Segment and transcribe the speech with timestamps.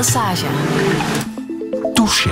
[0.00, 0.46] Lesage.
[1.94, 2.30] Touché.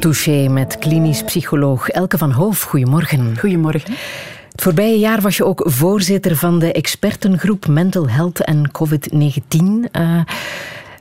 [0.00, 2.62] Touché met klinisch psycholoog Elke van Hoof.
[2.62, 3.38] Goedemorgen.
[3.38, 3.92] Goedemorgen.
[4.52, 9.90] Het voorbije jaar was je ook voorzitter van de expertengroep Mental Health en COVID-19.
[9.92, 10.20] Uh,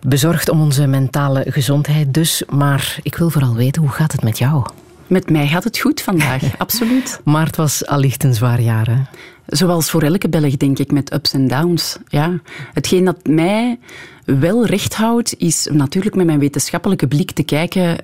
[0.02, 2.44] bezorgd om onze mentale gezondheid dus.
[2.50, 4.66] Maar ik wil vooral weten, hoe gaat het met jou?
[5.08, 7.20] Met mij gaat het goed vandaag, absoluut.
[7.24, 9.02] Maar het was allicht een zwaar jaar, hè?
[9.48, 11.98] Zoals voor elke Belg, denk ik, met ups en downs.
[12.08, 12.40] Ja.
[12.74, 13.80] Hetgeen dat mij
[14.26, 17.98] wel recht houdt, is natuurlijk met mijn wetenschappelijke blik te kijken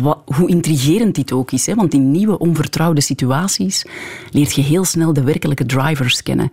[0.00, 1.66] wat, hoe intrigerend dit ook is.
[1.66, 1.74] Hè?
[1.74, 3.86] Want in nieuwe, onvertrouwde situaties
[4.30, 6.50] leert je heel snel de werkelijke drivers kennen.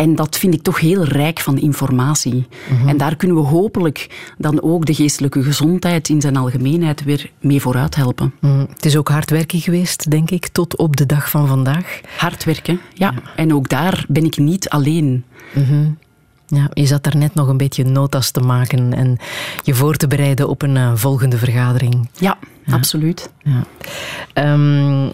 [0.00, 2.46] En dat vind ik toch heel rijk van informatie.
[2.70, 2.88] Mhm.
[2.88, 7.60] En daar kunnen we hopelijk dan ook de geestelijke gezondheid in zijn algemeenheid weer mee
[7.60, 8.34] vooruit helpen.
[8.40, 8.58] Mhm.
[8.58, 12.00] Het is ook hard werken geweest, denk ik, tot op de dag van vandaag.
[12.16, 13.14] Hard werken, ja.
[13.36, 15.24] En ook daar ben ik niet alleen.
[15.54, 15.88] Mhm.
[16.46, 19.18] Ja, je zat daar net nog een beetje notas te maken en
[19.62, 22.08] je voor te bereiden op een uh, volgende vergadering.
[22.18, 22.38] Ja,
[22.70, 23.30] absoluut.
[23.42, 23.64] Ja.
[24.52, 25.12] Um,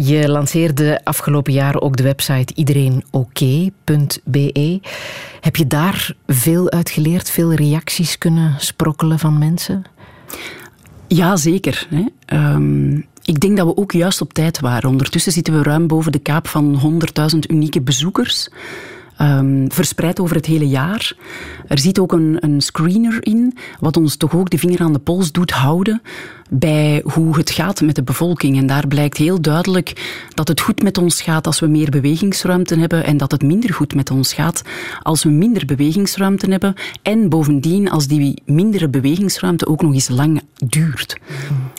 [0.00, 4.80] je lanceerde afgelopen jaar ook de website iedereenoké.be.
[5.40, 9.84] Heb je daar veel uit geleerd, veel reacties kunnen sprokkelen van mensen?
[11.08, 11.86] Ja, zeker.
[11.90, 12.04] Hè.
[12.54, 14.90] Um, ik denk dat we ook juist op tijd waren.
[14.90, 16.98] Ondertussen zitten we ruim boven de kaap van
[17.34, 18.48] 100.000 unieke bezoekers.
[19.20, 21.12] Um, verspreid over het hele jaar.
[21.66, 24.98] Er zit ook een, een screener in, wat ons toch ook de vinger aan de
[24.98, 26.02] pols doet houden
[26.48, 28.56] bij hoe het gaat met de bevolking.
[28.56, 32.78] En daar blijkt heel duidelijk dat het goed met ons gaat als we meer bewegingsruimte
[32.78, 34.62] hebben en dat het minder goed met ons gaat
[35.02, 36.74] als we minder bewegingsruimte hebben.
[37.02, 41.18] En bovendien als die mindere bewegingsruimte ook nog eens lang duurt.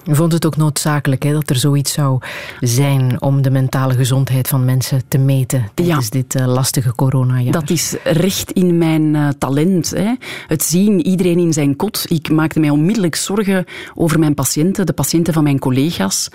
[0.06, 2.22] U vond het ook noodzakelijk hè, dat er zoiets zou
[2.60, 7.52] zijn om de mentale gezondheid van mensen te meten tijdens dit uh, lastige coronajaar.
[7.52, 9.90] Dat is recht in mijn uh, talent.
[9.90, 10.14] Hè.
[10.48, 12.06] Het zien, iedereen in zijn kot.
[12.08, 16.30] Ik maakte mij onmiddellijk zorgen over mijn patiënten de patiënten van mijn collega's.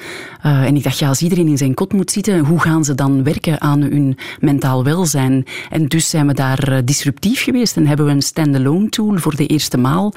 [0.47, 2.95] Uh, en ik dacht, ja, als iedereen in zijn kot moet zitten, hoe gaan ze
[2.95, 5.47] dan werken aan hun mentaal welzijn?
[5.71, 9.37] En dus zijn we daar uh, disruptief geweest en hebben we een standalone tool voor
[9.37, 10.15] de eerste maal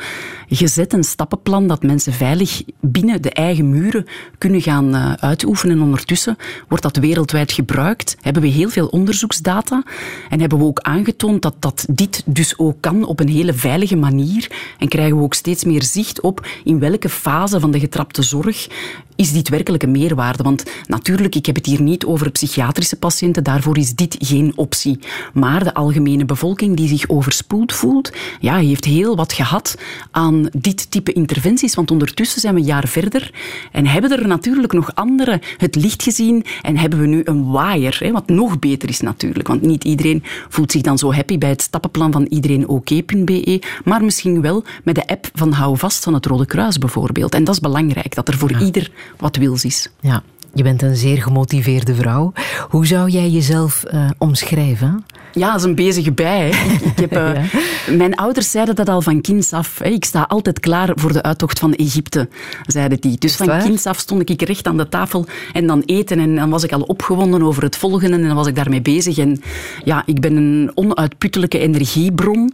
[0.49, 4.05] gezet, een stappenplan dat mensen veilig binnen de eigen muren
[4.37, 5.75] kunnen gaan uh, uitoefenen.
[5.75, 8.17] En ondertussen wordt dat wereldwijd gebruikt.
[8.21, 9.83] Hebben we heel veel onderzoeksdata
[10.29, 13.95] en hebben we ook aangetoond dat, dat dit dus ook kan op een hele veilige
[13.95, 14.51] manier.
[14.77, 18.67] En krijgen we ook steeds meer zicht op in welke fase van de getrapte zorg
[19.17, 20.43] is dit werkelijk een meerwaarde?
[20.43, 24.99] Want natuurlijk, ik heb het hier niet over psychiatrische patiënten, daarvoor is dit geen optie.
[25.33, 29.77] Maar de algemene bevolking die zich overspoeld voelt, ja, heeft heel wat gehad
[30.11, 31.75] aan dit type interventies.
[31.75, 33.31] Want ondertussen zijn we een jaar verder
[33.71, 37.97] en hebben er natuurlijk nog andere het licht gezien en hebben we nu een waaier,
[37.99, 39.47] hè, wat nog beter is natuurlijk.
[39.47, 44.41] Want niet iedereen voelt zich dan zo happy bij het stappenplan van iedereenoké.be, maar misschien
[44.41, 47.33] wel met de app van Hou Vast van het Rode Kruis bijvoorbeeld.
[47.33, 49.89] En dat is belangrijk, dat er voor ieder wat wils is.
[49.99, 50.23] Ja,
[50.53, 52.33] je bent een zeer gemotiveerde vrouw.
[52.69, 55.05] Hoe zou jij jezelf uh, omschrijven?
[55.37, 56.49] Ja, dat is een bezige bij.
[56.95, 59.79] Ik heb, uh, Mijn ouders zeiden dat al van kinds af.
[59.79, 59.89] Hè.
[59.89, 62.29] Ik sta altijd klaar voor de uittocht van Egypte,
[62.65, 63.17] zeiden die.
[63.17, 66.19] Dus van kinds af stond ik recht aan de tafel en dan eten.
[66.19, 69.17] En dan was ik al opgewonden over het volgende en dan was ik daarmee bezig.
[69.17, 69.41] En
[69.83, 72.53] ja, ik ben een onuitputtelijke energiebron.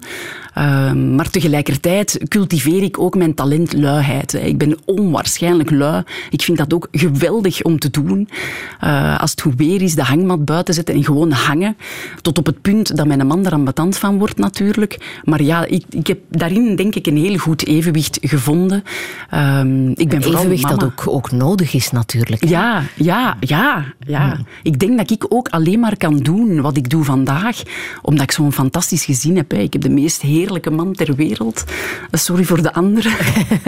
[0.57, 4.33] Uh, maar tegelijkertijd cultiveer ik ook mijn talent luiheid.
[4.33, 6.03] Ik ben onwaarschijnlijk lui.
[6.29, 8.29] Ik vind dat ook geweldig om te doen.
[8.83, 11.77] Uh, als het goed weer is, de hangmat buiten zetten en gewoon hangen.
[12.21, 15.21] Tot op het punt dat mijn man er ambetant van wordt natuurlijk.
[15.23, 18.83] Maar ja, ik, ik heb daarin denk ik een heel goed evenwicht gevonden.
[19.33, 19.59] Uh,
[19.95, 22.41] ik ben een evenwicht dat ook, ook nodig is natuurlijk.
[22.41, 22.49] Hè?
[22.49, 23.85] Ja, ja, ja.
[23.99, 24.33] ja.
[24.33, 24.45] Hmm.
[24.63, 27.61] Ik denk dat ik ook alleen maar kan doen wat ik doe vandaag,
[28.01, 29.51] omdat ik zo'n fantastisch gezin heb.
[29.51, 29.57] Hè.
[29.57, 31.63] Ik heb de meest heerlijke man ter wereld.
[32.11, 33.11] Sorry voor de anderen.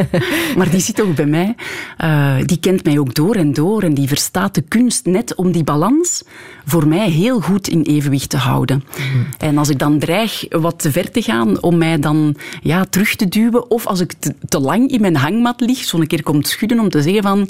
[0.58, 1.56] maar die zit ook bij mij.
[2.04, 5.52] Uh, die kent mij ook door en door en die verstaat de kunst net om
[5.52, 6.24] die balans
[6.66, 8.84] voor mij heel goed in evenwicht te houden.
[8.98, 9.28] Mm.
[9.38, 13.16] En als ik dan dreig wat te ver te gaan om mij dan ja, terug
[13.16, 16.48] te duwen, of als ik te, te lang in mijn hangmat lig, zo'n keer komt
[16.48, 17.50] schudden om te zeggen van...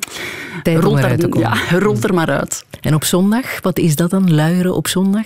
[0.64, 2.66] Rolt er, ja, rolt er maar uit.
[2.82, 5.26] En op zondag, wat is dat dan, luieren op zondag?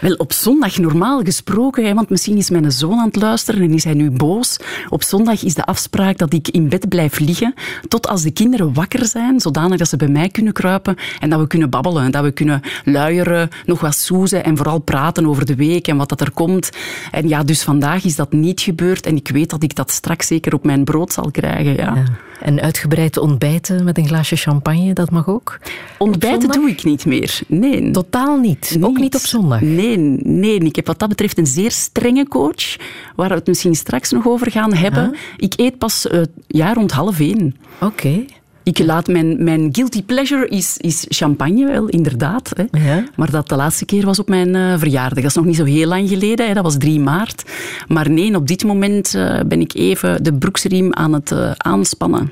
[0.00, 3.74] Wel, op zondag normaal gesproken, hè, want misschien is mijn zoon aan het luisteren en
[3.74, 4.56] is hij nu boos.
[4.88, 7.54] Op zondag is de afspraak dat ik in bed blijf liggen
[7.88, 11.40] tot als de kinderen wakker zijn, zodanig dat ze bij mij kunnen kruipen en dat
[11.40, 15.54] we kunnen babbelen, dat we kunnen luieren, nog wat soezen en vooral praten over de
[15.54, 16.70] week en wat dat er komt.
[17.10, 20.26] En ja, dus vandaag is dat niet gebeurd en ik weet dat ik dat straks
[20.26, 21.74] zeker op mijn brood zal krijgen.
[21.76, 22.04] Ja.
[22.40, 25.58] En uitgebreid ontbijten met een glaasje champagne, dat mag ook?
[25.98, 27.90] Ontbijten doe ik niet meer, nee.
[27.90, 28.78] Totaal niet?
[28.80, 29.60] Ook niet op zondag?
[29.60, 32.76] Nee, nee, ik heb wat dat betreft een zeer strenge coach,
[33.16, 35.16] waar we het misschien straks nog over gaan hebben.
[35.36, 37.56] Ik eet pas uh, ja, rond half één.
[37.80, 38.24] Oké.
[38.68, 42.52] Ik laat mijn, mijn guilty pleasure is, is champagne, wel, inderdaad.
[42.56, 42.78] Hè.
[42.84, 43.04] Ja.
[43.16, 45.16] Maar dat de laatste keer was op mijn uh, verjaardag.
[45.16, 46.54] Dat is nog niet zo heel lang geleden, hè.
[46.54, 47.42] dat was 3 maart.
[47.88, 52.30] Maar nee, op dit moment uh, ben ik even de broeksriem aan het uh, aanspannen.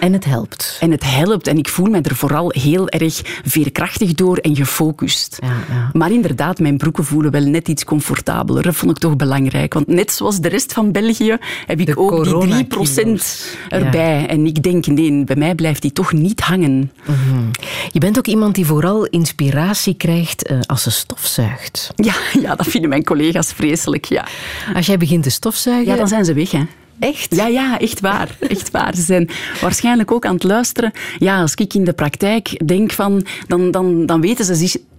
[0.00, 0.76] En het helpt.
[0.80, 1.46] En het helpt.
[1.46, 5.38] En ik voel me er vooral heel erg veerkrachtig door en gefocust.
[5.40, 5.90] Ja, ja.
[5.92, 8.62] Maar inderdaad, mijn broeken voelen wel net iets comfortabeler.
[8.62, 9.74] Dat vond ik toch belangrijk.
[9.74, 11.36] Want net zoals de rest van België
[11.66, 12.66] heb ik ook die
[13.08, 13.22] 3%
[13.68, 14.20] erbij.
[14.20, 14.26] Ja.
[14.26, 16.92] En ik denk, nee, bij mij blijft die toch niet hangen.
[17.06, 17.50] Mm
[17.92, 21.90] Je bent ook iemand die vooral inspiratie krijgt uh, als ze stofzuigt.
[21.96, 24.26] Ja, ja, dat vinden mijn collega's vreselijk, ja.
[24.74, 25.92] Als jij begint te stofzuigen...
[25.92, 26.62] Ja, dan zijn ze weg, hè.
[26.98, 27.34] Echt?
[27.34, 28.36] Ja, ja, echt waar.
[28.40, 28.94] Echt waar.
[28.94, 29.28] Ze zijn
[29.60, 30.92] waarschijnlijk ook aan het luisteren.
[31.18, 33.26] Ja, als ik in de praktijk denk van...
[33.46, 34.54] Dan, dan, dan weten ze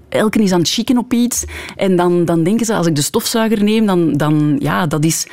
[0.09, 1.43] elke is aan het chicken op iets.
[1.75, 5.27] En dan, dan denken ze, als ik de stofzuiger neem, dan, dan, ja, dat is,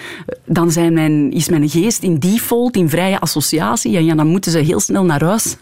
[0.47, 3.97] dan zijn mijn, is mijn geest in default, in vrije associatie.
[3.97, 5.57] En ja, dan moeten ze heel snel naar huis.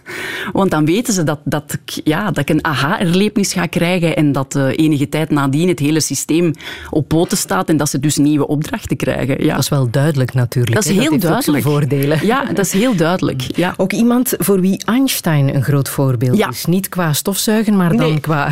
[0.53, 4.33] Want dan weten ze dat, dat, ik, ja, dat ik een aha-erlevenis ga krijgen en
[4.33, 6.53] dat uh, enige tijd nadien het hele systeem
[6.91, 9.45] op poten staat en dat ze dus nieuwe opdrachten krijgen.
[9.45, 9.55] Ja.
[9.55, 10.75] Dat is wel duidelijk natuurlijk.
[10.75, 11.65] Dat is heel dat duidelijk.
[11.65, 12.27] voordelen.
[12.27, 13.43] Ja, dat is heel duidelijk.
[13.57, 13.75] Ja.
[13.77, 16.49] Ook iemand voor wie Einstein een groot voorbeeld ja.
[16.49, 16.65] is.
[16.65, 18.21] Niet qua stofzuigen, maar dan nee.
[18.21, 18.49] qua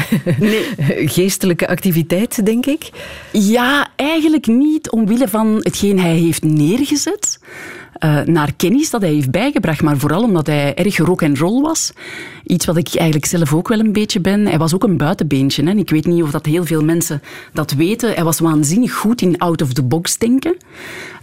[0.48, 1.08] nee.
[1.08, 2.90] geestelijke activiteit, denk ik?
[3.32, 7.38] Ja, eigenlijk niet omwille van hetgeen hij heeft neergezet.
[8.04, 11.62] Uh, naar kennis dat hij heeft bijgebracht, maar vooral omdat hij erg rock en roll
[11.62, 11.92] was.
[12.46, 14.46] Iets wat ik eigenlijk zelf ook wel een beetje ben.
[14.46, 15.64] Hij was ook een buitenbeentje.
[15.64, 15.74] Hè.
[15.74, 17.22] Ik weet niet of dat heel veel mensen
[17.52, 18.14] dat weten.
[18.14, 20.56] Hij was waanzinnig goed in out-of-the-box denken.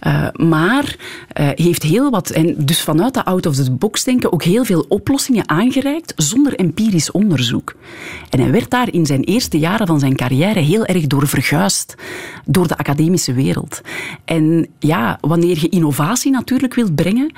[0.06, 0.96] Uh, maar
[1.40, 6.12] uh, heeft heel wat, en dus vanuit dat out-of-the-box denken, ook heel veel oplossingen aangereikt
[6.16, 7.74] zonder empirisch onderzoek.
[8.30, 11.94] En hij werd daar in zijn eerste jaren van zijn carrière heel erg door verguisd.
[12.44, 13.80] Door de academische wereld.
[14.24, 17.32] En ja, wanneer je innovatie natuurlijk wilt brengen,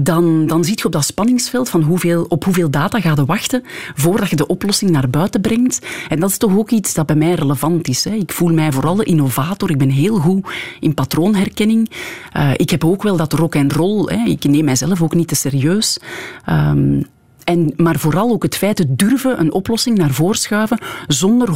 [0.00, 3.62] dan, dan zie je op dat spanningsveld van hoeveel, op hoeveel data gaat wachten
[3.94, 5.86] voordat je de oplossing naar buiten brengt.
[6.08, 8.04] En dat is toch ook iets dat bij mij relevant is.
[8.04, 8.14] Hè.
[8.14, 9.70] Ik voel mij vooral een innovator.
[9.70, 10.46] Ik ben heel goed
[10.80, 11.90] in patroonherkenning.
[12.36, 14.14] Uh, ik heb ook wel dat rock en roll.
[14.14, 14.28] Hè.
[14.30, 15.98] Ik neem mijzelf ook niet te serieus.
[16.50, 17.06] Um,
[17.44, 21.48] en, maar vooral ook het feit te durven een oplossing naar voren schuiven zonder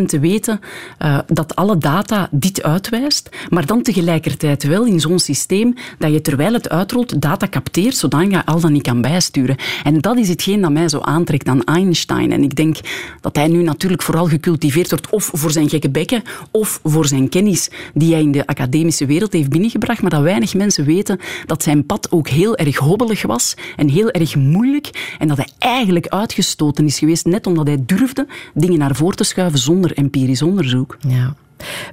[0.00, 0.60] 100% te weten
[1.02, 6.20] uh, dat alle data dit uitwijst, maar dan tegelijkertijd wel in zo'n systeem dat je
[6.20, 9.56] terwijl het uitrolt data capteert, zodat je al dan niet kan bijsturen.
[9.84, 12.32] En dat is hetgeen dat mij zo aantrekt aan Einstein.
[12.32, 12.76] En ik denk
[13.20, 17.28] dat hij nu natuurlijk vooral gecultiveerd wordt of voor zijn gekke bekken of voor zijn
[17.28, 21.62] kennis die hij in de academische wereld heeft binnengebracht, maar dat weinig mensen weten dat
[21.62, 26.84] zijn pad ook heel erg hobbelig was en heel erg moeilijk dat hij eigenlijk uitgestoten
[26.84, 30.96] is geweest, net omdat hij durfde dingen naar voren te schuiven zonder empirisch onderzoek.
[31.08, 31.34] Ja.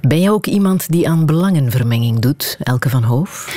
[0.00, 3.52] Ben jij ook iemand die aan belangenvermenging doet, Elke van Hoof?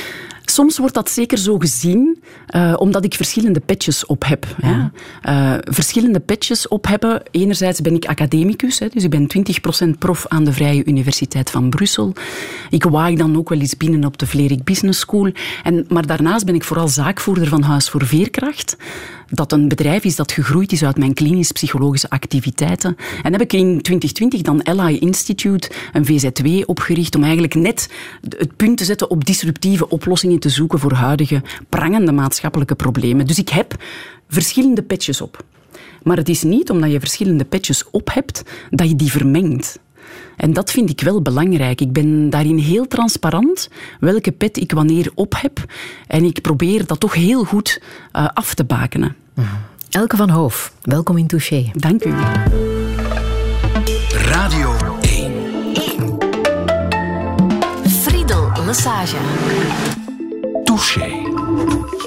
[0.50, 2.22] Soms wordt dat zeker zo gezien,
[2.54, 4.46] uh, omdat ik verschillende petjes op heb.
[4.62, 4.90] Ja.
[5.28, 7.22] Uh, verschillende petjes op hebben.
[7.30, 9.26] Enerzijds ben ik academicus, hè, dus ik ben
[9.86, 12.12] 20% prof aan de Vrije Universiteit van Brussel.
[12.70, 15.32] Ik waai dan ook wel eens binnen op de Vlerik Business School.
[15.62, 18.76] En, maar daarnaast ben ik vooral zaakvoerder van Huis voor Veerkracht
[19.30, 22.96] dat een bedrijf is dat gegroeid is uit mijn klinisch-psychologische activiteiten.
[23.22, 27.90] En heb ik in 2020 dan LI Institute, een VZW, opgericht om eigenlijk net
[28.28, 33.26] het punt te zetten op disruptieve oplossingen te zoeken voor huidige prangende maatschappelijke problemen.
[33.26, 33.82] Dus ik heb
[34.28, 35.44] verschillende petjes op.
[36.02, 39.78] Maar het is niet omdat je verschillende petjes op hebt dat je die vermengt.
[40.36, 41.80] En dat vind ik wel belangrijk.
[41.80, 43.68] Ik ben daarin heel transparant
[44.00, 45.64] welke pet ik wanneer op heb.
[46.06, 47.82] En ik probeer dat toch heel goed
[48.16, 49.16] uh, af te bakenen.
[49.90, 51.70] Elke van Hoof, welkom in Touché.
[51.72, 52.14] Dank u.
[54.10, 55.32] Radio 1.
[55.74, 56.18] 1.
[58.02, 59.16] Friedel Lassage.
[60.64, 61.97] Touché.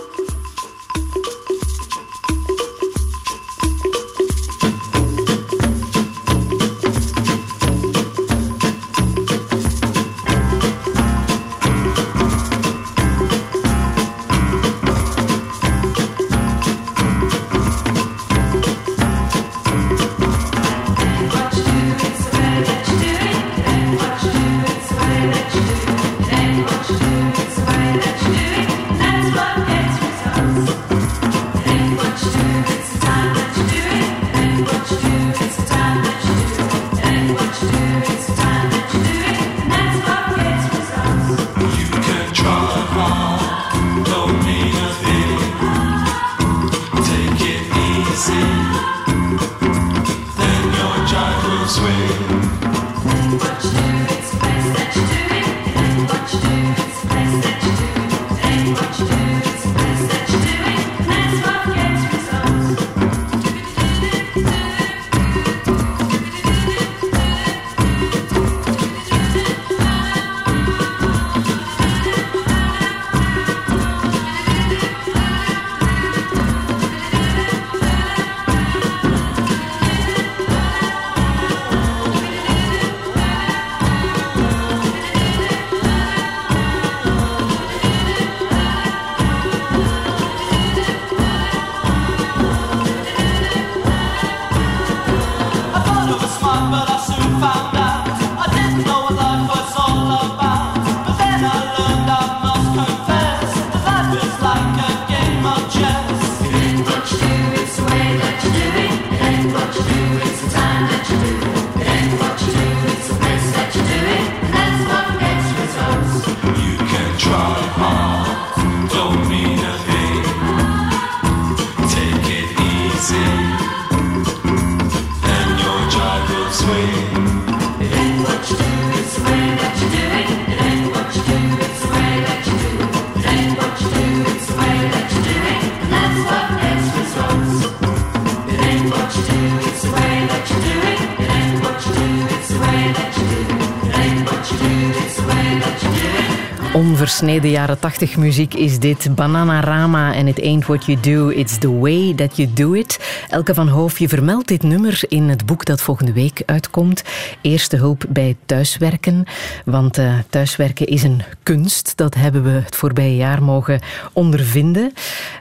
[147.01, 149.15] Onversneden jaren 80 muziek is dit.
[149.15, 153.00] Bananarama en It Ain't What You Do, It's The Way That You Do It.
[153.29, 157.03] Elke van Hoofdje vermeldt dit nummer in het boek dat volgende week uitkomt.
[157.41, 159.24] Eerste hulp bij thuiswerken.
[159.65, 161.93] Want uh, thuiswerken is een kunst.
[161.98, 163.81] Dat hebben we het voorbije jaar mogen
[164.13, 164.93] ondervinden.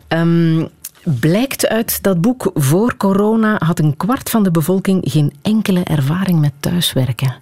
[0.09, 0.69] Um,
[1.03, 6.41] Blijkt uit dat boek voor corona had een kwart van de bevolking geen enkele ervaring
[6.41, 7.35] met thuiswerken.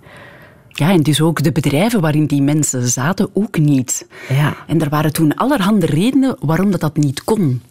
[0.78, 4.06] Ja, en dus ook de bedrijven waarin die mensen zaten ook niet.
[4.28, 4.56] Ja.
[4.66, 7.62] En er waren toen allerhande redenen waarom dat, dat niet kon.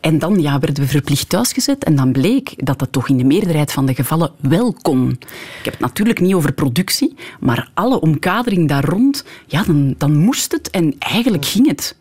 [0.00, 3.24] En dan ja, werden we verplicht thuisgezet en dan bleek dat dat toch in de
[3.24, 5.10] meerderheid van de gevallen wel kon.
[5.58, 10.16] Ik heb het natuurlijk niet over productie, maar alle omkadering daar rond, ja, dan, dan
[10.16, 11.96] moest het en eigenlijk ging het.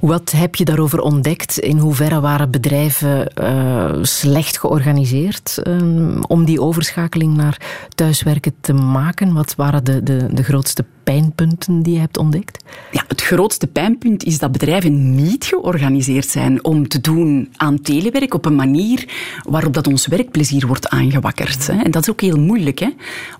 [0.00, 1.58] Wat heb je daarover ontdekt?
[1.58, 7.60] In hoeverre waren bedrijven uh, slecht georganiseerd um, om die overschakeling naar
[7.94, 9.32] thuiswerken te maken?
[9.32, 12.64] Wat waren de, de, de grootste pijnpunten die je hebt ontdekt?
[12.90, 18.34] Ja, het grootste pijnpunt is dat bedrijven niet georganiseerd zijn om te doen aan telewerk
[18.34, 19.08] op een manier
[19.48, 21.68] waarop dat ons werkplezier wordt aangewakkerd.
[21.68, 22.90] En dat is ook heel moeilijk, hè?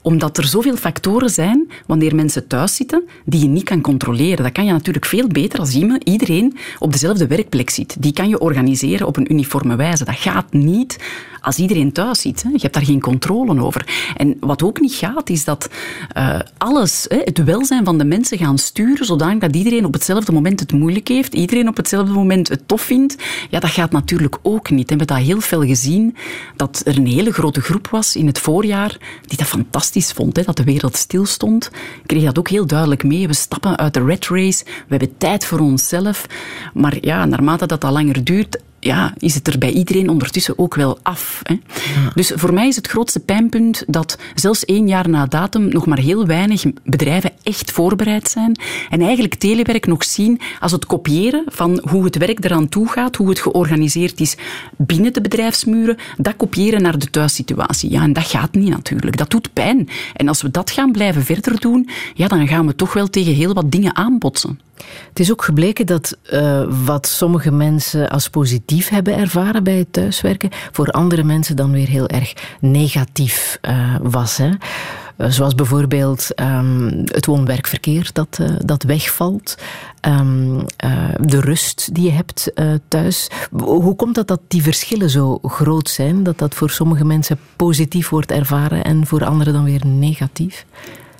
[0.02, 4.44] omdat er zoveel factoren zijn wanneer mensen thuis zitten die je niet kan controleren.
[4.44, 6.45] Dat kan je natuurlijk veel beter als iedereen
[6.78, 7.96] op dezelfde werkplek zit.
[7.98, 10.04] Die kan je organiseren op een uniforme wijze.
[10.04, 10.98] Dat gaat niet
[11.46, 12.42] als iedereen thuis zit.
[12.42, 12.48] Hè.
[12.48, 14.12] Je hebt daar geen controle over.
[14.16, 15.70] En wat ook niet gaat, is dat
[16.16, 20.32] uh, alles, hè, het welzijn van de mensen gaan sturen, zodanig dat iedereen op hetzelfde
[20.32, 23.16] moment het moeilijk heeft, iedereen op hetzelfde moment het tof vindt.
[23.50, 24.90] Ja, dat gaat natuurlijk ook niet.
[24.90, 26.16] We hebben dat heel veel gezien,
[26.56, 30.42] dat er een hele grote groep was in het voorjaar die dat fantastisch vond, hè,
[30.42, 31.70] dat de wereld stilstond.
[32.02, 33.26] Ik kreeg dat ook heel duidelijk mee.
[33.26, 36.26] We stappen uit de red race, we hebben tijd voor onszelf.
[36.74, 40.74] Maar ja, naarmate dat dat langer duurt, ja, is het er bij iedereen ondertussen ook
[40.74, 41.40] wel af.
[41.42, 41.58] Hè?
[42.14, 45.98] Dus voor mij is het grootste pijnpunt dat zelfs één jaar na datum nog maar
[45.98, 48.58] heel weinig bedrijven echt voorbereid zijn
[48.90, 53.16] en eigenlijk telewerk nog zien als het kopiëren van hoe het werk eraan toe gaat,
[53.16, 54.36] hoe het georganiseerd is
[54.76, 57.90] binnen de bedrijfsmuren, dat kopiëren naar de thuissituatie.
[57.90, 59.16] Ja, en dat gaat niet natuurlijk.
[59.16, 59.88] Dat doet pijn.
[60.14, 63.34] En als we dat gaan blijven verder doen, ja, dan gaan we toch wel tegen
[63.34, 64.65] heel wat dingen aanbotsen.
[65.08, 69.92] Het is ook gebleken dat uh, wat sommige mensen als positief hebben ervaren bij het
[69.92, 74.36] thuiswerken, voor andere mensen dan weer heel erg negatief uh, was.
[74.36, 74.48] Hè?
[74.48, 79.54] Uh, zoals bijvoorbeeld um, het woon-werkverkeer dat, dat wegvalt,
[80.08, 80.64] um,
[81.20, 82.52] de rust die je hebt
[82.88, 83.30] thuis.
[83.50, 88.08] Hoe komt dat dat die verschillen zo groot zijn, dat dat voor sommige mensen positief
[88.08, 90.66] wordt ervaren en voor anderen dan weer negatief?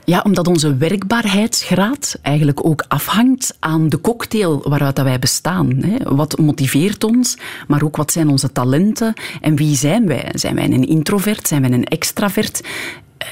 [0.07, 5.83] Ja, omdat onze werkbaarheidsgraad eigenlijk ook afhangt aan de cocktail waaruit wij bestaan.
[6.03, 10.29] Wat motiveert ons, maar ook wat zijn onze talenten en wie zijn wij?
[10.33, 11.49] Zijn wij een introvert?
[11.49, 12.61] Zijn wij een extravert?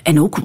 [0.02, 0.38] En ook,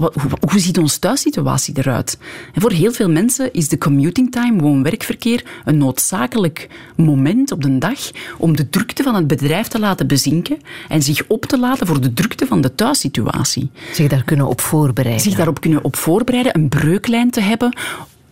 [0.49, 2.17] hoe ziet onze thuissituatie eruit?
[2.53, 7.77] En voor heel veel mensen is de commuting time, woon-werkverkeer, een noodzakelijk moment op de
[7.77, 10.57] dag om de drukte van het bedrijf te laten bezinken
[10.89, 13.69] en zich op te laten voor de drukte van de thuissituatie.
[13.93, 15.23] Zich daar kunnen op voorbereiden.
[15.23, 17.77] Zich daarop kunnen op voorbereiden, een breuklijn te hebben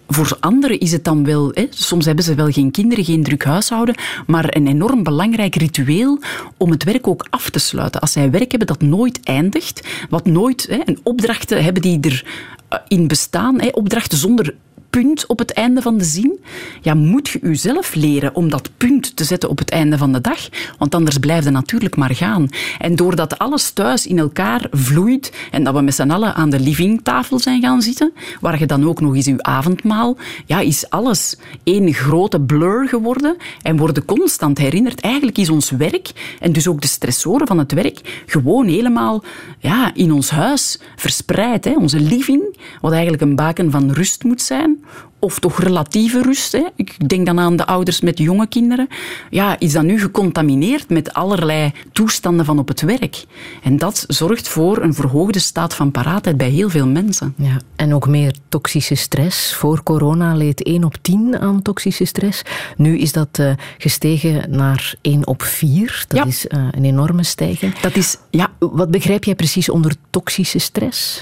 [0.07, 3.43] voor anderen is het dan wel, hè, soms hebben ze wel geen kinderen, geen druk
[3.43, 3.95] huishouden,
[4.27, 6.19] maar een enorm belangrijk ritueel
[6.57, 8.01] om het werk ook af te sluiten.
[8.01, 13.01] Als zij werk hebben dat nooit eindigt, wat nooit, hè, een opdrachten hebben die erin
[13.01, 14.55] eh, bestaan, hè, opdrachten zonder
[15.01, 16.39] punt op het einde van de zin,
[16.81, 20.21] ja, moet je jezelf leren om dat punt te zetten op het einde van de
[20.21, 20.39] dag.
[20.77, 22.49] Want anders blijft het natuurlijk maar gaan.
[22.79, 26.59] En doordat alles thuis in elkaar vloeit en dat we met z'n allen aan de
[26.59, 31.37] livingtafel zijn gaan zitten, waar je dan ook nog eens je avondmaal, ja, is alles
[31.63, 35.01] één grote blur geworden en worden constant herinnerd.
[35.01, 39.23] Eigenlijk is ons werk en dus ook de stressoren van het werk gewoon helemaal
[39.59, 41.65] ja, in ons huis verspreid.
[41.65, 41.73] Hè.
[41.73, 44.77] Onze living, wat eigenlijk een baken van rust moet zijn,
[45.19, 46.51] of toch relatieve rust.
[46.51, 46.63] Hè.
[46.75, 48.87] Ik denk dan aan de ouders met jonge kinderen.
[49.29, 53.25] Ja, is dat nu gecontamineerd met allerlei toestanden van op het werk?
[53.63, 57.33] En dat zorgt voor een verhoogde staat van paraatheid bij heel veel mensen.
[57.37, 59.53] Ja, en ook meer toxische stress.
[59.53, 62.41] Voor corona leed 1 op 10 aan toxische stress.
[62.75, 66.05] Nu is dat uh, gestegen naar 1 op 4.
[66.07, 67.79] Dat is uh, een enorme stijging.
[67.79, 68.51] Dat is, ja.
[68.59, 71.21] Wat begrijp jij precies onder toxische stress?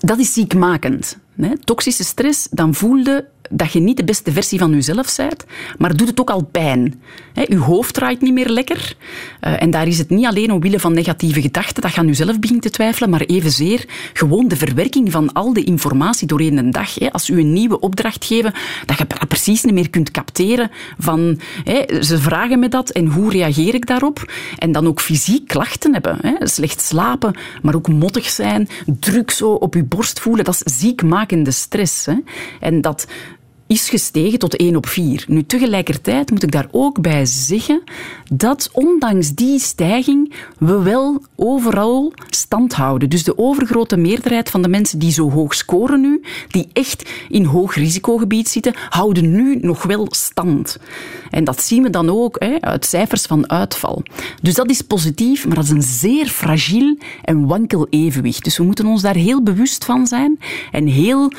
[0.00, 1.18] Dat is ziekmakend.
[1.64, 5.44] Toxische stress, dan voelde dat je niet de beste versie van jezelf bent,
[5.78, 7.02] maar doet het ook al pijn.
[7.34, 8.96] je hoofd draait niet meer lekker.
[9.40, 12.38] Eh, en daar is het niet alleen omwille van negatieve gedachten, dat je aan jezelf
[12.38, 17.10] begint te twijfelen, maar evenzeer gewoon de verwerking van al de informatie doorheen een dag.
[17.10, 18.52] Als u een nieuwe opdracht geven,
[18.86, 21.40] dat je precies niet meer kunt capteren van
[22.00, 24.32] ze vragen me dat en hoe reageer ik daarop?
[24.58, 26.18] En dan ook fysiek klachten hebben.
[26.48, 31.50] Slecht slapen, maar ook mottig zijn, druk zo op je borst voelen, dat is ziekmakende
[31.50, 32.06] stress.
[32.60, 33.06] En dat
[33.70, 35.24] is gestegen tot 1 op 4.
[35.28, 37.82] Nu, tegelijkertijd moet ik daar ook bij zeggen
[38.32, 43.10] dat ondanks die stijging we wel overal stand houden.
[43.10, 47.44] Dus de overgrote meerderheid van de mensen die zo hoog scoren nu, die echt in
[47.44, 50.78] hoog risicogebied zitten, houden nu nog wel stand.
[51.30, 54.02] En dat zien we dan ook hè, uit cijfers van uitval.
[54.42, 58.44] Dus dat is positief, maar dat is een zeer fragiel en wankel evenwicht.
[58.44, 60.38] Dus we moeten ons daar heel bewust van zijn
[60.70, 61.32] en heel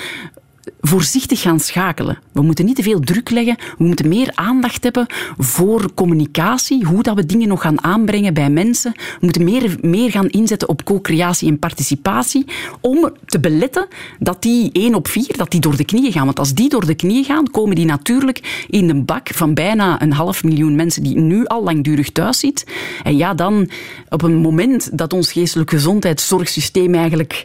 [0.81, 2.19] voorzichtig gaan schakelen.
[2.31, 3.57] We moeten niet te veel druk leggen.
[3.77, 5.05] We moeten meer aandacht hebben
[5.37, 8.91] voor communicatie, hoe dat we dingen nog gaan aanbrengen bij mensen.
[8.95, 12.45] We moeten meer, meer gaan inzetten op co-creatie en participatie
[12.81, 13.87] om te beletten
[14.19, 16.25] dat die 1 op 4 dat die door de knieën gaan.
[16.25, 20.01] Want als die door de knieën gaan, komen die natuurlijk in de bak van bijna
[20.01, 22.67] een half miljoen mensen die nu al langdurig thuis zitten.
[23.03, 23.69] En ja, dan
[24.09, 27.43] op een moment dat ons geestelijk gezondheidszorgsysteem eigenlijk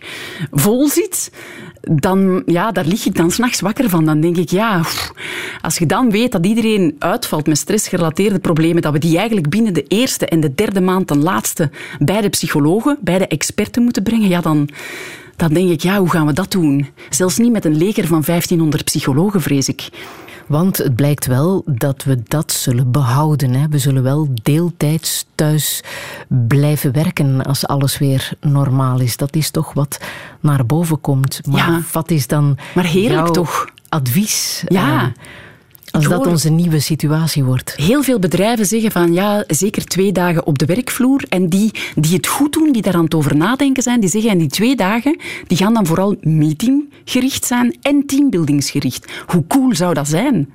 [0.51, 1.31] vol zit,
[1.91, 4.05] dan, ja, daar lig ik dan s'nachts wakker van.
[4.05, 4.83] Dan denk ik, ja,
[5.61, 9.75] als je dan weet dat iedereen uitvalt met stressgerelateerde problemen, dat we die eigenlijk binnen
[9.75, 14.03] de eerste en de derde maand ten laatste bij de psychologen, bij de experten moeten
[14.03, 14.69] brengen, ja, dan,
[15.37, 16.87] dan denk ik, ja, hoe gaan we dat doen?
[17.11, 19.89] Zelfs niet met een leger van 1500 psychologen, vrees ik.
[20.47, 23.55] Want het blijkt wel dat we dat zullen behouden.
[23.55, 23.69] Hè.
[23.69, 25.83] We zullen wel deeltijds thuis
[26.29, 29.17] blijven werken als alles weer normaal is.
[29.17, 30.01] Dat is toch wat
[30.41, 31.47] naar boven komt.
[31.47, 33.67] Maar wat is dan maar heerlijk toch?
[33.89, 34.65] advies?
[34.67, 35.03] Ja.
[35.03, 35.09] Uh,
[35.97, 37.75] als dat onze nieuwe situatie wordt.
[37.77, 41.25] Heel veel bedrijven zeggen van ja, zeker twee dagen op de werkvloer.
[41.29, 44.31] En die, die het goed doen, die daar aan het over nadenken zijn, die zeggen
[44.31, 49.13] en die twee dagen, die gaan dan vooral meetinggericht zijn en teambuildingsgericht.
[49.27, 50.51] Hoe cool zou dat zijn?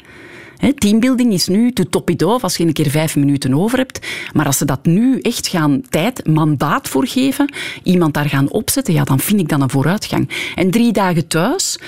[0.76, 4.08] Teambuilding is nu to top it off als je een keer vijf minuten over hebt.
[4.34, 8.94] Maar als ze dat nu echt gaan tijd, mandaat voor geven, iemand daar gaan opzetten,
[8.94, 10.30] ja, dan vind ik dat een vooruitgang.
[10.56, 11.80] En drie dagen thuis.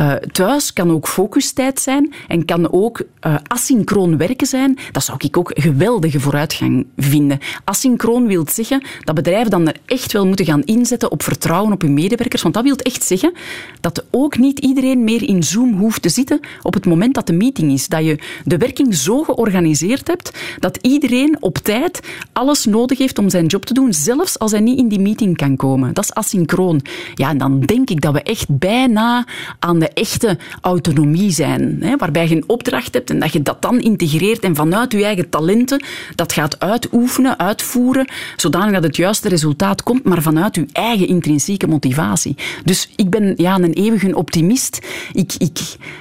[0.00, 4.78] Uh, thuis kan ook focustijd zijn en kan ook uh, asynchroon werken zijn.
[4.92, 7.38] Dat zou ik ook een geweldige vooruitgang vinden.
[7.64, 11.80] Asynchroon wil zeggen dat bedrijven dan er echt wel moeten gaan inzetten op vertrouwen op
[11.80, 12.42] hun medewerkers.
[12.42, 13.32] Want dat wil echt zeggen
[13.80, 17.32] dat ook niet iedereen meer in Zoom hoeft te zitten op het moment dat de
[17.32, 17.88] meeting is.
[17.88, 22.00] Dat je de werking zo georganiseerd hebt dat iedereen op tijd
[22.32, 25.36] alles nodig heeft om zijn job te doen, zelfs als hij niet in die meeting
[25.36, 25.94] kan komen.
[25.94, 26.80] Dat is asynchroon.
[27.14, 29.26] Ja, en dan denk ik dat we echt bijna
[29.58, 33.62] aan de echte autonomie zijn, hè, waarbij je een opdracht hebt en dat je dat
[33.62, 35.82] dan integreert en vanuit je eigen talenten
[36.14, 38.06] dat gaat uitoefenen, uitvoeren,
[38.36, 42.36] zodanig dat het juiste resultaat komt, maar vanuit je eigen intrinsieke motivatie.
[42.64, 44.78] Dus ik ben ja, een eeuwige optimist.
[45.12, 45.58] Ik, ik,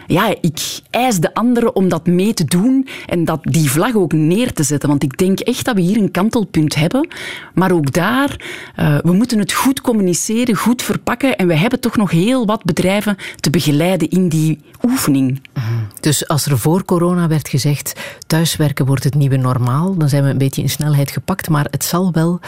[0.08, 4.14] ja, ik eis de anderen om dat mee te doen en dat die vlag ook
[4.14, 4.90] neer te zetten.
[4.90, 7.08] Want ik denk echt dat we hier een kantelpunt hebben.
[7.54, 8.36] Maar ook daar,
[8.80, 11.38] uh, we moeten het goed communiceren, goed verpakken.
[11.38, 15.42] En we hebben toch nog heel wat bedrijven te begeleiden in die oefening.
[16.00, 20.30] Dus als er voor corona werd gezegd, thuiswerken wordt het nieuwe normaal, dan zijn we
[20.30, 21.50] een beetje in snelheid gepakt.
[21.50, 22.40] Maar het zal wel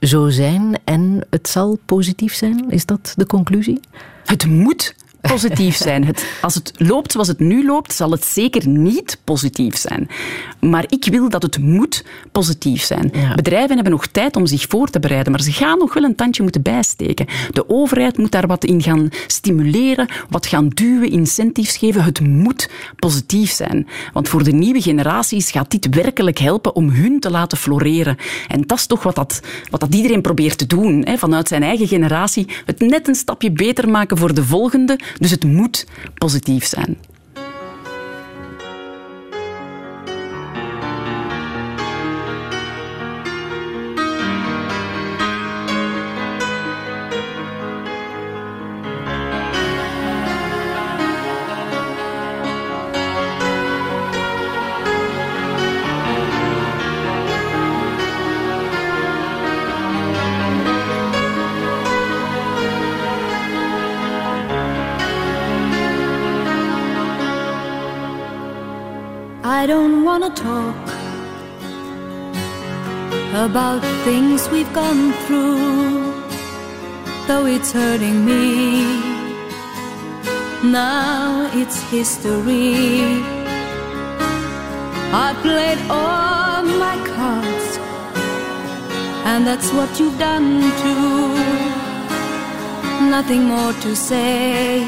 [0.00, 2.70] zo zijn en het zal positief zijn.
[2.70, 3.80] Is dat de conclusie?
[4.24, 6.04] Het moet positief zijn.
[6.04, 10.08] Het, als het loopt zoals het nu loopt, zal het zeker niet positief zijn.
[10.60, 13.12] Maar ik wil dat het moet positief zijn.
[13.34, 16.14] Bedrijven hebben nog tijd om zich voor te bereiden, maar ze gaan nog wel een
[16.14, 17.26] tandje moeten bijsteken.
[17.50, 22.04] De overheid moet daar wat in gaan stimuleren, wat gaan duwen, incentives geven.
[22.04, 23.86] Het moet positief zijn.
[24.12, 28.16] Want voor de nieuwe generaties gaat dit werkelijk helpen om hun te laten floreren.
[28.48, 31.02] En dat is toch wat, dat, wat dat iedereen probeert te doen.
[31.04, 31.18] Hè?
[31.18, 35.44] Vanuit zijn eigen generatie het net een stapje beter maken voor de volgende dus het
[35.44, 36.98] moet positief zijn.
[74.12, 76.12] Things we've gone through,
[77.28, 78.44] though it's hurting me.
[80.80, 83.22] Now it's history.
[85.26, 87.68] I played all my cards,
[89.30, 90.50] and that's what you've done
[90.82, 91.22] too.
[93.16, 94.84] Nothing more to say,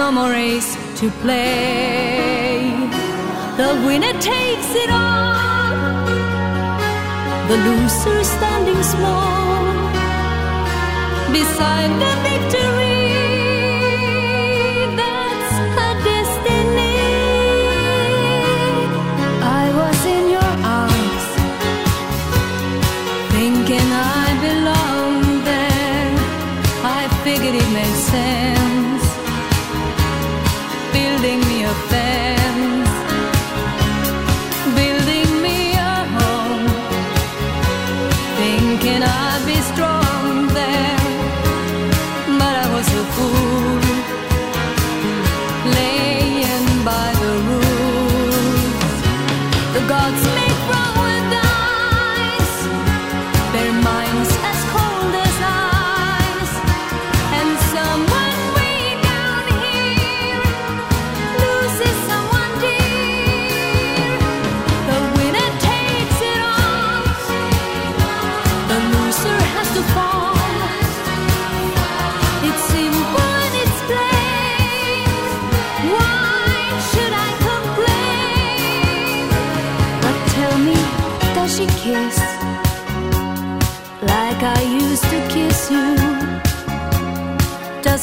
[0.00, 2.58] no more race to play.
[3.60, 5.33] The winner takes it all.
[7.48, 9.64] The loser standing small
[11.30, 12.83] beside the victory.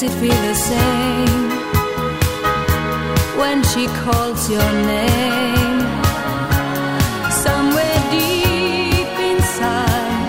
[0.01, 1.49] Does it feel the same
[3.37, 5.79] when she calls your name?
[7.29, 10.25] Somewhere deep inside,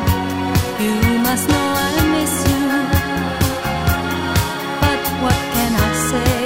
[0.79, 2.67] you must know I miss you.
[4.83, 6.37] But what can I say?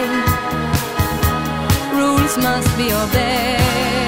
[1.98, 4.05] Rules must be obeyed.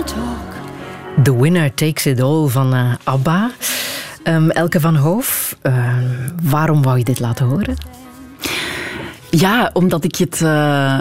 [0.00, 1.24] Wanna talk.
[1.24, 3.50] The Winner Takes It All van eh, ABBA.
[4.22, 6.04] Ehm, Elke van Hoof, ehm,
[6.42, 7.76] waarom wou je dit laten horen?
[9.30, 10.42] Ja, omdat ik het...
[10.42, 11.00] eh,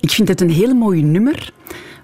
[0.00, 1.50] ik vind het een heel mooi nummer.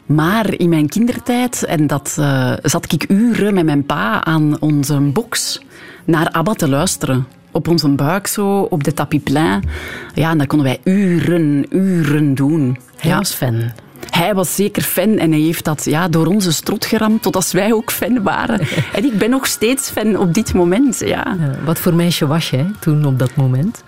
[0.07, 4.99] Maar in mijn kindertijd, en dat eh, zat ik uren met mijn pa aan onze
[5.01, 5.61] box
[6.05, 7.27] naar ABBA te luisteren.
[7.51, 9.69] Op onze buik zo, op de tapiplein.
[10.15, 12.79] Ja, en dat konden wij uren, uren doen.
[12.97, 13.19] Hij ja.
[13.19, 13.73] was fan.
[14.11, 17.73] Hij was zeker fan en hij heeft dat ja, door onze strot geramd totdat wij
[17.73, 18.61] ook fan waren.
[18.93, 20.99] En ik ben nog steeds fan op dit moment.
[20.99, 21.37] Ja.
[21.39, 23.83] Ja, wat voor meisje was jij toen op dat moment?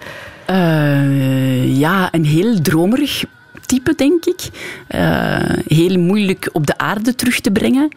[0.44, 3.24] Eh, ja, een heel dromerig
[3.66, 4.40] type, denk ik.
[4.86, 7.96] Eh, heel moeilijk op de aarde terug te brengen.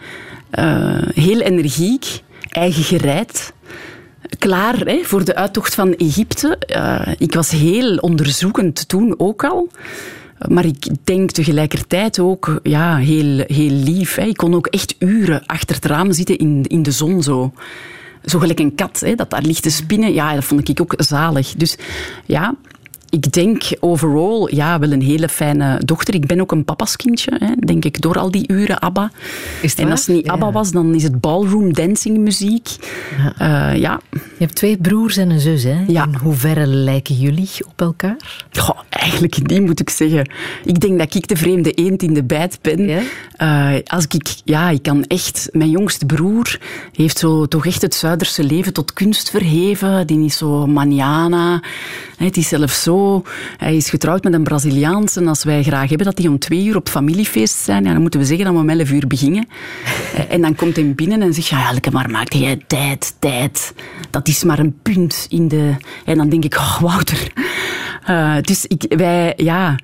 [0.50, 3.54] Eh, heel energiek, eigen gereid.
[4.40, 6.58] Klaar hè, voor de uittocht van Egypte.
[7.18, 9.70] Ik was heel onderzoekend toen ook al.
[10.48, 14.16] Maar ik denk tegelijkertijd ook ja, heel, heel lief.
[14.16, 14.24] Hè.
[14.24, 17.54] Ik kon ook echt uren achter het raam zitten in, in de zon zo.
[18.26, 20.14] Zo gelijk een kat, hè, dat daar ligt te spinnen.
[20.14, 21.54] Ja, dat vond ik ook zalig.
[21.56, 21.78] Dus
[22.26, 22.56] ja,
[23.10, 26.14] ik denk overal ja, wel een hele fijne dochter.
[26.14, 29.12] Ik ben ook een papaskindje, hè, denk ik, door al die uren ABBA.
[29.76, 32.70] En als het niet ABBA was, dan is het ballroom dancing muziek.
[33.38, 33.72] Ja.
[33.72, 34.00] ja.
[34.12, 35.84] Je hebt twee broers en een zus, hè?
[35.88, 36.04] Ja.
[36.04, 38.46] In hoeverre lijken jullie op elkaar?
[38.52, 40.30] Goh, eigenlijk niet, moet ik zeggen.
[40.66, 42.90] Ik denk dat ik de vreemde eend in de bijt ben.
[43.36, 45.50] Eh, als ik, ja, ik kan echt...
[45.52, 46.60] Mijn jongste broer
[46.94, 50.08] heeft zo toch echt het Zuiderse leven tot kunst verheven.
[50.08, 51.62] Die is zo maniana.
[52.18, 52.97] Het is zelfs zo...
[53.58, 55.20] Hij is getrouwd met een Braziliaanse.
[55.20, 58.02] En als wij graag hebben dat die om twee uur op familiefeest zijn, ja, dan
[58.02, 59.48] moeten we zeggen dat we om elf uur beginnen.
[60.16, 63.74] Eh, en dan komt hij binnen en zegt, ja, Elke, maar maak jij tijd, tijd.
[64.10, 65.76] Dat is maar een punt in de...
[66.06, 67.32] En dan denk ik, oh, Wouter...
[68.06, 69.76] Eh, dus ik, wij, ja...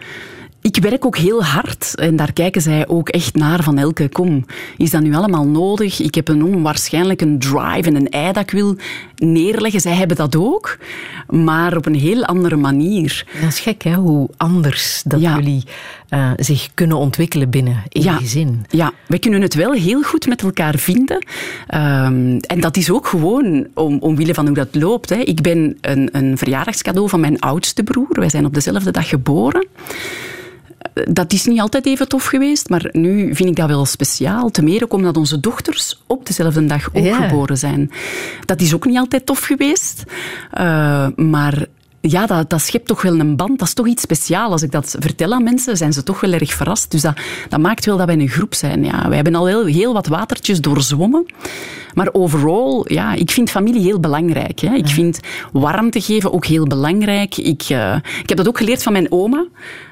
[0.63, 4.45] Ik werk ook heel hard en daar kijken zij ook echt naar van elke kom.
[4.77, 5.99] Is dat nu allemaal nodig?
[6.01, 8.75] Ik heb een onwaarschijnlijk een drive en een ei dat ik wil
[9.15, 9.81] neerleggen.
[9.81, 10.77] Zij hebben dat ook,
[11.29, 13.25] maar op een heel andere manier.
[13.41, 13.93] Dat is gek, hè?
[13.93, 15.35] Hoe anders dat Ja.
[15.35, 15.63] jullie
[16.09, 18.13] eh, zich kunnen ontwikkelen binnen één Ja.
[18.17, 18.65] gezin.
[18.69, 21.25] Ja, wij kunnen het wel heel goed met elkaar vinden.
[21.67, 25.09] Ehm, en dat is ook gewoon om, omwille van hoe dat loopt.
[25.09, 25.15] Hè.
[25.17, 28.07] Ik ben een, een verjaardagscadeau van mijn oudste broer.
[28.19, 29.67] Wij zijn op dezelfde dag geboren.
[30.93, 34.49] Dat is niet altijd even tof geweest, maar nu vind ik dat wel speciaal.
[34.49, 37.15] Ten meer ook omdat onze dochters op dezelfde dag ook Ja.
[37.27, 37.91] geboren zijn.
[38.45, 40.03] Dat is ook niet altijd tof geweest.
[40.51, 41.65] Eh, maar
[42.01, 43.59] ja, dat, dat schept toch wel een band.
[43.59, 44.51] Dat is toch iets speciaals.
[44.51, 46.91] Als ik dat vertel aan mensen, zijn ze toch wel erg verrast.
[46.91, 47.13] Dus dat,
[47.49, 48.83] dat maakt wel dat wij een groep zijn.
[48.85, 51.25] Ja, wij hebben al heel, heel wat watertjes doorzwommen.
[51.93, 54.59] Maar overal, ja, ik vind familie heel belangrijk.
[54.59, 54.73] Hè.
[54.73, 55.19] Ik vind
[55.51, 57.37] warmte geven ook heel belangrijk.
[57.37, 59.45] Ik, uh, ik heb dat ook geleerd van mijn oma.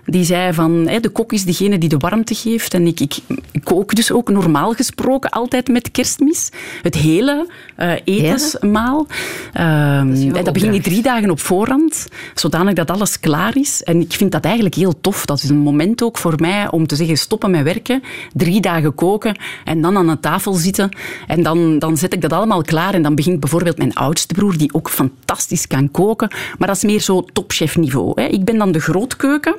[0.06, 2.74] Die zei van, de kok is degene die de warmte geeft.
[2.74, 3.18] En ik, ik,
[3.52, 6.50] ik kook dus ook normaal gesproken altijd met kerstmis.
[6.82, 7.48] Het hele
[7.80, 9.08] uh, etensmaal.
[9.54, 10.04] Ja.
[10.04, 13.84] Uh, dat, dat begin je drie dagen op voorhand, zodanig dat alles klaar is.
[13.84, 15.26] En ik vind dat eigenlijk heel tof.
[15.26, 18.96] Dat is een moment ook voor mij om te zeggen, stoppen met werken, drie dagen
[18.96, 19.36] koken
[19.66, 20.90] en dan aan een tafel zitten.
[21.28, 22.94] En dan, dan zet ik dat allemaal klaar.
[22.94, 26.30] En dan begint bijvoorbeeld mijn oudste broer, die ook fantastisch kan koken.
[26.58, 28.22] Maar dat is meer zo topchefniveau.
[28.22, 28.28] Hè.
[28.28, 29.56] Ik ben dan de grootkeuken.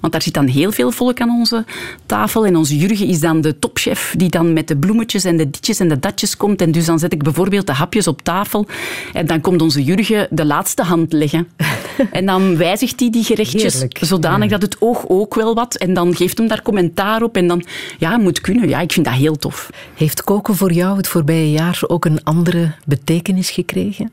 [0.00, 1.64] Want daar zit dan heel veel volk aan onze
[2.06, 2.46] tafel.
[2.46, 5.78] En onze Jurgen is dan de topchef die dan met de bloemetjes en de ditjes
[5.78, 6.60] en de datjes komt.
[6.60, 8.66] En dus dan zet ik bijvoorbeeld de hapjes op tafel.
[9.12, 11.48] En dan komt onze Jurgen de laatste hand leggen.
[12.12, 13.98] en dan wijzigt hij die gerechtjes Heerlijk.
[14.02, 15.74] zodanig dat het oog ook wel wat.
[15.74, 17.36] En dan geeft hem daar commentaar op.
[17.36, 17.64] En dan,
[17.98, 18.68] ja, moet kunnen.
[18.68, 19.70] Ja, ik vind dat heel tof.
[19.94, 24.12] Heeft koken voor jou het voorbije jaar ook een andere betekenis gekregen?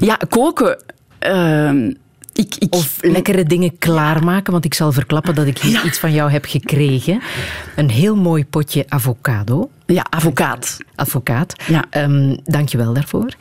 [0.00, 0.82] Ja, koken...
[1.26, 1.94] Uh,
[2.36, 5.84] ik, ik, of lekkere dingen klaarmaken, want ik zal verklappen dat ik hier ja.
[5.84, 7.20] iets van jou heb gekregen.
[7.76, 9.70] Een heel mooi potje avocado.
[9.86, 10.78] Ja, avocaat.
[10.94, 11.54] Avocaat.
[11.66, 11.84] Ja.
[12.04, 13.34] Um, Dank je wel daarvoor.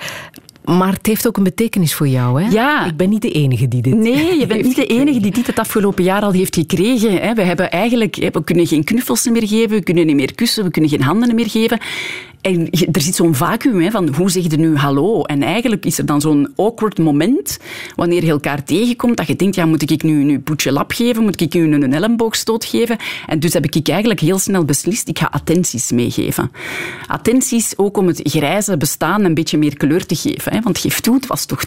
[0.65, 2.49] Maar het heeft ook een betekenis voor jou, hè?
[2.49, 2.85] Ja.
[2.85, 5.47] Ik ben niet de enige die dit Nee, je bent niet de enige die dit
[5.47, 7.11] het afgelopen jaar al heeft gekregen.
[7.21, 7.33] Hè.
[7.33, 8.15] We hebben eigenlijk...
[8.15, 11.35] We kunnen geen knuffels meer geven, we kunnen niet meer kussen, we kunnen geen handen
[11.35, 11.79] meer geven.
[12.45, 15.23] En er zit zo'n vacuüm hè, van hoe zeg je nu hallo?
[15.23, 17.57] En eigenlijk is er dan zo'n awkward moment
[17.95, 21.23] wanneer je elkaar tegenkomt dat je denkt, ja, moet ik nu een poetje lap geven?
[21.23, 22.97] Moet ik nu een elleboogstoot geven?
[23.27, 26.51] En dus heb ik eigenlijk heel snel beslist, ik ga attenties meegeven.
[27.07, 30.53] Attenties ook om het grijze bestaan een beetje meer kleur te geven.
[30.53, 30.61] Hè?
[30.61, 31.63] Want geef toe, het was toch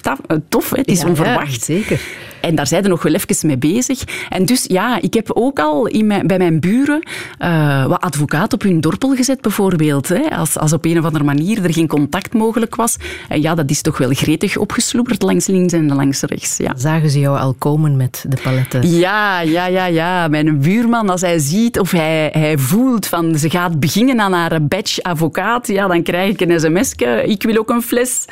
[0.49, 0.79] tof, hè?
[0.79, 1.67] het is ja, onverwacht.
[1.67, 2.01] Ja, zeker.
[2.41, 4.03] En daar zijn er nog wel even mee bezig.
[4.29, 8.53] En dus ja, ik heb ook al in mijn, bij mijn buren uh, wat advocaat
[8.53, 10.09] op hun dorpel gezet, bijvoorbeeld.
[10.09, 10.31] Hè?
[10.31, 12.97] Als, als op een of andere manier er geen contact mogelijk was.
[13.29, 16.57] En ja, dat is toch wel gretig opgesloeperd langs links en langs rechts.
[16.57, 16.73] Ja.
[16.77, 18.91] Zagen ze jou al komen met de paletten?
[18.91, 20.29] Ja, ja, ja, ja.
[20.29, 24.63] Mijn buurman, als hij ziet of hij, hij voelt van ze gaat beginnen aan haar
[24.63, 27.23] badge advocaat, ja, dan krijg ik een sms'je.
[27.27, 28.25] Ik wil ook een fles.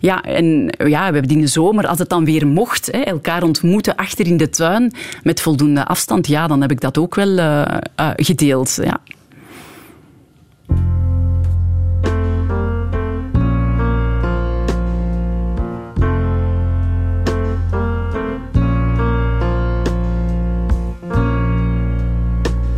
[0.00, 3.42] Ja, en ja, we hebben in de zomer, als het dan weer mocht, hè, elkaar
[3.42, 7.38] ontmoeten achter in de tuin met voldoende afstand, ja, dan heb ik dat ook wel
[7.38, 7.64] uh,
[8.00, 8.78] uh, gedeeld.
[8.82, 9.00] Ja.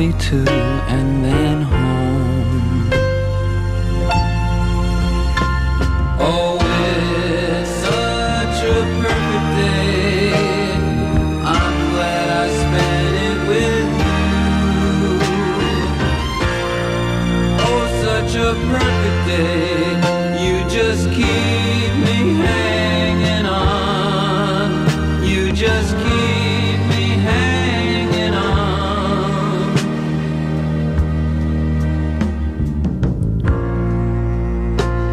[0.00, 1.79] Movie too, and then home.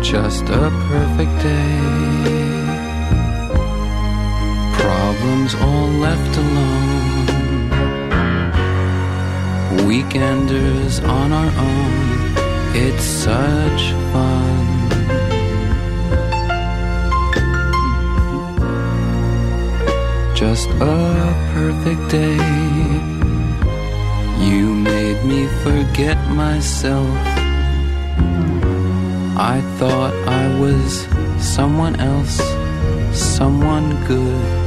[0.10, 1.80] Just a perfect day.
[4.80, 7.68] Problems all left alone.
[9.86, 11.98] Weekenders on our own.
[12.74, 14.66] It's such fun.
[20.34, 22.38] Just a perfect day.
[24.40, 27.37] You made me forget myself.
[29.40, 31.08] I thought I was
[31.40, 32.42] someone else,
[33.14, 34.67] someone good.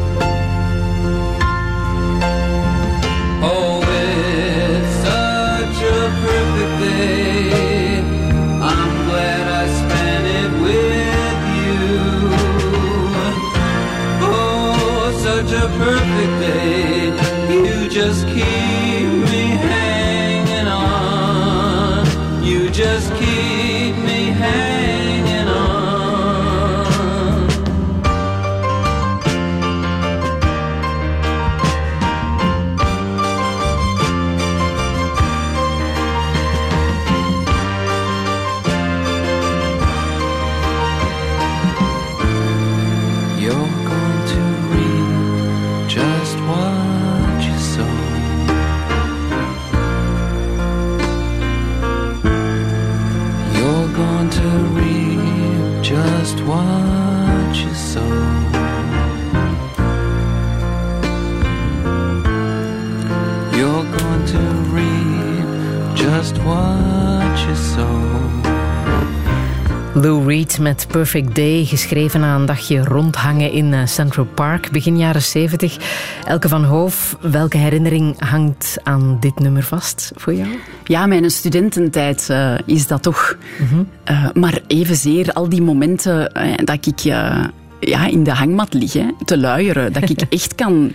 [70.01, 74.99] Lou Reed met Perfect Day, geschreven na een dagje rondhangen in eh, Central Park, begin
[74.99, 75.77] jaren 70.
[76.25, 80.49] Elke van Hoof, welke herinnering hangt aan dit nummer vast voor jou?
[80.85, 83.37] Ja, mijn studententijd uh, is dat toch.
[83.71, 88.93] Mm uh, maar evenzeer al die momenten uh, dat ik ja, in de hangmat lig,
[88.93, 89.93] hè, te luieren.
[89.93, 90.93] Dat ik echt kan,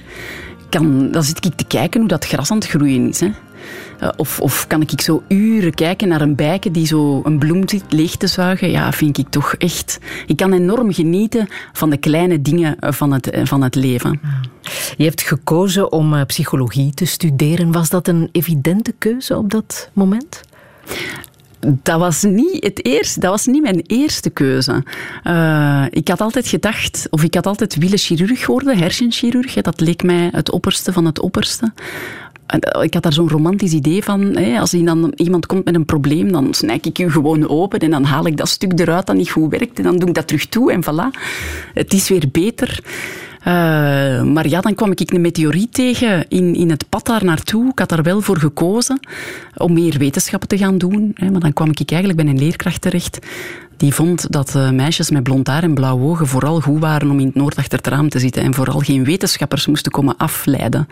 [0.70, 1.12] kan...
[1.12, 3.20] Dan zit ik te kijken hoe dat gras aan het groeien is.
[3.20, 3.32] Hè.
[4.18, 7.84] Of, of kan ik zo uren kijken naar een bijke die zo een bloem zit
[7.90, 8.72] leeg te zuigen?
[8.72, 10.00] Ja, vind ik toch echt...
[10.28, 14.20] Ik kan enorm genieten van de kleine dingen van het, van het leven.
[14.98, 17.72] Je hebt gekozen om psychologie te studeren.
[17.72, 20.42] Was dat een evidente keuze op dat moment?
[21.84, 24.84] Dat was niet het eerste, dat was niet mijn eerste keuze.
[25.24, 29.54] Uh, ik had altijd gedacht, of ik had altijd willen chirurg worden, hersenchirurg.
[29.54, 31.74] Dat leek mij het opperste van het opperste.
[32.82, 34.22] Ik had daar zo'n romantisch idee van.
[34.22, 37.92] Hè, als dan iemand komt met een probleem, dan snijk ik u gewoon open en
[37.92, 40.28] dan haal ik dat stuk eruit dat niet goed werkt en dan doe ik dat
[40.28, 41.20] terug toe en voilà.
[41.74, 42.80] Het is weer beter.
[43.40, 43.54] Uh,
[44.24, 47.70] maar ja, dan kwam ik een meteoriet tegen in, in het pad daar naartoe.
[47.70, 49.00] Ik had daar wel voor gekozen
[49.58, 51.12] om meer wetenschappen te gaan doen.
[51.16, 53.20] Hè, maar dan kwam ik eigenlijk bij een leerkracht terecht
[53.78, 57.20] die vond dat uh, meisjes met blond haar en blauwe ogen vooral goed waren om
[57.20, 60.88] in het noord raam te zitten en vooral geen wetenschappers moesten komen afleiden.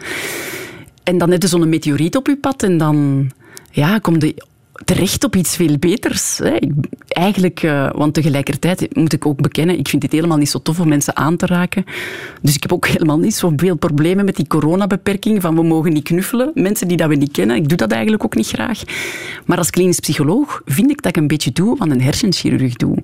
[1.04, 3.30] En dan je zo'n meteoriet op je pad en dan
[3.72, 4.36] ja, kom je
[4.86, 6.38] terecht op iets veel beters.
[6.38, 6.58] Hè.
[7.08, 10.80] Eigenlijk, uh, want tegelijkertijd moet ik ook bekennen, ik vind het helemaal niet zo tof
[10.80, 11.84] om mensen aan te raken.
[12.42, 16.04] Dus ik heb ook helemaal niet zoveel problemen met die coronabeperking van we mogen niet
[16.04, 16.52] knuffelen.
[16.54, 18.82] Mensen die dat we niet kennen, ik doe dat eigenlijk ook niet graag.
[19.46, 22.98] Maar als klinisch psycholoog vind ik dat ik een beetje doe wat een hersenchirurg doe.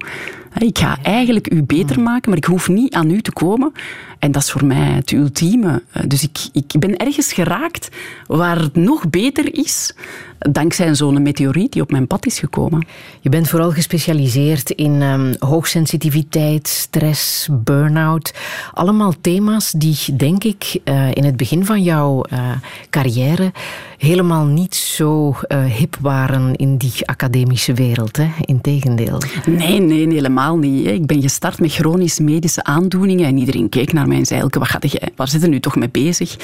[0.58, 3.72] Ik ga eigenlijk u beter maken, maar ik hoef niet aan u te komen.
[4.20, 5.84] En dat is voor mij het ultieme.
[6.08, 7.90] Dus ik, ik ben ergens geraakt
[8.26, 9.94] waar het nog beter is
[10.40, 12.88] dankzij zo'n meteoriet die op mijn pad is gekomen.
[13.20, 18.34] Je bent vooral gespecialiseerd in um, hoogsensitiviteit, stress, burn-out.
[18.74, 22.52] Allemaal thema's die, denk ik, uh, in het begin van jouw uh,
[22.90, 23.52] carrière
[24.00, 28.18] helemaal niet zo uh, hip waren in die academische wereld.
[28.18, 28.28] Hè?
[28.42, 29.22] Integendeel.
[29.46, 30.88] Nee, nee, helemaal niet.
[30.88, 34.68] Ik ben gestart met chronisch medische aandoeningen en iedereen keek naar mij en zei: wat
[34.68, 36.38] gaat jij, waar zit je nu toch mee bezig?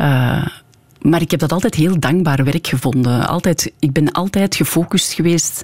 [0.00, 0.46] Uh,
[1.00, 3.28] maar ik heb dat altijd heel dankbaar werk gevonden.
[3.28, 5.62] Altijd, ik ben altijd gefocust geweest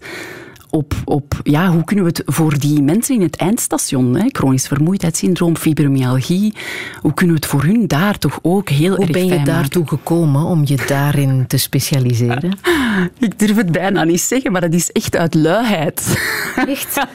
[0.70, 4.66] op, op ja, hoe kunnen we het voor die mensen in het eindstation, hè, chronisch
[4.66, 6.54] vermoeidheidssyndroom, fibromyalgie,
[7.00, 9.88] hoe kunnen we het voor hun daar toch ook heel hoe erg ben je daartoe
[9.88, 12.58] gekomen om je daarin te specialiseren?
[13.18, 16.18] Ik durf het bijna niet zeggen, maar dat is echt uit luiheid.
[16.66, 17.06] Echt?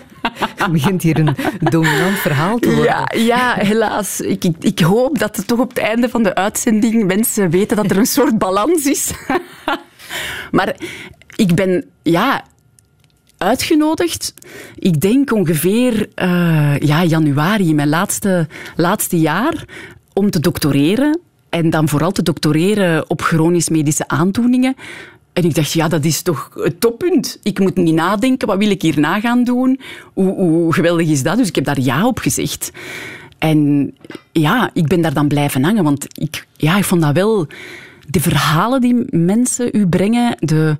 [0.56, 2.86] Het begint hier een dominant verhaal te worden.
[2.86, 4.20] Ja, ja helaas.
[4.20, 7.76] Ik, ik, ik, hoop dat het toch op het einde van de uitzending mensen weten
[7.76, 9.12] dat er een soort balans is.
[10.52, 10.76] maar
[11.36, 12.44] ik ben, ja,
[13.42, 14.34] uitgenodigd.
[14.76, 19.66] Ik denk ongeveer uh, ja, januari, mijn laatste, laatste jaar,
[20.14, 21.20] om te doctoreren.
[21.50, 24.76] En dan vooral te doctoreren op chronisch medische aandoeningen.
[25.34, 27.40] En ik dacht, ja, dat is toch het toppunt.
[27.44, 29.80] Ik moet niet nadenken, wat wil ik hierna gaan doen?
[30.14, 31.38] Hoe, hoe geweldig is dat?
[31.38, 32.72] Dus ik heb daar ja op gezegd.
[33.38, 33.92] En
[34.32, 37.48] ja, ik ben daar dan blijven hangen, want ik, ja, ik vond dat wel...
[38.08, 40.78] De verhalen die mensen u brengen, de,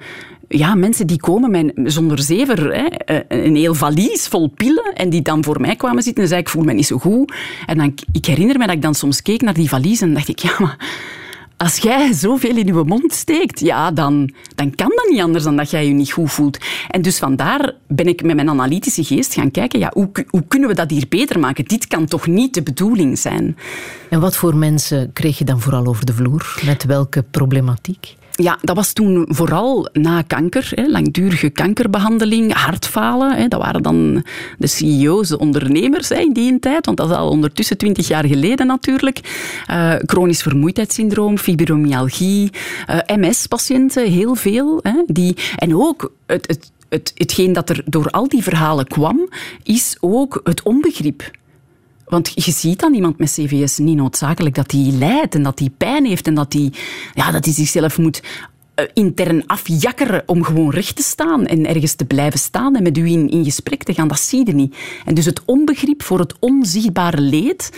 [0.52, 5.44] ja, mensen die komen zonder zever, hè, een heel valies vol pillen, en die dan
[5.44, 7.34] voor mij kwamen zitten en zei ik voel me niet zo goed.
[7.66, 10.28] En dan, ik herinner me dat ik dan soms keek naar die valies en dacht
[10.28, 10.78] ik, ja, maar
[11.58, 15.56] als jij zoveel in je mond steekt, ja, dan, dan kan dat niet anders dan
[15.56, 16.58] dat jij je niet goed voelt.
[16.90, 20.70] En dus vandaar ben ik met mijn analytische geest gaan kijken, ja, hoe, hoe kunnen
[20.70, 21.66] we dat hier beter maken?
[21.66, 23.58] Dit kan toch niet de bedoeling zijn?
[24.10, 26.62] En wat voor mensen kreeg je dan vooral over de vloer?
[26.66, 28.16] Met welke problematiek?
[28.32, 33.36] Ja, dat was toen vooral na kanker, hè, langdurige kankerbehandeling, hartfalen.
[33.36, 34.26] Hè, dat waren dan
[34.58, 38.26] de CEO's, de ondernemers hè, in die tijd, want dat is al ondertussen twintig jaar
[38.26, 39.20] geleden natuurlijk.
[39.70, 42.50] Uh, chronisch vermoeidheidssyndroom, fibromyalgie,
[42.88, 44.80] eh, MS-patiënten, heel veel.
[44.84, 49.30] Hè, die, en ook het, het, het, hetgeen dat er door al die verhalen kwam,
[49.64, 51.32] is ook het onbegrip.
[52.12, 55.70] Want je ziet dan iemand met CVS niet noodzakelijk dat hij lijdt en dat hij
[55.78, 56.72] pijn heeft en dat hij,
[57.14, 58.22] ja, dat zichzelf moet
[58.76, 62.98] eh, intern afjakkeren om gewoon recht te staan en ergens te blijven staan en met
[62.98, 64.08] u in, in gesprek te gaan.
[64.08, 64.76] Dat zie je niet.
[65.06, 67.72] En dus het onbegrip voor het onzichtbare leed,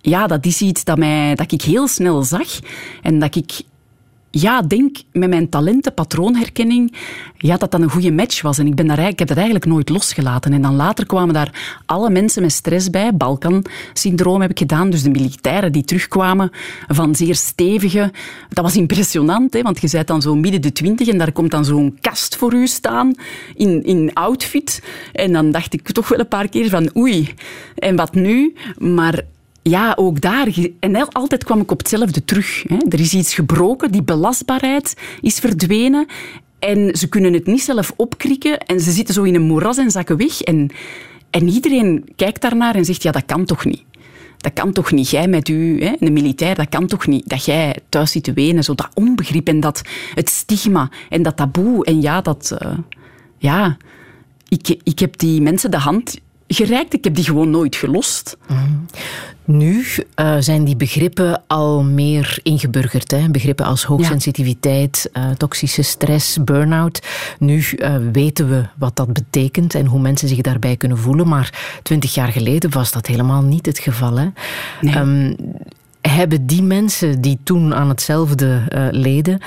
[0.00, 2.48] ja, dat is iets dat, mij, dat ik heel snel zag
[3.02, 3.62] en dat ik
[4.40, 6.96] ja, denk met mijn talenten, patroonherkenning,
[7.36, 8.58] ja, dat dat een goede match was.
[8.58, 10.52] En ik, ben daar, ik heb dat eigenlijk nooit losgelaten.
[10.52, 13.14] En dan later kwamen daar alle mensen met stress bij.
[13.14, 14.90] Balkan-syndroom heb ik gedaan.
[14.90, 16.50] Dus de militairen die terugkwamen
[16.88, 18.12] van zeer stevige...
[18.48, 21.50] Dat was impressionant, hè, want je bent dan zo midden de twintig en daar komt
[21.50, 23.14] dan zo'n kast voor u staan
[23.54, 24.82] in, in outfit.
[25.12, 27.34] En dan dacht ik toch wel een paar keer van oei,
[27.74, 28.54] en wat nu?
[28.78, 29.22] Maar
[29.70, 30.48] ja, ook daar.
[30.80, 32.62] En altijd kwam ik op hetzelfde terug.
[32.68, 32.76] Hè.
[32.88, 36.06] Er is iets gebroken, die belastbaarheid is verdwenen.
[36.58, 38.58] En ze kunnen het niet zelf opkrikken.
[38.58, 40.40] En ze zitten zo in een moeras en zakken weg.
[40.40, 40.70] En,
[41.30, 43.82] en iedereen kijkt daarnaar en zegt, ja, dat kan toch niet?
[44.36, 45.10] Dat kan toch niet?
[45.10, 47.28] Jij met u, een militair, dat kan toch niet?
[47.28, 49.82] Dat jij thuis zit te wenen, zo dat onbegrip en dat
[50.14, 51.84] het stigma en dat taboe.
[51.84, 52.56] En ja, dat...
[52.58, 52.78] eh,
[53.38, 53.76] ja,
[54.48, 56.20] ik, ik heb die mensen de hand
[56.54, 56.94] gereikt.
[56.94, 58.36] Ik heb die gewoon nooit gelost.
[59.46, 59.84] Nu
[60.14, 63.10] eh, zijn die begrippen al meer ingeburgerd.
[63.10, 63.28] Hè?
[63.30, 67.06] Begrippen als hoogsensitiviteit, eh, toxische stress, burn-out.
[67.38, 71.28] Nu eh, weten we wat dat betekent en hoe mensen zich daarbij kunnen voelen.
[71.28, 74.18] Maar twintig jaar geleden was dat helemaal niet het geval.
[74.18, 74.28] Hè?
[74.80, 74.94] Nee.
[74.94, 75.34] Ehm,
[76.00, 79.40] hebben die mensen die toen aan hetzelfde leden,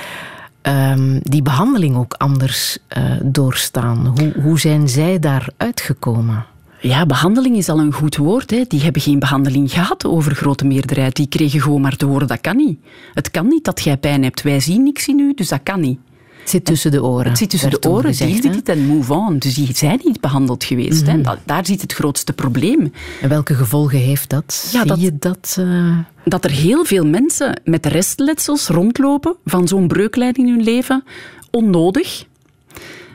[0.62, 2.78] ehm, die behandeling ook anders
[3.22, 4.06] doorstaan?
[4.06, 6.46] Hoe, hoe zijn zij daar uitgekomen?
[6.80, 8.50] Ja, behandeling is al een goed woord.
[8.50, 8.62] Hè.
[8.68, 11.16] Die hebben geen behandeling gehad over grote meerderheid.
[11.16, 12.78] Die kregen gewoon maar te horen, dat kan niet.
[13.14, 14.42] Het kan niet dat jij pijn hebt.
[14.42, 15.98] Wij zien niks in u, dus dat kan niet.
[16.40, 17.28] Het zit tussen de oren.
[17.28, 18.48] Het zit tussen de oren, gezegd, deal hè?
[18.48, 19.38] with it en move on.
[19.38, 21.06] Dus die zijn niet behandeld geweest.
[21.06, 21.20] hè.
[21.20, 22.92] Dat- daar zit het grootste probleem.
[23.20, 24.68] En welke gevolgen heeft dat?
[24.72, 25.56] Ja, Zie dat- je dat?
[25.58, 31.04] eh, dat er heel veel mensen met restletsels rondlopen van zo'n breuklijn in hun leven,
[31.50, 32.24] onnodig.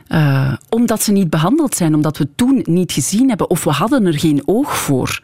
[0.06, 4.06] Eh, omdat ze niet behandeld zijn, omdat we toen niet gezien hebben of we hadden
[4.06, 5.20] er geen oog voor.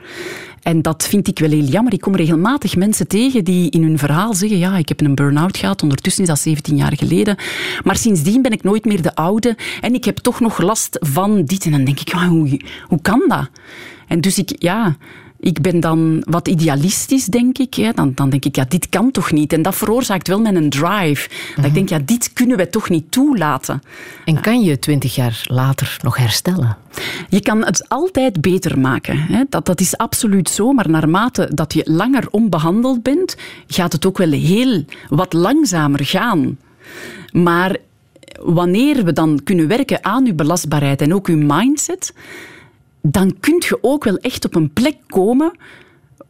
[0.63, 1.93] En dat vind ik wel heel jammer.
[1.93, 5.57] Ik kom regelmatig mensen tegen die in hun verhaal zeggen: Ja, ik heb een burn-out
[5.57, 5.83] gehad.
[5.83, 7.37] Ondertussen is dat 17 jaar geleden.
[7.85, 9.57] Maar sindsdien ben ik nooit meer de oude.
[9.81, 11.65] En ik heb toch nog last van dit.
[11.65, 13.51] En dan denk ik: ja, hoe, hoe kan dat?
[14.07, 14.97] En dus ik, ja,
[15.41, 17.75] ik ben dan wat idealistisch, denk ik.
[17.75, 17.93] Hè.
[17.93, 19.53] Dan, dan denk ik, ja, dit kan toch niet?
[19.53, 21.29] En dat veroorzaakt wel met een drive.
[21.57, 23.83] Dat ik denk, ja, dit kunnen we toch niet toelaten.
[24.25, 26.77] En kan je twintig jaar later nog herstellen?
[27.29, 29.19] Je kan het altijd beter maken.
[29.19, 29.43] Hè.
[29.49, 30.73] Dat, dat is absoluut zo.
[30.73, 33.37] Maar naarmate dat je langer onbehandeld bent,
[33.67, 36.59] gaat het ook wel heel wat langzamer gaan.
[37.33, 37.77] Maar
[38.41, 42.15] wanneer we dan kunnen werken aan uw belastbaarheid en ook uw mindset,
[43.03, 45.53] dan kun je ook wel echt op een plek komen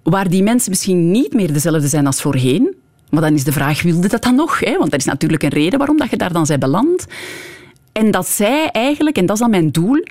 [0.02, 2.74] waar die mensen misschien niet meer dezelfde zijn als voorheen.
[3.10, 4.60] Maar dan is de vraag, wilde dat dan nog?
[4.60, 4.78] Hè?
[4.78, 7.06] Want er is natuurlijk een reden waarom dat je daar dan bent beland.
[7.92, 10.04] En dat zij eigenlijk, en dat is dan mijn doel,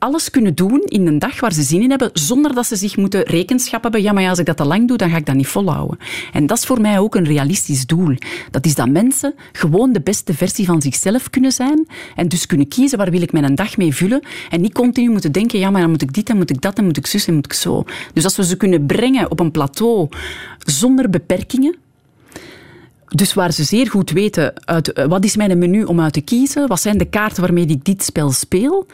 [0.00, 2.96] alles kunnen doen in een dag waar ze zin in hebben, zonder dat ze zich
[2.96, 4.02] moeten rekenschap hebben.
[4.02, 5.98] Ja, maar ja, als ik dat te lang doe, dan ga ik dat niet volhouden.
[6.32, 8.14] En dat is voor mij ook een realistisch doel.
[8.50, 12.68] Dat is dat mensen gewoon de beste versie van zichzelf kunnen zijn en dus kunnen
[12.68, 15.80] kiezen waar wil ik mijn dag mee vullen en niet continu moeten denken, ja, maar
[15.80, 17.52] dan moet ik dit, dan moet ik dat, dan moet ik zus en moet ik
[17.52, 17.84] zo.
[18.12, 20.08] Dus als we ze kunnen brengen op een plateau
[20.58, 21.76] zonder beperkingen,
[23.14, 26.20] dus waar ze zeer goed weten uit, eh, wat is mijn menu om uit te
[26.20, 28.86] kiezen, wat zijn de kaarten waarmee ik dit spel speel,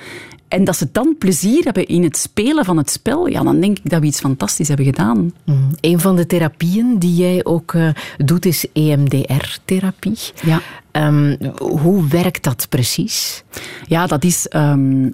[0.48, 3.78] en dat ze dan plezier hebben in het spelen van het spel, ja, dan denk
[3.78, 5.32] ik dat we iets fantastisch hebben gedaan.
[5.44, 5.70] Mm.
[5.80, 10.18] Een van de therapieën die jij ook eh, doet is EMDR-therapie.
[10.42, 10.60] Ja.
[10.90, 13.44] Ehm, hoe werkt dat precies?
[13.86, 15.08] Ja, dat is ehm,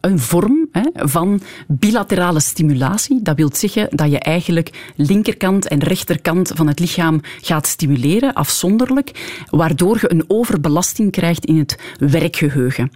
[0.00, 3.22] een vorm hè, van bilaterale stimulatie.
[3.22, 9.40] Dat wil zeggen dat je eigenlijk linkerkant en rechterkant van het lichaam gaat stimuleren, afzonderlijk,
[9.50, 12.90] waardoor je een overbelasting krijgt in het werkgeheugen.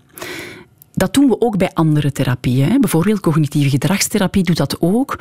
[0.94, 2.68] Dat doen we ook bij andere therapieën.
[2.70, 2.78] Hè.
[2.78, 5.18] Bijvoorbeeld cognitieve gedragstherapie doet dat ook.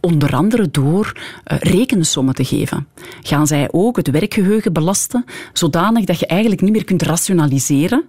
[0.00, 1.12] Onder andere door
[1.44, 2.86] eh, rekensommen te geven.
[3.22, 8.04] Gaan zij ook het werkgeheugen belasten, zodanig dat je eigenlijk niet meer kunt rationaliseren.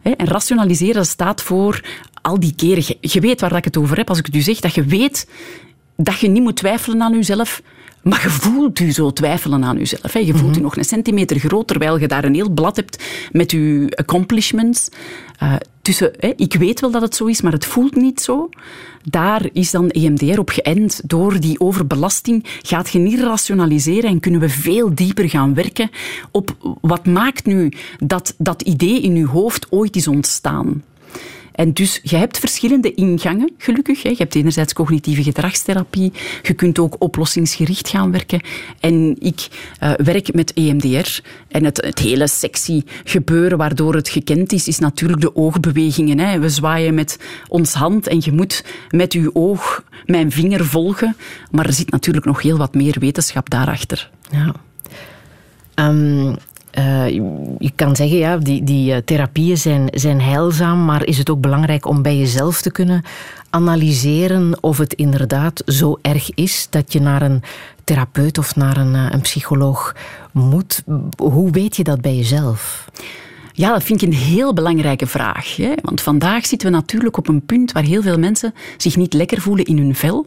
[0.00, 1.84] Hè, En rationaliseren staat voor
[2.22, 2.82] al die keren.
[2.86, 4.84] Je- Je weet waar ik het over heb als ik het u zeg, dat je
[4.84, 5.28] weet
[5.96, 7.62] dat je niet moet twijfelen aan jezelf,
[8.02, 10.12] maar je voelt u zo twijfelen aan jezelf.
[10.12, 10.18] hè.
[10.18, 13.50] Je voelt u nog een centimeter groot, terwijl je daar een heel blad hebt met
[13.50, 14.88] je accomplishments.
[15.42, 18.48] Eh, tussen, hè, ik weet wel dat het zo is, maar het voelt niet zo.
[19.04, 21.00] Daar is dan EMDR op geënt.
[21.04, 25.90] Door die overbelasting gaat je niet rationaliseren en kunnen we veel dieper gaan werken
[26.30, 30.82] op wat maakt nu dat dat idee in je hoofd ooit is ontstaan.
[31.52, 34.02] En dus je hebt verschillende ingangen, gelukkig.
[34.02, 34.08] Hè.
[34.08, 36.12] Je hebt enerzijds cognitieve gedragstherapie.
[36.42, 38.40] Je kunt ook oplossingsgericht gaan werken.
[38.80, 39.48] En ik
[39.78, 41.20] eh, werk met EMDR.
[41.48, 46.18] En het, het hele sexy gebeuren waardoor het gekend is, is natuurlijk de oogbewegingen.
[46.18, 46.38] Hè.
[46.38, 51.16] We zwaaien met ons hand en je moet met je oog mijn vinger volgen.
[51.50, 54.10] Maar er zit natuurlijk nog heel wat meer wetenschap daarachter.
[54.30, 54.54] Ja.
[55.74, 56.34] Ehm,
[56.72, 57.08] eh,
[57.58, 61.40] je kan zeggen, ja, die, die eh, therapieën zijn, zijn heilzaam, maar is het ook
[61.40, 63.02] belangrijk om bij jezelf te kunnen
[63.50, 67.42] analyseren of het inderdaad zo erg is dat je naar een
[67.84, 69.94] therapeut of naar een, eh, een psycholoog
[70.32, 70.82] moet?
[71.16, 72.88] Hoe weet je dat bij jezelf?
[73.52, 75.56] Ja, dat vind ik een heel belangrijke vraag.
[75.56, 75.72] Hè?
[75.82, 79.40] Want vandaag zitten we natuurlijk op een punt waar heel veel mensen zich niet lekker
[79.40, 80.26] voelen in hun vel.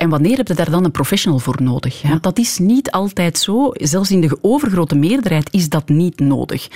[0.00, 2.02] En wanneer heb je daar dan een professional voor nodig?
[2.02, 3.70] Want dat is niet altijd zo.
[3.72, 6.68] Zelfs in de overgrote meerderheid is dat niet nodig.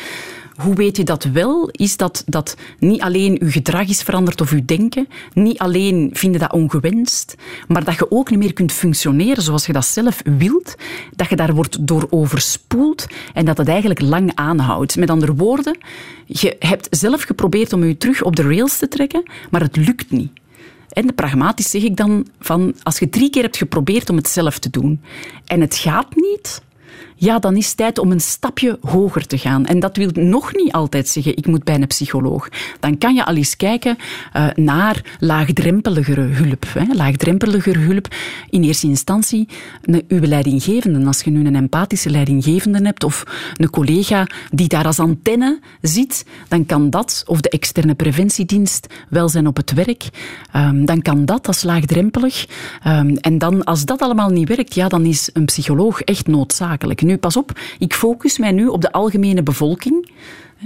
[0.57, 1.68] Hoe weet je dat wel?
[1.70, 6.41] Is dat dat niet alleen je gedrag is veranderd of je denken, niet alleen vinden
[6.41, 7.35] dat ongewenst,
[7.68, 10.75] maar dat je ook niet meer kunt functioneren zoals je dat zelf wilt,
[11.16, 14.97] dat je daar wordt door overspoeld en dat het eigenlijk lang aanhoudt.
[14.97, 15.79] Met andere woorden,
[16.27, 20.11] je hebt zelf geprobeerd om je terug op de rails te trekken, maar het lukt
[20.11, 20.31] niet.
[20.95, 24.59] En pragmatisch zeg ik dan van, als je drie keer hebt geprobeerd om het zelf
[24.59, 25.01] te doen
[25.45, 26.62] en het gaat niet,
[27.16, 29.66] ja, dan is het tijd om een stapje hoger te gaan.
[29.66, 32.48] En dat wil nog niet altijd zeggen, ik moet bij een psycholoog.
[32.80, 33.96] Dan kan je al eens kijken
[34.36, 36.64] uh, naar laagdrempeligere hulp.
[36.68, 36.94] Hè.
[36.94, 38.08] Laagdrempeligere hulp
[38.50, 39.48] in eerste instantie
[40.08, 41.06] uw leidinggevende.
[41.06, 43.24] Als je nu een empathische leidinggevende hebt of
[43.56, 49.46] een collega die daar als antenne zit, dan kan dat, of de externe preventiedienst, welzijn
[49.46, 50.08] op het werk,
[50.56, 52.46] um, dan kan dat als laagdrempelig.
[52.86, 57.02] Um, en dan, als dat allemaal niet werkt, ja, dan is een psycholoog echt noodzakelijk.
[57.05, 60.12] Nu, pas op, ik focus mij nu op de algemene bevolking.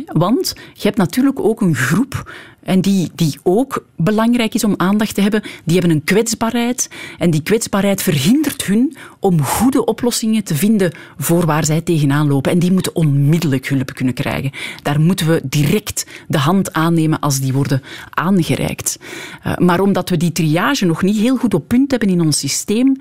[0.07, 2.32] Want je hebt natuurlijk ook een groep
[2.62, 5.43] en die, die ook belangrijk is om aandacht te hebben.
[5.64, 11.47] Die hebben een kwetsbaarheid en die kwetsbaarheid verhindert hun om goede oplossingen te vinden voor
[11.47, 12.53] waar zij tegenaan lopen.
[12.53, 14.51] En die moeten onmiddellijk hulp kunnen krijgen.
[14.82, 18.99] Daar moeten we direct de hand aannemen als die worden aangereikt.
[19.47, 22.39] Uh, maar omdat we die triage nog niet heel goed op punt hebben in ons
[22.39, 22.97] systeem,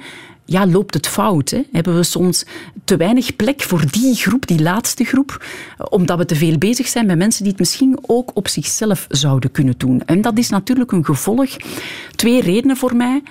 [0.48, 1.50] ja, loopt het fout?
[1.50, 1.62] Hè?
[1.72, 2.46] Hebben we soms
[2.84, 5.46] te weinig plek voor die groep, die laatste groep,
[5.90, 9.52] omdat we te veel bezig zijn met mensen die het misschien ook op zichzelf zouden
[9.52, 10.02] kunnen doen?
[10.06, 11.50] En dat is natuurlijk een gevolg.
[12.16, 13.24] Twee redenen voor mij.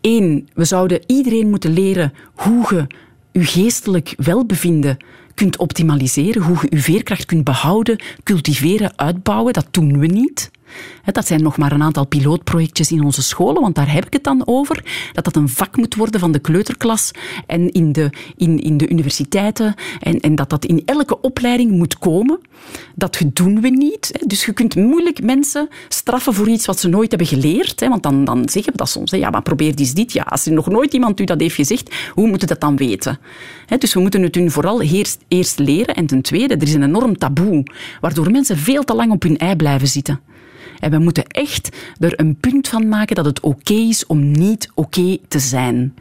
[0.00, 2.86] Eén, we zouden iedereen moeten leren hoe je
[3.32, 4.96] je geestelijk welbevinden
[5.34, 9.52] kunt optimaliseren, hoe je je veerkracht kunt behouden, cultiveren, uitbouwen.
[9.52, 10.50] Dat doen we niet.
[11.12, 14.24] Dat zijn nog maar een aantal pilootprojectjes in onze scholen, want daar heb ik het
[14.24, 14.84] dan over.
[15.12, 17.10] Dat dat een vak moet worden van de kleuterklas
[17.46, 19.74] en in de, in, in de universiteiten.
[20.00, 22.40] En, en dat dat in elke opleiding moet komen.
[22.94, 24.24] Dat doen we niet.
[24.26, 27.80] Dus je kunt moeilijk mensen straffen voor iets wat ze nooit hebben geleerd.
[27.80, 29.10] Want dan, dan zeggen we dat soms.
[29.10, 30.12] Ja, maar probeer eens dit.
[30.12, 32.76] Ja, als er nog nooit iemand u dat heeft gezegd, hoe moet je dat dan
[32.76, 33.18] weten?
[33.78, 35.94] Dus we moeten het hun vooral eerst, eerst leren.
[35.94, 37.62] En ten tweede, er is een enorm taboe,
[38.00, 40.20] waardoor mensen veel te lang op hun ei blijven zitten.
[40.78, 44.70] En we moeten echt er een punt van maken dat het oké is om niet
[44.74, 45.94] oké te zijn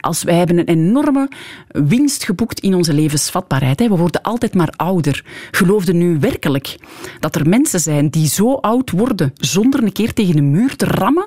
[0.00, 1.28] als wij hebben een enorme
[1.68, 3.80] winst geboekt in onze levensvatbaarheid.
[3.80, 5.24] We worden altijd maar ouder.
[5.50, 6.76] Geloofde nu werkelijk
[7.20, 10.84] dat er mensen zijn die zo oud worden zonder een keer tegen een muur te
[10.84, 11.26] rammen?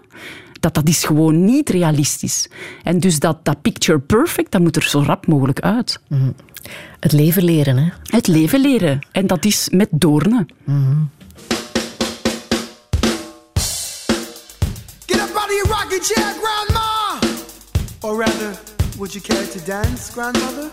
[0.60, 2.50] Dat dat is gewoon niet realistisch.
[2.84, 6.00] En dus dat, dat picture perfect, dat moet er zo rap mogelijk uit.
[6.08, 6.34] Mm
[7.00, 7.90] Het leven leren, hè?
[8.04, 9.00] Het leven leren.
[9.12, 10.48] En dat is met doornen.
[10.64, 11.10] Mm
[15.70, 17.20] rocking chair, Grandma?
[18.04, 18.58] Or rather,
[18.98, 20.72] would you care to dance, Grandmother?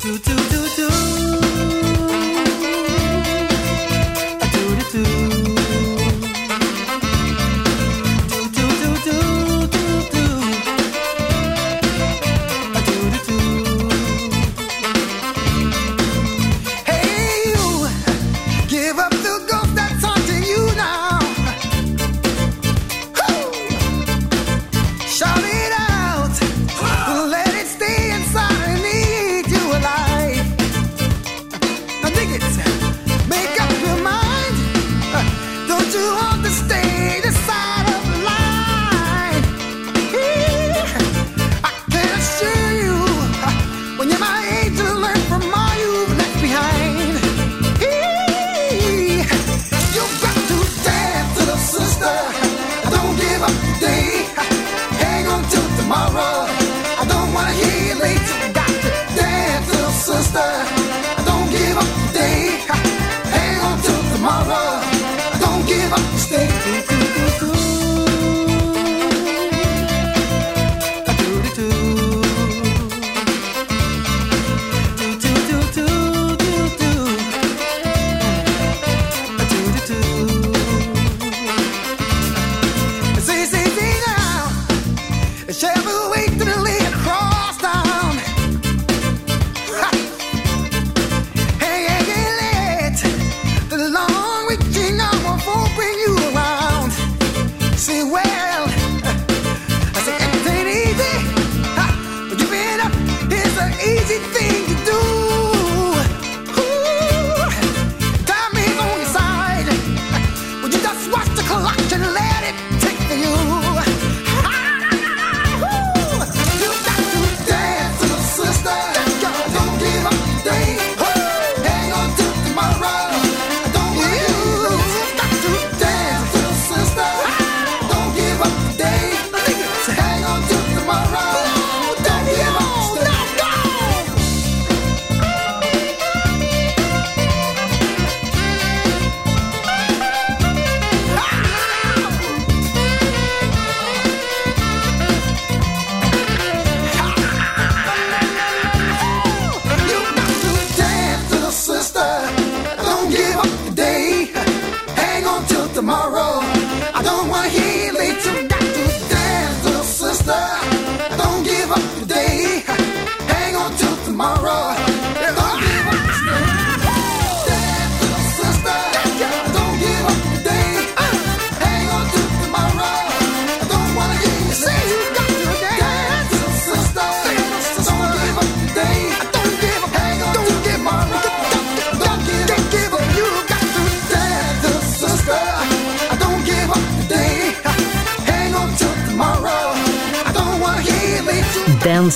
[0.00, 0.57] Do, do, do.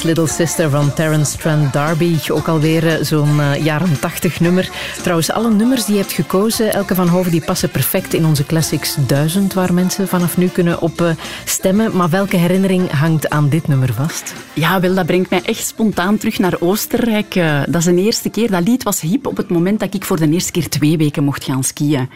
[0.04, 2.16] Little Sister van Terence Trent D'Arby.
[2.30, 4.70] Ook alweer eh, zo'n uh, jaren tachtig nummer.
[5.02, 8.46] Trouwens, alle nummers die je hebt gekozen, Elke van Hoven, die passen perfect in onze
[8.46, 11.10] Classics 1000, waar mensen vanaf nu kunnen op uh,
[11.44, 11.96] stemmen.
[11.96, 14.34] Maar welke herinnering hangt aan dit nummer vast?
[14.52, 17.34] Ja, wel, dat brengt mij echt spontaan terug naar Oostenrijk.
[17.68, 18.50] dat is de eerste keer.
[18.50, 21.24] Dat lied was hip op het moment dat ik voor de eerste keer twee weken
[21.24, 22.08] mocht gaan skiën.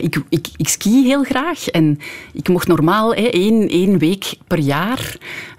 [0.00, 1.98] Ik, ik, ik, ski heel graag en
[2.32, 5.16] ik mocht normaal één, één week per jaar.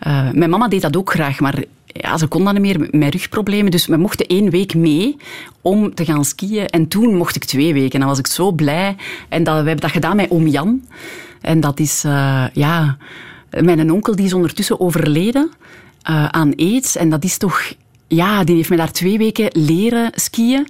[0.07, 3.13] Uh, mijn mama deed dat ook graag, maar ja, ze kon dat niet meer met
[3.13, 3.71] rugproblemen.
[3.71, 5.17] Dus we mochten één week mee
[5.61, 6.65] om te gaan skiën.
[6.65, 7.91] En toen mocht ik twee weken.
[7.91, 8.95] En dan was ik zo blij.
[9.29, 10.85] En dat, we hebben dat gedaan met oom Jan.
[11.41, 12.97] En dat is, uh, ja...
[13.59, 15.49] Mijn onkel die is ondertussen overleden
[16.31, 16.95] aan aids.
[16.95, 17.73] En dat is toch...
[18.07, 20.67] Ja, die heeft mij daar twee weken leren skiën.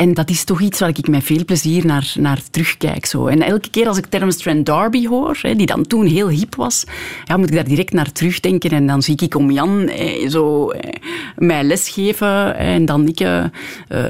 [0.00, 3.06] En dat is toch iets waar ik met veel plezier naar, naar terugkijk.
[3.06, 3.26] Zo.
[3.26, 6.54] En elke keer als ik Terence Trent D'Arby hoor, hè, die dan toen heel hip
[6.54, 6.84] was,
[7.24, 8.70] ja, moet ik daar direct naar terugdenken.
[8.70, 10.92] En dan zie ik om Jan eh, zo eh,
[11.36, 13.44] mij lesgeven en dan ik eh,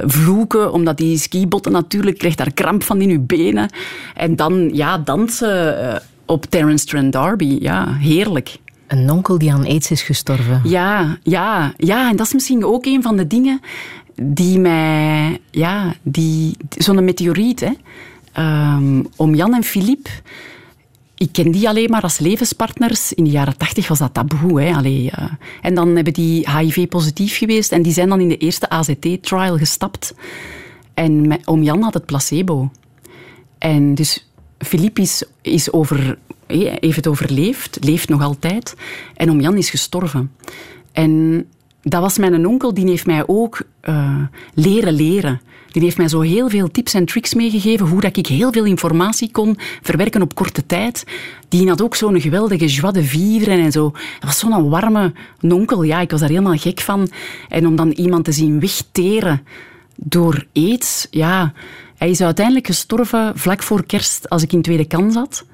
[0.04, 3.70] vloeken, omdat die skibotten natuurlijk, krijgt daar kramp van in uw benen.
[4.14, 7.58] En dan ja, dansen eh, op Terence Trent D'Arby.
[7.60, 8.58] Ja, heerlijk.
[8.90, 10.60] Een onkel die aan aids is gestorven.
[10.64, 13.60] Ja, ja, ja, en dat is misschien ook een van de dingen
[14.14, 17.72] die mij, ja, die, zo'n meteoriet, hè.
[18.38, 20.08] Um, om Jan en Filip,
[21.20, 23.12] ik ken die alleen maar als levenspartners.
[23.12, 24.62] In de jaren tachtig was dat taboe.
[24.62, 24.74] Hè.
[24.74, 25.24] Allee, uh,
[25.62, 30.14] en dan hebben die HIV-positief geweest en die zijn dan in de eerste AZT-trial gestapt.
[30.94, 32.70] En oom Jan had het placebo.
[33.58, 36.18] En dus Filip is, is over,
[36.80, 38.74] heeft het overleefd, leeft nog altijd.
[39.14, 40.32] En oom Jan is gestorven.
[40.92, 41.44] En
[41.82, 44.22] dat was mijn onkel, die heeft mij ook uh,
[44.54, 45.40] leren leren.
[45.72, 48.64] Die heeft mij zo heel veel tips en tricks meegegeven, hoe dat ik heel veel
[48.64, 51.04] informatie kon verwerken op korte tijd.
[51.48, 53.90] Die had ook zo'n geweldige joie de en zo.
[53.90, 57.10] Dat was zo'n warme onkel, ja, ik was daar helemaal gek van.
[57.48, 59.46] En om dan iemand te zien wegteren
[59.96, 61.52] door aids, ja...
[62.00, 65.44] Hij is uiteindelijk gestorven vlak voor kerst, als ik in tweede kans zat.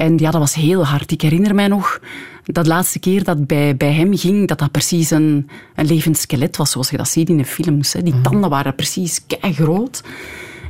[0.00, 1.12] En ja, dat was heel hard.
[1.12, 2.00] Ik herinner mij nog
[2.44, 6.56] dat laatste keer dat bij, bij hem ging, dat dat precies een, een levend skelet
[6.56, 7.92] was, zoals je dat ziet in de films.
[7.92, 8.02] Hè.
[8.02, 8.22] Die mhm.
[8.22, 10.02] tanden waren precies groot.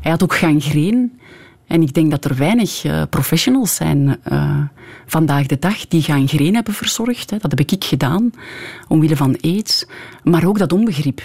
[0.00, 1.18] Hij had ook gangreen.
[1.66, 4.58] En ik denk dat er weinig uh, professionals zijn uh,
[5.06, 7.30] vandaag de dag die gangreen hebben verzorgd.
[7.30, 7.36] Hè.
[7.36, 8.30] Dat heb ik gedaan,
[8.88, 9.86] omwille van aids.
[10.22, 11.22] Maar ook dat onbegrip.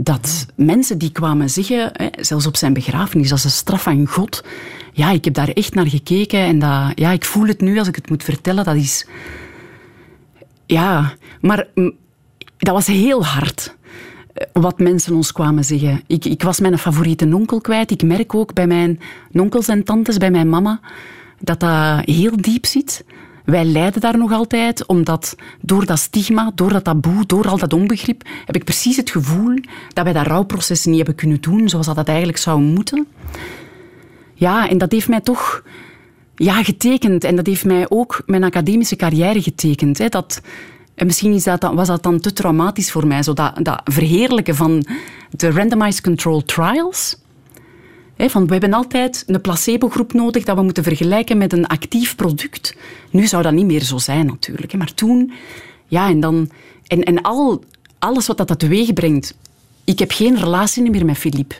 [0.00, 4.44] Dat mensen die kwamen zeggen, hè, zelfs op zijn begrafenis, als een straf van God.
[4.92, 7.88] Ja, ik heb daar echt naar gekeken en dat, ja, ik voel het nu als
[7.88, 8.64] ik het moet vertellen.
[8.64, 9.06] Dat is,
[10.66, 11.92] ja, maar mm,
[12.56, 13.76] dat was heel hard
[14.32, 16.02] eh, wat mensen ons kwamen zeggen.
[16.06, 17.90] Ik, ik was mijn favoriete onkel kwijt.
[17.90, 19.00] Ik merk ook bij mijn
[19.32, 20.80] onkels en tantes, bij mijn mama,
[21.40, 23.04] dat dat heel diep zit.
[23.50, 27.72] Wij lijden daar nog altijd, omdat door dat stigma, door dat taboe, door al dat
[27.72, 29.58] onbegrip, heb ik precies het gevoel
[29.92, 33.06] dat wij dat rouwproces niet hebben kunnen doen zoals dat, dat eigenlijk zou moeten.
[34.34, 35.62] Ja, en dat heeft mij toch
[36.34, 37.24] ja, getekend.
[37.24, 39.98] En dat heeft mij ook mijn academische carrière getekend.
[39.98, 40.08] Hè.
[40.08, 40.40] Dat,
[40.94, 44.84] en misschien is dat, was dat dan te traumatisch voor mij, zo dat, verheerlijken van
[45.30, 47.16] de randomized control trials.
[48.26, 52.76] Van, we hebben altijd een placebo-groep nodig dat we moeten vergelijken met een actief product.
[53.10, 54.76] Nu zou dat niet meer zo zijn, natuurlijk.
[54.76, 55.32] Maar toen,
[55.86, 56.50] ja, en dan...
[56.86, 57.64] En, en al,
[57.98, 59.34] alles wat dat teweeg brengt.
[59.84, 61.54] Ik heb geen relatie meer met Philippe.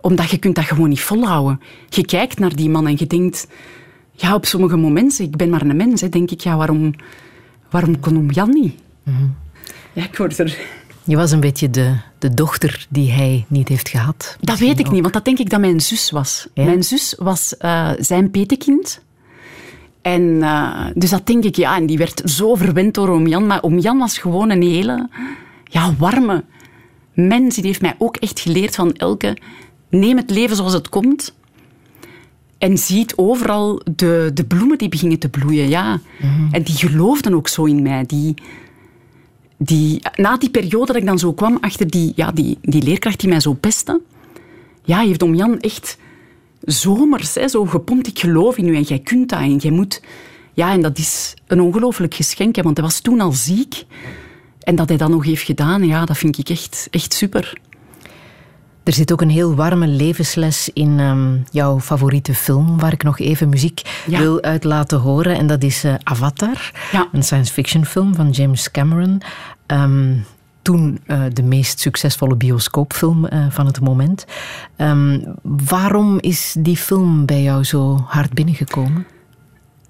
[0.00, 1.60] Omdat je kunt dat gewoon niet volhouden.
[1.88, 3.46] Je kijkt naar die man en je denkt
[4.12, 6.94] ja, op sommige momenten, ik ben maar een mens, hè, denk ik, ja, waarom,
[7.70, 8.74] waarom kon hem Jan niet?
[9.02, 9.26] Mhm.
[9.92, 10.58] Ja, ik word er...
[11.04, 14.36] Je was een beetje de, de dochter die hij niet heeft gehad.
[14.40, 16.46] Dat weet ik niet, want dat denk ik dat mijn zus was.
[16.54, 19.00] Mijn zus was uh, zijn petekind.
[20.02, 23.46] En uh, dus dat denk ik, ja, en die werd zo verwend door oom Jan.
[23.46, 25.08] Maar oom Jan was gewoon een hele
[25.64, 26.44] ja, warme
[27.12, 27.54] mens.
[27.54, 29.36] Die heeft mij ook echt geleerd van Elke,
[29.90, 31.34] neem het leven zoals het komt.
[32.58, 35.68] En ziet overal de, de bloemen die beginnen te bloeien.
[35.68, 36.00] Ja.
[36.20, 36.54] Mhm.
[36.54, 38.04] En die geloofden ook zo in mij.
[38.06, 38.34] Die,
[39.62, 43.20] die, na die periode dat ik dan zo kwam achter die, ja, die, die leerkracht
[43.20, 44.00] die mij zo pestte,
[44.84, 45.98] ja, heeft om Jan echt
[46.60, 48.06] zomers hè, zo gepompt.
[48.06, 50.02] Ik geloof in u en jij kunt dat en jij moet...
[50.52, 53.84] Ja, en dat is een ongelooflijk geschenk, want hij was toen al ziek.
[54.60, 57.58] En dat hij dat nog heeft gedaan, ja, dat vind ik echt, echt super.
[58.82, 63.18] Er zit ook een heel warme levensles in um, jouw favoriete film, waar ik nog
[63.18, 65.36] even muziek wil uit laten horen.
[65.36, 67.08] En dat is uh, Avatar, ja.
[67.12, 69.20] een science fiction film van James Cameron.
[69.72, 70.24] Um,
[70.62, 74.24] toen uh, de meest succesvolle bioscoopfilm uh, van het moment.
[74.76, 79.06] Um, waarom is die film bij jou zo hard binnengekomen?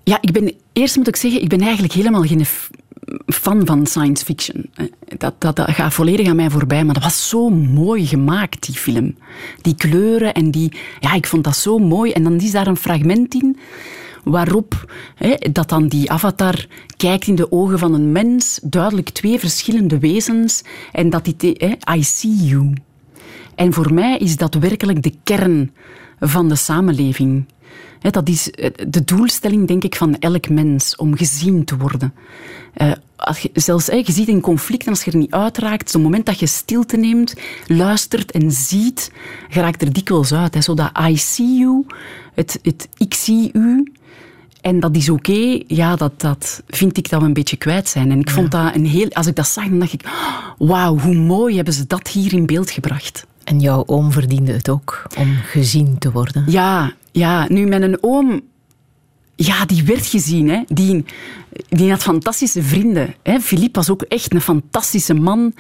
[0.05, 2.45] Ja, ik ben, eerst moet ik zeggen, ik ben eigenlijk helemaal geen
[3.27, 4.71] fan van science fiction.
[4.75, 4.87] Eh,
[5.19, 8.75] Dat, dat, dat gaat volledig aan mij voorbij, maar dat was zo mooi gemaakt, die
[8.75, 9.17] film.
[9.63, 10.73] Die kleuren en die...
[11.01, 12.13] Ja, ik vond dat zo mooi.
[12.13, 13.59] En dan is daar een fragment in
[14.25, 16.67] waarop hè, dat dan die avatar
[16.97, 20.63] kijkt in de ogen van een mens, duidelijk twee verschillende wezens,
[20.93, 21.55] en dat die...
[21.59, 22.73] Hè, I see you.
[23.55, 25.73] En voor mij is dat werkelijk de kern
[26.21, 27.45] van de samenleving.
[28.01, 32.15] Dat is eh, de doelstelling, denk ik, van elk mens, om gezien te worden.
[32.75, 35.93] Eh, als je, zelfs, je ziet een conflict en als je er niet uitraakt, op
[35.93, 37.35] het moment dat je stilte neemt,
[37.67, 39.13] luistert en ziet,
[39.49, 40.55] je raakt er dikwijls uit.
[40.55, 41.87] Hè, zo dat I see you,
[42.35, 43.93] het, het ik zie u,
[44.61, 48.11] en dat is oké, ja, dat, dat vind ik dat we een beetje kwijt zijn.
[48.11, 49.09] En ik vond dat een heel...
[49.11, 50.09] Als ik dat zag, dan dacht ik,
[50.59, 53.27] wauw, hoe mooi hebben ze dat hier in beeld gebracht.
[53.45, 56.45] En jouw oom verdiende het ook om gezien te worden.
[56.47, 57.47] Ja, ja.
[57.49, 58.41] Nu, mijn oom...
[59.43, 60.49] Ja, die werd gezien.
[60.49, 60.61] Hè.
[60.67, 61.05] Die,
[61.69, 63.15] die had fantastische vrienden.
[63.23, 63.41] Hè.
[63.41, 65.53] Philippe was ook echt een fantastische man.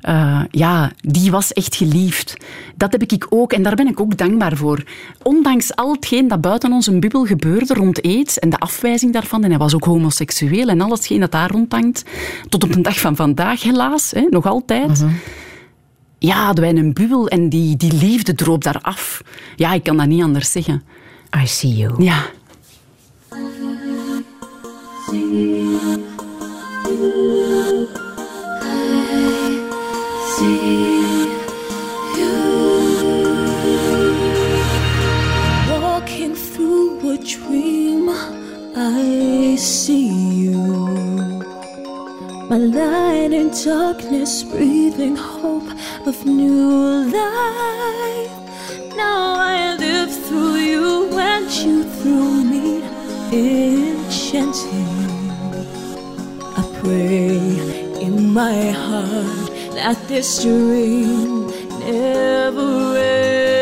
[0.00, 2.36] Eh, ja, die was echt geliefd.
[2.76, 4.82] Dat heb ik ook en daar ben ik ook dankbaar voor.
[5.22, 9.50] Ondanks al hetgeen dat buiten onze bubbel gebeurde rond aids en de afwijzing daarvan, en
[9.50, 12.04] hij was ook homoseksueel en alles dat daar rondhangt,
[12.48, 15.04] tot op de dag van vandaag helaas, hè, nog altijd.
[16.18, 19.22] Ja, hadden wij een bubbel en die, die liefde droop daar af.
[19.56, 20.82] Ja, ik kan dat niet anders zeggen.
[21.42, 22.02] I see you.
[22.02, 22.24] Ja.
[48.96, 52.82] Now I live through you and you through me,
[53.32, 54.88] enchanting.
[56.56, 57.38] I pray
[58.00, 61.46] in my heart that this dream
[61.80, 63.57] never ends.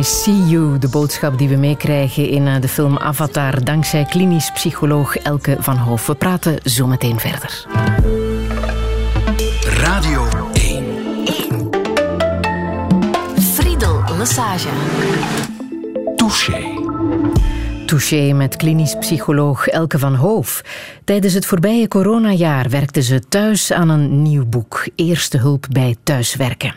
[0.00, 4.50] I see you, de boodschap die we meekrijgen in eh, de film Avatar, dankzij klinisch
[4.50, 6.06] psycholoog Elke van Hoof.
[6.06, 7.66] We praten zo meteen verder.
[9.62, 10.84] Radio 1.
[13.40, 14.68] Friedel Lassage.
[16.16, 16.80] Touché.
[17.86, 20.62] Touché met klinisch psycholoog Elke van Hoof.
[21.04, 24.88] Tijdens het voorbije coronajaar werkte ze thuis aan een nieuw boek.
[24.94, 26.74] Eerste hulp bij thuiswerken.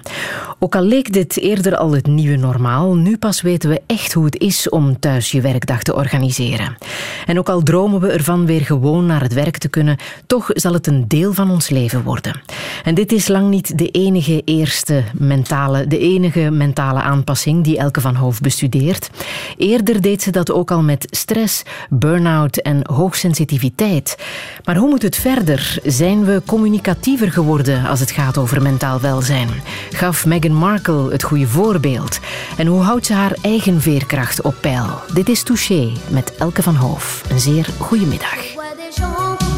[0.59, 4.25] Ook al leek dit eerder al het nieuwe normaal, nu pas weten we echt hoe
[4.25, 6.77] het is om thuis je werkdag te organiseren.
[7.25, 9.97] En ook al dromen we ervan weer gewoon naar het werk te kunnen,
[10.27, 12.41] toch zal het een deel van ons leven worden.
[12.83, 18.01] En dit is lang niet de enige eerste mentale, de enige mentale aanpassing die Elke
[18.01, 19.09] van Hoof bestudeert.
[19.57, 24.17] Eerder deed ze dat ook al met stress, burn-out en hoogsensitiviteit.
[24.63, 25.77] Maar hoe moet het verder?
[25.83, 29.49] Zijn we communicatiever geworden als het gaat over mentaal welzijn?
[29.91, 32.19] Gaf Meghan Markle het goede voorbeeld?
[32.57, 35.01] En hoe houdt ze haar eigen veerkracht op peil?
[35.13, 37.23] Dit is Touché met Elke van Hoof.
[37.29, 39.52] Een zeer goede middag.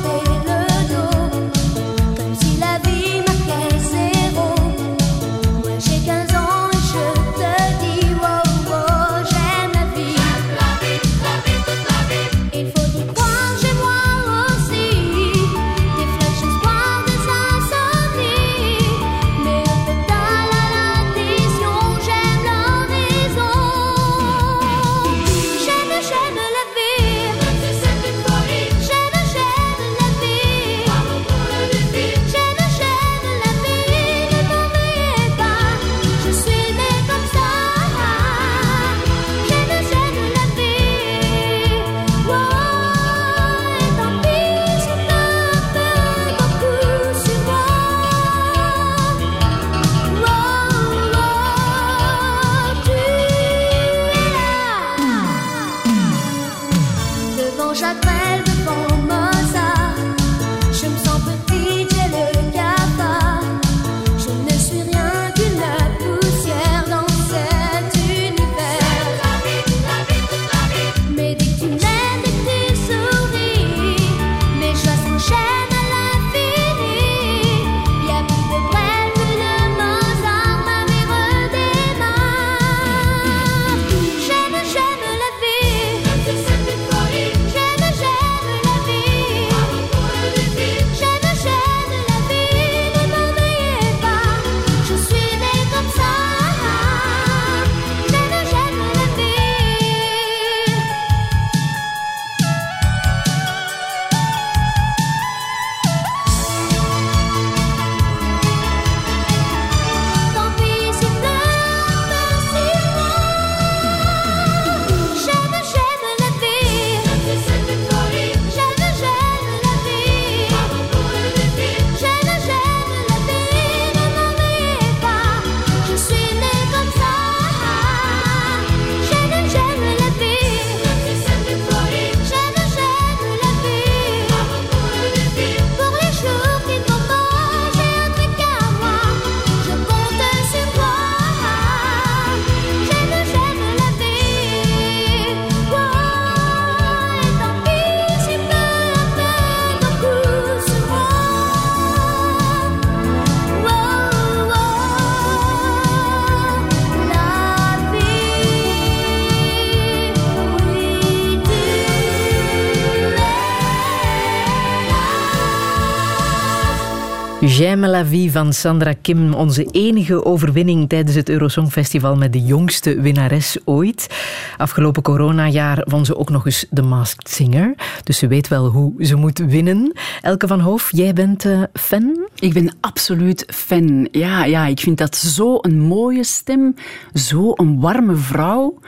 [167.56, 173.02] J'aime la vie van Sandra Kim, onze enige overwinning tijdens het Eurosongfestival met de jongste
[173.02, 174.16] winnares ooit.
[174.58, 178.94] Afgelopen coronajaar won ze ook nog eens de Masked Singer, dus ze weet wel hoe
[179.06, 179.92] ze moet winnen.
[180.22, 182.28] Elke van Hoof, jij bent uh, fan?
[182.40, 184.08] Ik ben absoluut fan.
[184.12, 186.76] Ja, ja, ik vind dat zo een mooie stem,
[187.14, 188.80] zo een warme vrouw,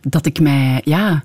[0.00, 1.22] dat ik mij, ja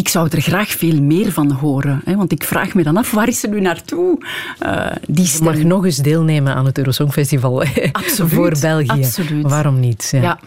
[0.00, 2.00] ik zou er graag veel meer van horen.
[2.04, 4.18] Hè, want ik vraag me dan af, waar is ze nu naartoe?
[4.62, 5.46] Uh, die stem...
[5.46, 9.04] Je mag nog eens deelnemen aan het Eurosongfestival absoluut, voor België.
[9.04, 9.50] Absoluut.
[9.50, 10.08] Waarom niet?
[10.12, 10.20] Ja.
[10.22, 10.38] ja.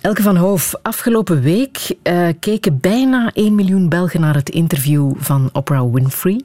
[0.00, 5.50] Elke van Hoof, afgelopen week uh, keken bijna 1 miljoen Belgen naar het interview van
[5.52, 6.40] Oprah Winfrey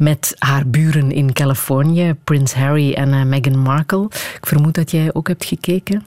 [0.00, 4.04] met haar buren in Californië, Prins Harry en uh, Meghan Markle.
[4.36, 6.04] Ik vermoed dat jij ook hebt gekeken.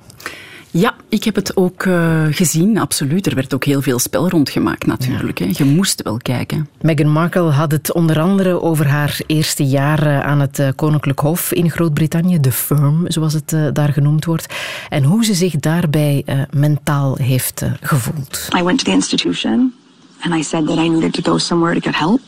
[0.71, 3.25] Ja, ik heb het ook uh, gezien, absoluut.
[3.25, 5.39] Er werd ook heel veel spel rondgemaakt natuurlijk.
[5.39, 5.45] Ja.
[5.45, 5.51] Hè.
[5.55, 6.69] Je moest wel kijken.
[6.81, 11.51] Meghan Markle had het onder andere over haar eerste jaar aan het uh, Koninklijk Hof
[11.51, 14.53] in Groot-Brittannië, de firm, zoals het uh, daar genoemd wordt,
[14.89, 18.47] en hoe ze zich daarbij mentaal heeft gevoeld.
[18.59, 19.73] I went to the institution
[20.19, 22.19] and I said that I needed to go somewhere to get help.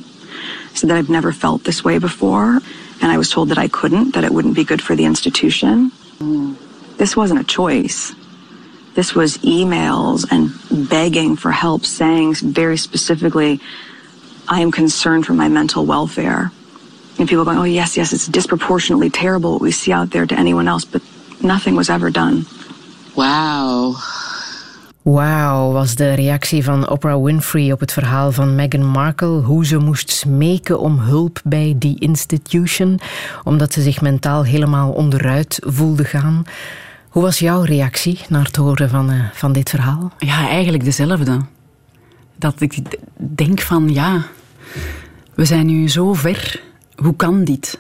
[0.73, 2.61] I said that I've never felt this way before
[2.99, 5.91] and I was told that I couldn't, that it wouldn't be good for the institution.
[6.97, 8.13] This wasn't a choice.
[8.93, 10.51] This was emails and
[10.89, 13.59] begging for help, saying very specifically,
[14.47, 16.51] I am concerned for my mental welfare.
[17.17, 20.35] And people going, oh, yes, yes, it's disproportionately terrible what we see out there to
[20.35, 21.01] anyone else, but
[21.41, 22.45] nothing was ever done.
[23.15, 23.95] Wow.
[25.01, 29.41] Wauw, was de reactie van Oprah Winfrey op het verhaal van Meghan Markle.
[29.41, 32.99] Hoe ze moest smeken om hulp bij die institution,
[33.43, 36.43] omdat ze zich mentaal helemaal onderuit voelde gaan.
[37.11, 40.11] Hoe was jouw reactie naar het horen van, uh, van dit verhaal?
[40.17, 41.39] Ja, eigenlijk dezelfde.
[42.35, 42.77] Dat ik
[43.15, 44.25] denk van ja,
[45.35, 46.61] we zijn nu zo ver.
[46.95, 47.79] Hoe kan dit?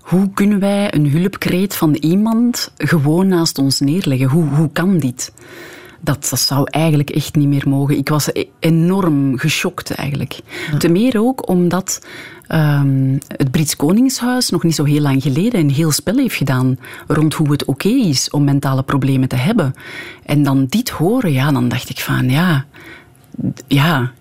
[0.00, 4.28] Hoe kunnen wij een hulpkreet van iemand gewoon naast ons neerleggen?
[4.28, 5.32] Hoe, hoe kan dit?
[6.00, 7.96] Dat, dat zou eigenlijk echt niet meer mogen.
[7.96, 10.40] Ik was e-, enorm geschokt eigenlijk.
[10.70, 10.76] Ja.
[10.76, 12.06] Ten meer ook omdat
[12.54, 16.78] um, het Brits Koningshuis nog niet zo heel lang geleden een heel spel heeft gedaan
[17.06, 19.74] rond hoe het oké okay is om mentale problemen te hebben.
[20.24, 22.64] En dan dit horen, ja, dan dacht ik van ja,
[23.66, 24.12] ja,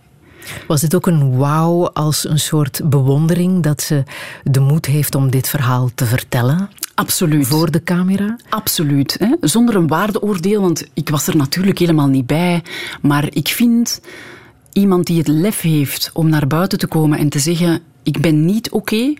[0.68, 4.04] was dit ook een wauw als een soort bewondering dat ze
[4.44, 6.70] de moed heeft om dit verhaal te vertellen?
[6.96, 7.48] Absoluut.
[7.48, 8.36] Voor de camera?
[8.50, 9.16] Absoluut.
[9.20, 9.36] Hè?
[9.42, 12.64] Zonder een waardeoordeel, want ik was er natuurlijk helemaal niet bij.
[13.02, 14.02] Maar ik vind
[14.74, 18.46] iemand die het lef heeft om naar buiten te komen en te zeggen: Ik ben
[18.46, 19.14] niet oké.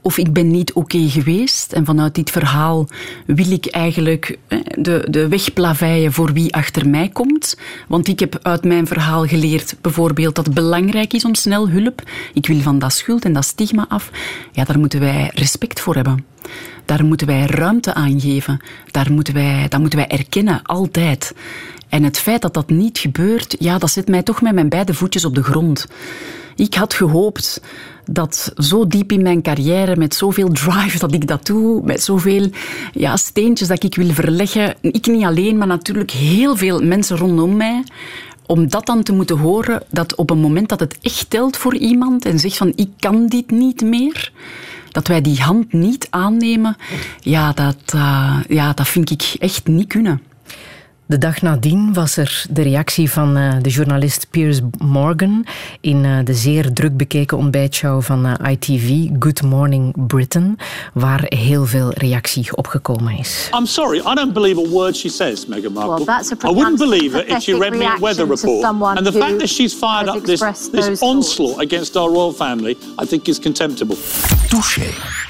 [0.00, 1.72] of ik ben niet oké geweest.
[1.72, 2.88] En vanuit dit verhaal
[3.26, 4.38] wil ik eigenlijk
[4.78, 7.56] de, de weg plaveien voor wie achter mij komt.
[7.88, 12.02] Want ik heb uit mijn verhaal geleerd bijvoorbeeld dat het belangrijk is om snel hulp.
[12.34, 14.10] Ik wil van dat schuld en dat stigma af.
[14.52, 16.24] Ja, daar moeten wij respect voor hebben.
[16.84, 18.60] Daar moeten wij ruimte aan geven.
[18.90, 21.34] Daar moeten wij, dat moeten wij erkennen, altijd.
[21.88, 24.94] En het feit dat dat niet gebeurt, ja, dat zet mij toch met mijn beide
[24.94, 25.86] voetjes op de grond.
[26.56, 27.60] Ik had gehoopt
[28.10, 32.48] dat zo diep in mijn carrière, met zoveel drive dat ik dat doe, met zoveel
[32.92, 37.56] ja, steentjes dat ik wil verleggen, ik niet alleen, maar natuurlijk heel veel mensen rondom
[37.56, 37.84] mij,
[38.46, 41.76] om dat dan te moeten horen, dat op een moment dat het echt telt voor
[41.76, 44.32] iemand en zegt van ik kan dit niet meer,
[44.90, 46.76] dat wij die hand niet aannemen,
[47.20, 50.22] ja, dat, uh, ja, dat vind ik echt niet kunnen.
[51.08, 55.46] De dag nadien was er de reactie van uh, de journalist Piers Morgan
[55.80, 60.58] in uh, de zeer druk bekeken ontbijtshow van uh, ITV, Good Morning Britain,
[60.94, 63.48] waar heel veel reactie op gekomen is.
[63.58, 65.94] I'm sorry, I don't believe a word she says, Meghan Markle.
[65.94, 68.64] Well, that's a I wouldn't believe it if she read me a weather report.
[68.96, 70.40] And the fact that she's fired up this,
[70.70, 73.96] this onslaught against our royal family, I think is contemptible.
[74.48, 75.25] Touché.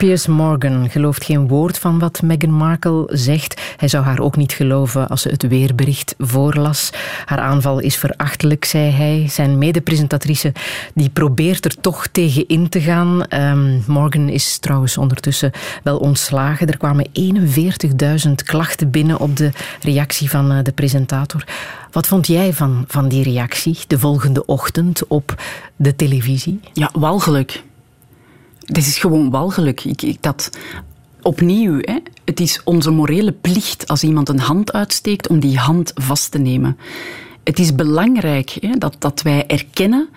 [0.00, 3.60] Piers Morgan gelooft geen woord van wat Meghan Markle zegt.
[3.76, 6.90] Hij zou haar ook niet geloven als ze het weerbericht voorlas.
[7.24, 9.26] Haar aanval is verachtelijk, zei hij.
[9.28, 10.52] Zijn medepresentatrice
[10.94, 13.22] die probeert er toch tegen in te gaan.
[13.34, 15.50] Um, Morgan is trouwens ondertussen
[15.82, 16.66] wel ontslagen.
[16.66, 17.08] Er kwamen
[18.26, 19.50] 41.000 klachten binnen op de
[19.82, 21.44] reactie van uh, de presentator.
[21.90, 25.34] Wat vond jij van, van die reactie de volgende ochtend op
[25.76, 26.60] de televisie?
[26.72, 27.62] Ja, walgelijk.
[28.70, 29.84] Dit is gewoon walgelijk.
[29.84, 30.50] Ik, ik, dat,
[31.22, 35.92] opnieuw, hè, het is onze morele plicht als iemand een hand uitsteekt om die hand
[35.94, 36.78] vast te nemen.
[37.44, 40.08] Het is belangrijk hè, dat, dat wij erkennen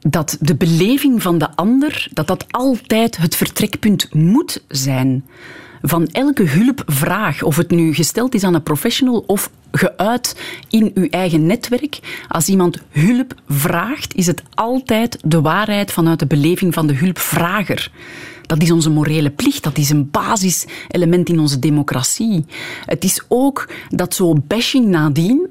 [0.00, 5.24] dat de beleving van de ander dat dat altijd het vertrekpunt moet zijn.
[5.82, 10.36] Van elke hulpvraag, of het nu gesteld is aan een professional of geuit
[10.68, 12.24] in uw eigen netwerk.
[12.28, 17.90] Als iemand hulp vraagt, is het altijd de waarheid vanuit de beleving van de hulpvrager.
[18.46, 22.44] Dat is onze morele plicht, dat is een basiselement in onze democratie.
[22.84, 25.48] Het is ook dat zo bashing nadien,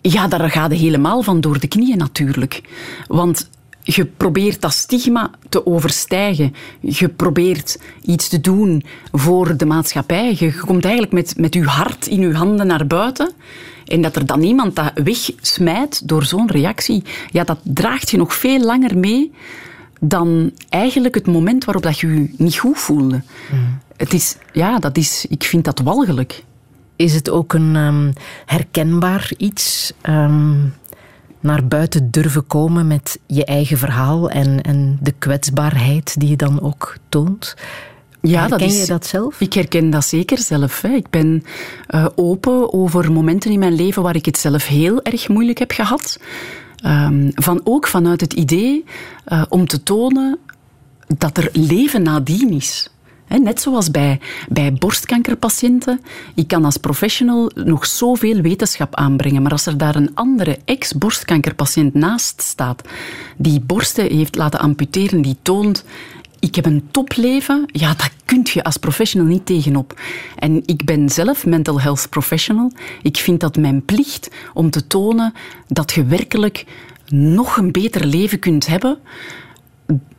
[0.00, 2.62] ja, daar gaat het helemaal van door de knieën natuurlijk.
[3.06, 3.50] Want
[3.94, 6.54] je probeert dat stigma te overstijgen.
[6.80, 10.36] Je probeert iets te doen voor de maatschappij.
[10.38, 13.32] Je komt eigenlijk met, met je hart in je handen naar buiten.
[13.84, 18.34] En dat er dan iemand dat wegsmijt door zo'n reactie, ja, dat draagt je nog
[18.34, 19.32] veel langer mee
[20.00, 23.22] dan eigenlijk het moment waarop dat je je niet goed voelde.
[23.52, 23.78] Mm.
[23.96, 26.44] Het is, ja, dat is, ik vind dat walgelijk.
[26.96, 28.12] Is het ook een um,
[28.46, 29.92] herkenbaar iets?
[30.02, 30.74] Um,
[31.40, 36.60] naar buiten durven komen met je eigen verhaal en, en de kwetsbaarheid die je dan
[36.60, 37.56] ook toont?
[38.20, 39.40] Ja, herken dat is, je dat zelf?
[39.40, 40.80] Ik herken dat zeker zelf.
[40.80, 40.88] Hè.
[40.88, 41.44] Ik ben
[41.90, 45.70] uh, open over momenten in mijn leven waar ik het zelf heel erg moeilijk heb
[45.70, 46.20] gehad.
[46.86, 48.84] Um, van ook vanuit het idee
[49.28, 50.38] uh, om te tonen
[51.18, 52.90] dat er leven nadien is.
[53.38, 56.00] Net zoals bij, bij borstkankerpatiënten.
[56.34, 59.42] Ik kan als professional nog zoveel wetenschap aanbrengen.
[59.42, 62.82] Maar als er daar een andere ex-borstkankerpatiënt naast staat,
[63.36, 65.84] die borsten heeft laten amputeren, die toont
[66.40, 70.00] ik heb een topleven, ja, dat kun je als professional niet tegenop.
[70.36, 72.72] En ik ben zelf mental health professional.
[73.02, 75.32] Ik vind dat mijn plicht om te tonen
[75.68, 76.64] dat je werkelijk
[77.08, 78.98] nog een beter leven kunt hebben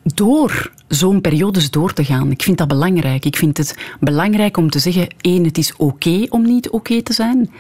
[0.04, 2.32] door zo'n periodes door te gaan.
[2.32, 3.26] Ik vind dat belangrijk.
[3.26, 7.14] Ik vind het belangrijk om te zeggen, één, het is oké om niet oké te
[7.14, 7.52] zijn.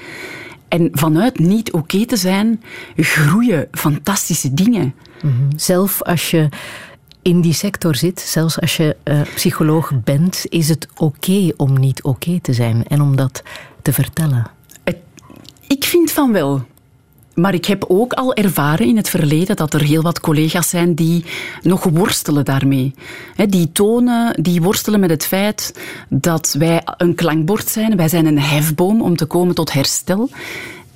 [0.68, 2.62] En vanuit niet oké te zijn
[2.95, 4.95] groeien fantastische dingen.
[5.22, 5.34] Mhm.
[5.55, 6.49] Zelf als je
[7.22, 12.03] in die sector zit, zelfs als je uh, psycholoog bent, is het oké om niet
[12.03, 13.43] oké te zijn en om dat
[13.82, 14.51] te vertellen?
[15.68, 16.66] Ik vind van wel.
[17.36, 20.93] Maar ik heb ook al ervaren in het verleden dat er heel wat collega's zijn
[20.93, 21.25] die
[21.61, 22.93] nog worstelen daarmee.
[23.49, 25.73] Die tonen, die worstelen met het feit
[26.09, 27.95] dat wij een klankbord zijn.
[27.95, 30.29] Wij zijn een hefboom om te komen tot herstel.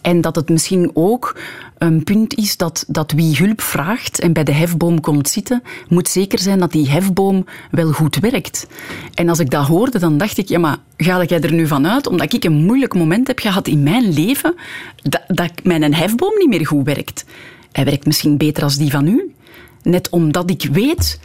[0.06, 1.38] En dat het misschien ook
[1.78, 6.08] een punt is dat, dat wie hulp vraagt en bij de hefboom komt zitten, moet
[6.08, 8.68] zeker zijn dat die hefboom wel goed werkt.
[9.14, 12.08] En als ik dat hoorde, dan dacht ik, ja, maar ga jij er nu vanuit,
[12.08, 14.56] omdat ik een moeilijk moment heb gehad in mijn leven,
[15.02, 17.26] dat, dat mijn hefboom niet meer goed werkt?
[17.72, 19.34] Hij werkt misschien beter als die van u.
[19.84, 21.20] Net omdat ik weet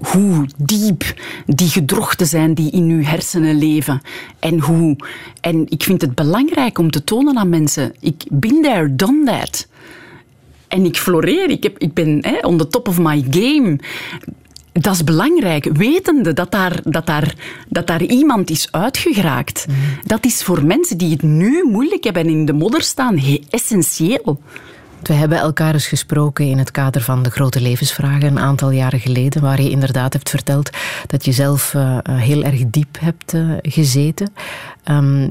[0.00, 1.14] hoe diep
[1.46, 4.02] die gedrochten zijn die in uw hersenen leven.
[4.38, 4.96] En hoe.
[5.40, 9.66] En ik vind het belangrijk om te tonen aan mensen: ik ben there, done that.
[10.68, 11.50] En ik floreer.
[11.50, 13.78] Ik, heb, ik ben hè, on the top of my game.
[14.72, 17.34] Dat is belangrijk, wetende dat daar, dat daar,
[17.68, 19.66] dat daar iemand is uitgeraakt.
[19.68, 19.74] Mm.
[20.02, 23.20] Dat is voor mensen die het nu moeilijk hebben en in de modder staan
[23.50, 24.40] essentieel.
[25.02, 29.00] We hebben elkaar eens gesproken in het kader van de grote levensvragen een aantal jaren
[29.00, 30.70] geleden, waar je inderdaad hebt verteld
[31.06, 34.32] dat je zelf uh, heel erg diep hebt uh, gezeten.
[34.84, 35.28] Um,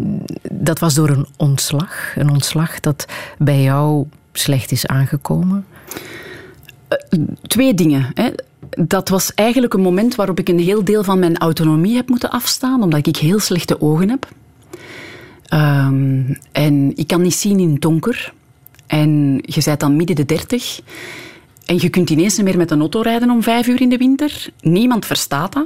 [0.52, 3.06] dat was door een ontslag, een ontslag dat
[3.38, 5.66] bij jou slecht is aangekomen.
[7.42, 8.12] Twee dingen.
[8.14, 8.30] Hè.
[8.70, 12.30] Dat was eigenlijk een moment waarop ik een heel deel van mijn autonomie heb moeten
[12.30, 14.28] afstaan, omdat ik heel slechte ogen heb.
[15.54, 18.34] Um, en ik kan niet zien in het donker.
[18.88, 20.80] En je bent dan midden de dertig.
[21.66, 23.98] En je kunt ineens niet meer met een auto rijden om vijf uur in de
[23.98, 24.50] winter.
[24.62, 25.66] Niemand verstaat dat.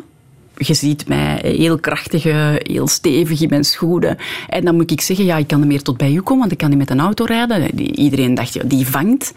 [0.57, 2.24] Je ziet mij heel krachtig,
[2.63, 4.17] heel stevig in mijn schoenen.
[4.50, 6.51] En dan moet ik zeggen, ja, ik kan niet meer tot bij u komen, want
[6.51, 7.79] ik kan niet met een auto rijden.
[7.79, 9.33] Iedereen dacht, ja, die vangt.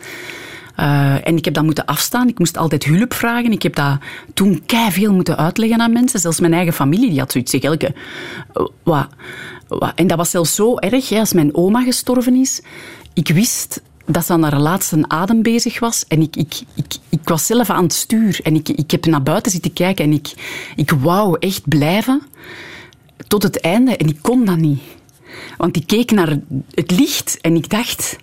[0.80, 2.28] Uh, en ik heb dat moeten afstaan.
[2.28, 3.52] Ik moest altijd hulp vragen.
[3.52, 3.98] Ik heb dat
[4.34, 6.20] toen veel moeten uitleggen aan mensen.
[6.20, 7.70] Zelfs mijn eigen familie, die had zoiets zeggen.
[7.70, 7.94] Elke,
[8.82, 9.08] wat,
[9.68, 9.92] wat.
[9.94, 12.62] En dat was zelfs zo erg, hè, als mijn oma gestorven is
[13.14, 16.04] ik wist dat ze aan haar laatste adem bezig was.
[16.08, 18.40] En ik, ik, ik, ik was zelf aan het stuur.
[18.42, 20.34] En ik, ik heb naar buiten zitten kijken en ik,
[20.76, 22.22] ik wou echt blijven
[23.28, 23.96] tot het einde.
[23.96, 24.80] En ik kon dat niet.
[25.56, 26.38] Want ik keek naar
[26.70, 28.16] het licht en ik dacht...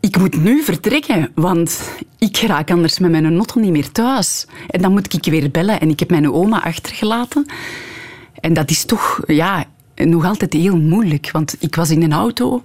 [0.00, 1.80] Ik moet nu vertrekken, want
[2.18, 4.46] ik raak anders met mijn notte niet meer thuis.
[4.68, 5.80] En dan moet ik weer bellen.
[5.80, 7.46] En ik heb mijn oma achtergelaten.
[8.40, 9.20] En dat is toch...
[9.26, 9.66] Ja,
[10.04, 11.30] nog altijd heel moeilijk.
[11.30, 12.62] Want ik was in een auto.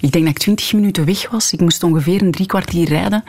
[0.00, 1.52] Ik denk dat ik twintig minuten weg was.
[1.52, 3.24] Ik moest ongeveer een drie kwartier rijden.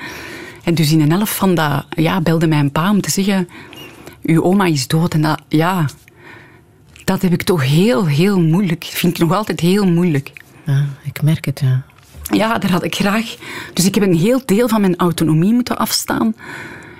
[0.63, 1.85] En dus in een elf van dat...
[1.89, 3.49] Ja, belde mijn pa om te zeggen...
[4.23, 5.13] Uw oma is dood.
[5.13, 5.41] En dat...
[5.47, 5.85] Ja...
[7.03, 8.81] Dat heb ik toch heel, heel moeilijk.
[8.81, 10.31] Dat vind ik nog altijd heel moeilijk.
[10.65, 11.83] Ja, ik merk het, ja.
[12.31, 13.35] Ja, daar had ik graag...
[13.73, 16.35] Dus ik heb een heel deel van mijn autonomie moeten afstaan.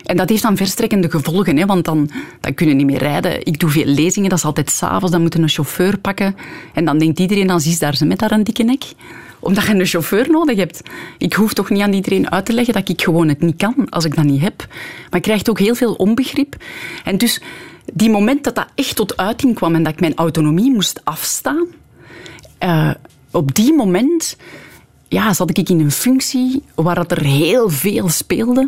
[0.06, 2.10] En dat heeft dan verstrekkende gevolgen, hè, want dan,
[2.40, 3.46] dan kun je niet meer rijden.
[3.46, 6.36] Ik doe veel lezingen, dat is altijd s'avonds, dan moet je een chauffeur pakken.
[6.74, 8.84] En dan denkt iedereen, dan zie daar ze met haar een dikke nek
[9.46, 10.82] omdat je een chauffeur nodig hebt.
[11.18, 13.90] Ik hoef toch niet aan iedereen uit te leggen dat ik gewoon het niet kan
[13.90, 14.66] als ik dat niet heb.
[15.10, 16.56] Maar ik krijg ook heel veel onbegrip.
[17.04, 17.42] En dus
[17.94, 21.66] die moment dat dat echt tot uiting kwam en dat ik mijn autonomie moest afstaan,
[22.64, 22.92] uh,
[23.32, 24.38] op die moment
[25.08, 28.68] ja, zat ik in een functie waar het er heel veel speelde.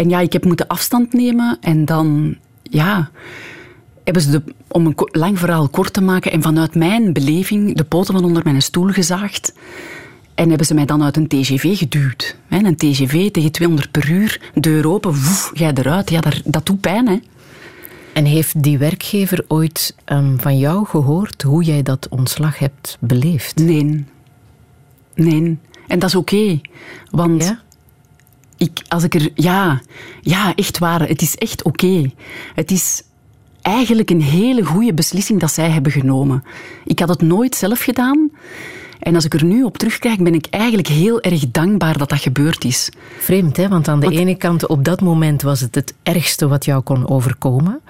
[0.00, 3.10] En ja, ik heb moeten afstand nemen en dan, ja,
[4.04, 7.84] hebben ze, de, om een lang verhaal kort te maken, en vanuit mijn beleving de
[7.84, 9.52] poten van onder mijn stoel gezaagd.
[10.34, 12.36] En hebben ze mij dan uit een TGV geduwd.
[12.48, 16.10] Een TGV tegen 200 per uur, deur open, woef, jij eruit.
[16.10, 17.18] Ja, dat, dat doet pijn, hè.
[18.12, 23.56] En heeft die werkgever ooit um, van jou gehoord hoe jij dat ontslag hebt beleefd?
[23.56, 24.04] Nee.
[25.14, 25.58] Nee.
[25.86, 26.60] En dat is oké.
[27.10, 27.62] want ja?
[28.60, 29.28] Ik, als ik er...
[29.34, 29.80] Ja,
[30.20, 31.08] ja, echt waar.
[31.08, 32.10] Het is echt oké.
[32.54, 33.02] Het is
[33.62, 36.44] eigenlijk een hele goede beslissing dat zij hebben genomen.
[36.84, 38.30] Ik had het nooit zelf gedaan.
[38.98, 42.20] En als ik er nu op terugkijk, ben ik eigenlijk heel erg dankbaar dat dat
[42.20, 42.90] gebeurd is.
[43.18, 43.68] Vreemd, hè?
[43.68, 47.08] Want aan de ene kant, op dat moment was het het ergste wat jou kon
[47.08, 47.80] overkomen.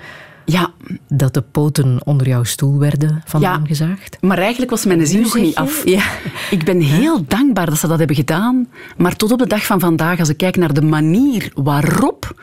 [0.50, 0.70] Ja.
[1.08, 4.16] Dat de poten onder jouw stoel werden vandaan ja, gezaagd.
[4.20, 5.84] Maar eigenlijk was mijn zin nog niet af.
[5.84, 6.02] Ja.
[6.50, 8.68] Ik ben heel dankbaar dat ze dat hebben gedaan.
[8.96, 12.34] Maar tot op de dag van vandaag, als ik kijk naar de manier waarop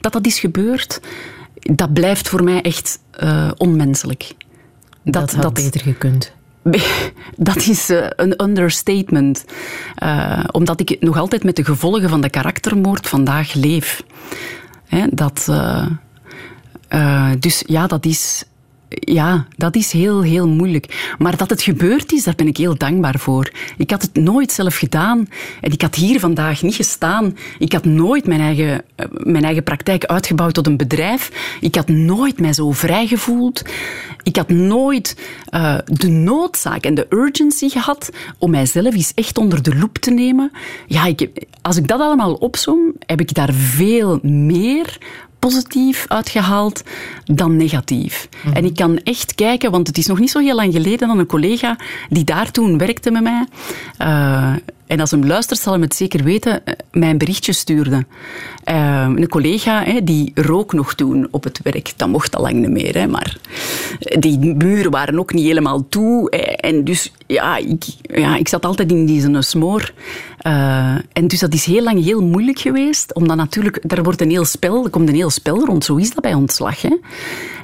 [0.00, 1.00] dat dat is gebeurd,
[1.54, 4.34] dat blijft voor mij echt uh, onmenselijk.
[5.02, 6.32] Dat, dat had dat, beter gekund.
[7.36, 9.44] Dat is uh, een understatement.
[10.02, 14.02] Uh, omdat ik nog altijd met de gevolgen van de karaktermoord vandaag leef.
[14.84, 15.48] Hè, dat,
[17.38, 18.44] dus ja, dat is
[19.00, 21.14] ja, dat is heel, heel moeilijk.
[21.18, 23.50] Maar dat het gebeurd is, daar ben ik heel dankbaar voor.
[23.76, 25.28] Ik had het nooit zelf gedaan
[25.60, 27.36] en ik had hier vandaag niet gestaan.
[27.58, 31.56] Ik had nooit mijn eigen, eh, mijn eigen praktijk uitgebouwd tot een bedrijf.
[31.60, 33.62] Ik had nooit mij zo vrij gevoeld.
[34.22, 35.16] Ik had nooit
[35.50, 40.10] uh, de noodzaak en de urgency gehad om mijzelf eens echt onder de loep te
[40.10, 40.50] nemen.
[40.86, 41.30] Ja, ik,
[41.62, 44.98] als ik dat allemaal opsom, heb ik daar veel meer
[45.48, 46.82] positief uitgehaald
[47.24, 48.28] dan negatief.
[48.44, 48.56] Mhm.
[48.56, 51.18] En ik kan echt kijken, want het is nog niet zo heel lang geleden dat
[51.18, 51.76] een collega
[52.08, 53.46] die daar toen werkte met mij,
[53.98, 54.52] uh,
[54.86, 58.06] en als hem luistert, zal hem het zeker weten, eh, mijn berichtje stuurde.
[58.64, 61.92] Uh, een collega hè, die rook nog toen op het werk.
[61.96, 63.36] Dat mocht al lang niet meer, hè, maar
[64.18, 66.30] die muren waren ook niet helemaal toe.
[66.60, 69.92] En dus ja, ik, ja, ik zat altijd in die smoor.
[70.46, 74.30] Uh, en dus dat is heel lang heel moeilijk geweest, omdat natuurlijk, daar wordt een
[74.30, 75.84] heel spel, er komt een heel spel rond.
[75.84, 76.82] Zo is dat bij ontslag.
[76.82, 76.96] Hè.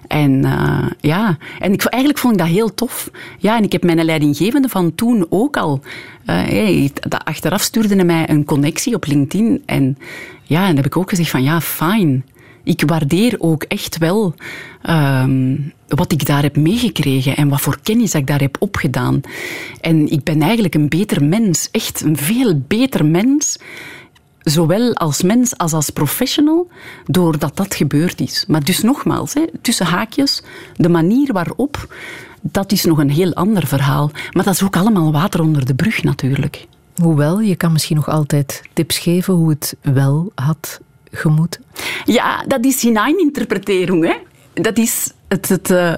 [0.06, 3.10] En uh, ja, en ik, eigenlijk vond ik dat heel tof.
[3.38, 5.80] Ja, en ik heb mijn leidinggevende van toen ook al.
[6.26, 9.62] Uh, dat achteraf stuurde hij mij een connectie op LinkedIn.
[9.66, 9.98] En
[10.42, 12.24] ja, en dan heb ik ook gezegd van ja, fijn.
[12.64, 14.34] Ik waardeer ook echt wel
[14.90, 19.20] um, wat ik daar heb meegekregen en wat voor kennis ik daar heb opgedaan.
[19.80, 23.58] En ik ben eigenlijk een beter mens, echt een veel beter mens
[24.42, 26.68] zowel als mens als als professional,
[27.04, 28.44] doordat dat gebeurd is.
[28.48, 30.42] Maar dus nogmaals, hè, tussen haakjes,
[30.76, 31.94] de manier waarop,
[32.40, 34.10] dat is nog een heel ander verhaal.
[34.30, 36.66] Maar dat is ook allemaal water onder de brug natuurlijk.
[36.96, 40.80] Hoewel, je kan misschien nog altijd tips geven hoe het wel had
[41.10, 41.64] gemoeten.
[42.04, 44.04] Ja, dat is hineininterpretering.
[44.04, 44.14] Hè.
[44.62, 45.12] Dat is
[45.70, 45.94] uh,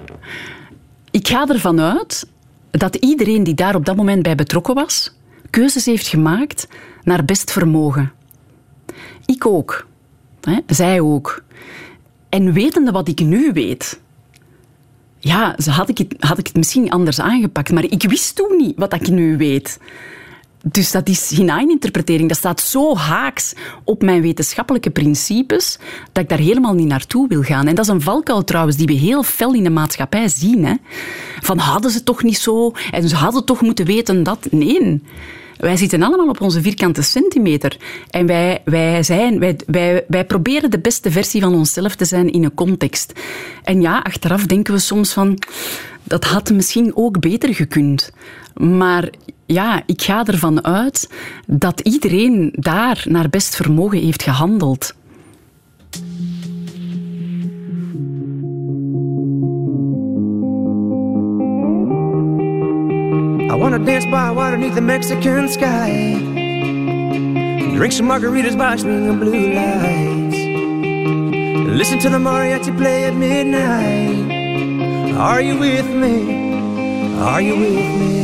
[1.10, 2.26] ik ga ervan uit
[2.70, 5.14] dat iedereen die daar op dat moment bij betrokken was,
[5.50, 6.68] keuzes heeft gemaakt
[7.02, 8.12] naar best vermogen.
[9.26, 9.86] Ik ook.
[10.40, 10.58] Hè?
[10.66, 11.44] Zij ook.
[12.28, 14.00] En wetende wat ik nu weet,
[15.18, 17.72] ja, had ik, het, had ik het misschien anders aangepakt.
[17.72, 19.78] Maar ik wist toen niet wat ik nu weet.
[20.64, 22.28] Dus dat is hineininterpretering.
[22.28, 25.78] Dat staat zo haaks op mijn wetenschappelijke principes
[26.12, 27.66] dat ik daar helemaal niet naartoe wil gaan.
[27.66, 30.64] En dat is een valkuil trouwens die we heel fel in de maatschappij zien.
[30.64, 30.74] Hè?
[31.40, 34.46] Van hadden ze toch niet zo en ze hadden toch moeten weten dat.
[34.50, 35.02] Nee.
[35.56, 37.76] Wij zitten allemaal op onze vierkante centimeter.
[38.10, 42.32] En wij, wij, zijn, wij, wij, wij proberen de beste versie van onszelf te zijn
[42.32, 43.12] in een context.
[43.62, 45.38] En ja, achteraf denken we soms van...
[46.04, 48.12] Dat had misschien ook beter gekund.
[48.54, 49.10] Maar
[49.46, 51.10] ja, ik ga ervan uit
[51.46, 54.94] dat iedereen daar naar best vermogen heeft gehandeld.
[63.50, 66.16] I wanna dance by water beneath the Mexican sky.
[67.74, 70.36] Drink some margaritas by swinging blue lights.
[71.76, 74.30] Listen to the mariachi play at midnight.
[75.16, 76.52] Are you with me?
[77.18, 78.21] Are you with me?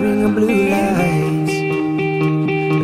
[0.00, 1.52] Blue lights.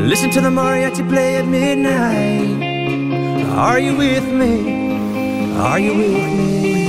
[0.08, 2.62] Listen to the mariachi play at midnight.
[3.56, 5.56] Are you with me?
[5.56, 6.86] Are you with me?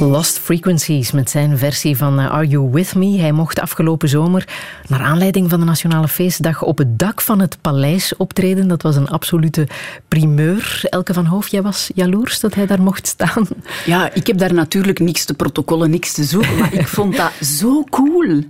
[0.00, 3.18] Lost Frequencies met zijn versie van eh, Are You With Me.
[3.18, 4.48] Hij mocht afgelopen zomer,
[4.88, 8.68] naar aanleiding van de Nationale Feestdag, op het dak van het paleis optreden.
[8.68, 9.68] Dat was een absolute
[10.08, 10.80] primeur.
[10.82, 13.46] Elke van Hoof, jij was jaloers dat hij daar mocht staan.
[13.84, 17.32] Ja, ik heb daar natuurlijk niks te protocollen, niks te zoeken, maar ik vond dat
[17.40, 18.42] zo cool.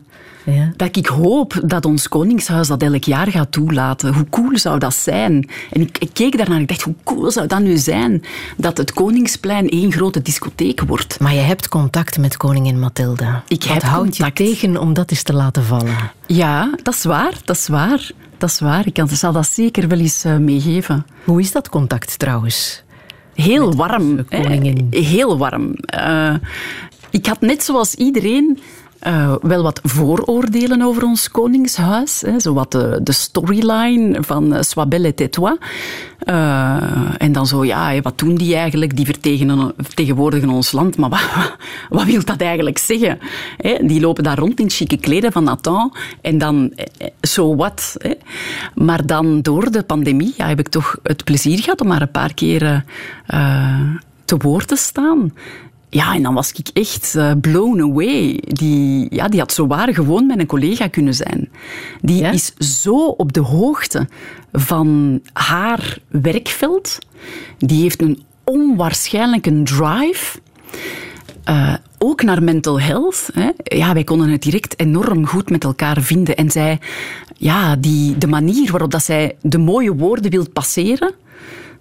[0.45, 0.73] Ja.
[0.77, 4.15] Dat ik hoop dat ons Koningshuis dat elk jaar gaat toelaten.
[4.15, 5.49] Hoe cool zou dat zijn?
[5.71, 8.23] En ik, ik keek daarnaar en ik dacht, hoe cool zou dat nu zijn?
[8.57, 11.21] Dat het Koningsplein één grote discotheek wordt.
[11.21, 13.43] Maar je hebt contact met koningin Mathilda.
[13.49, 14.37] Ik Wat heb houdt je contact.
[14.37, 15.97] tegen om dat eens te laten vallen?
[16.27, 18.11] Ja, dat is waar, dat is waar.
[18.39, 18.87] Dat is waar.
[18.87, 21.07] Ik kan, zal dat zeker wel eens eh, meegeven.
[21.25, 22.83] Hoe is dat contact trouwens?
[23.35, 24.25] Heel warm.
[24.29, 24.87] koningin.
[24.91, 25.75] Heel warm.
[25.75, 26.35] Eh,
[27.11, 28.59] ik had net zoals iedereen
[29.03, 32.21] eh, wel wat vooroordelen over ons koningshuis.
[32.21, 35.57] Hè, zo wat de, de storyline van uh, et tais-toi.
[36.19, 36.77] Eh,
[37.19, 38.97] en dan zo, ja, wat doen die eigenlijk?
[38.97, 40.97] Die vertegen- vertegenwoordigen ons land.
[40.97, 41.57] Maar wat,
[41.99, 43.19] wat wil dat eigenlijk zeggen?
[43.57, 45.95] Hè, die lopen daar rond in chique kleden van Nathan.
[46.21, 46.73] En dan,
[47.57, 47.95] what?
[47.99, 48.13] Hè?
[48.75, 52.11] Maar dan door de pandemie ja, heb ik toch het plezier gehad om maar een
[52.11, 52.85] paar keer
[53.27, 53.81] eh,
[54.25, 55.33] te woord te staan.
[55.95, 58.43] Ja, en dan was ik echt eh, blown away.
[58.47, 61.49] Die, ja, die had zowaar gewoon mijn collega kunnen zijn.
[62.01, 64.09] Die is zo op de hoogte
[64.53, 66.99] van haar werkveld.
[67.59, 70.39] Die heeft een onwaarschijnlijke drive.
[71.45, 73.29] Eh, ook naar mental health.
[73.33, 73.51] Hè.
[73.63, 76.37] Ja, wij konden het direct enorm goed met elkaar vinden.
[76.37, 76.81] En zij,
[77.37, 81.15] ja, die, de manier waarop dat zij de mooie woorden wil passeren.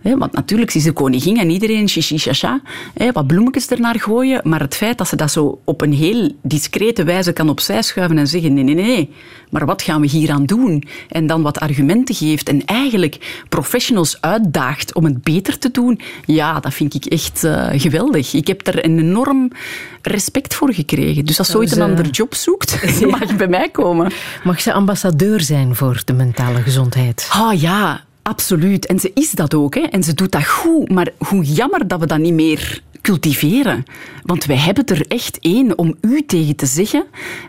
[0.02, 2.62] Want natuurlijk, ze is de koningin en iedereen shishi shasha,
[2.94, 4.42] hè, wat bloemetjes ernaar gooien.
[4.44, 8.18] Maar het feit dat ze dat zo op een heel discrete wijze kan opzij schuiven
[8.18, 9.10] en zeggen: nee, nee, nee,
[9.50, 10.84] maar wat gaan we hier aan doen?
[11.10, 16.00] En dan wat argumenten geeft en eigenlijk professionals uitdaagt om het beter te doen.
[16.26, 18.34] Ja, dat vind ik echt eh, geweldig.
[18.34, 19.52] Ik heb er een enorm
[20.02, 21.26] respect voor gekregen.
[21.26, 22.72] Dus als Zou ooit een ze- ander job zoekt,
[23.10, 24.12] mag je bij mij komen.
[24.44, 27.28] Mag ze ambassadeur zijn voor de mentale gezondheid?
[27.32, 28.86] Ah ja, absoluut.
[28.86, 29.76] En ze is dat ook.
[29.76, 29.82] Hè.
[29.82, 30.90] En ze doet dat goed.
[30.90, 33.84] Maar hoe jammer dat we dat niet meer cultiveren.
[34.24, 37.06] Want wij hebben er echt één om u tegen te zeggen.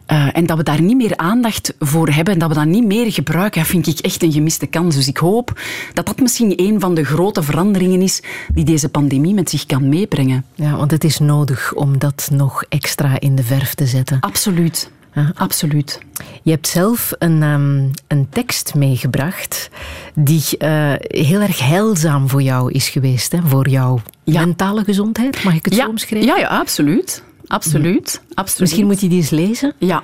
[0.07, 2.35] eh, en dat we daar niet meer aandacht voor hebben.
[2.35, 4.95] En dat we dat niet meer gebruiken, dat vind ik echt een gemiste kans.
[4.95, 5.61] Dus ik hoop
[5.95, 8.23] dat dat misschien een van de grote veranderingen is
[8.55, 10.45] die deze pandemie met zich kan meebrengen.
[10.55, 14.21] Ja, want het is nodig om dat nog extra in de verf te zetten.
[14.21, 14.91] Absoluut.
[15.35, 15.99] Absoluut.
[16.43, 19.71] Je hebt zelf een, ehm, een tekst meegebracht
[20.15, 23.33] die eh, heel erg heilzaam voor jou is geweest.
[23.33, 23.39] Hè?
[23.45, 25.85] Voor jouw mentale gezondheid, mag ik het Ja.
[25.85, 26.29] zo omschrijven?
[26.29, 27.23] Ja, ja, absoluut.
[27.47, 28.23] Absoluut.
[28.35, 28.61] absoluut.
[28.61, 29.73] Misschien moet je die eens lezen.
[29.79, 30.03] Ja.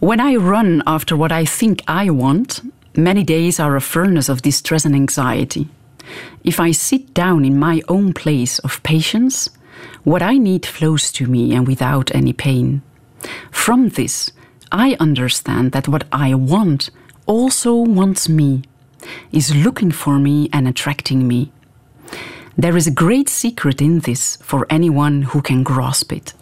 [0.00, 4.40] When I run after what I think I want, many days are a furnace of
[4.40, 5.66] distress and anxiety.
[6.42, 9.50] If I sit down in my own place of patience,
[10.02, 12.82] what I need flows to me and without any pain.
[13.50, 14.32] From this,
[14.70, 16.90] I understand that what I want
[17.24, 18.60] also wants me,
[19.30, 21.50] is looking for me and attracting me.
[22.56, 26.34] There is a great secret in this for anyone who can grasp it.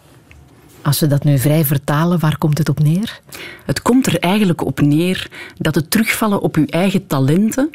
[0.81, 3.21] Als we dat nu vrij vertalen, waar komt het op neer?
[3.65, 7.69] Het komt er eigenlijk op neer dat het terugvallen op uw eigen talenten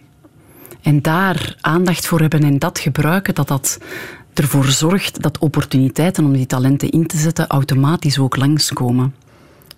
[0.83, 3.79] en daar aandacht voor hebben en dat gebruiken, dat dat
[4.35, 9.15] ervoor zorgt dat opportuniteiten om die talenten in te zetten automatisch ook langskomen.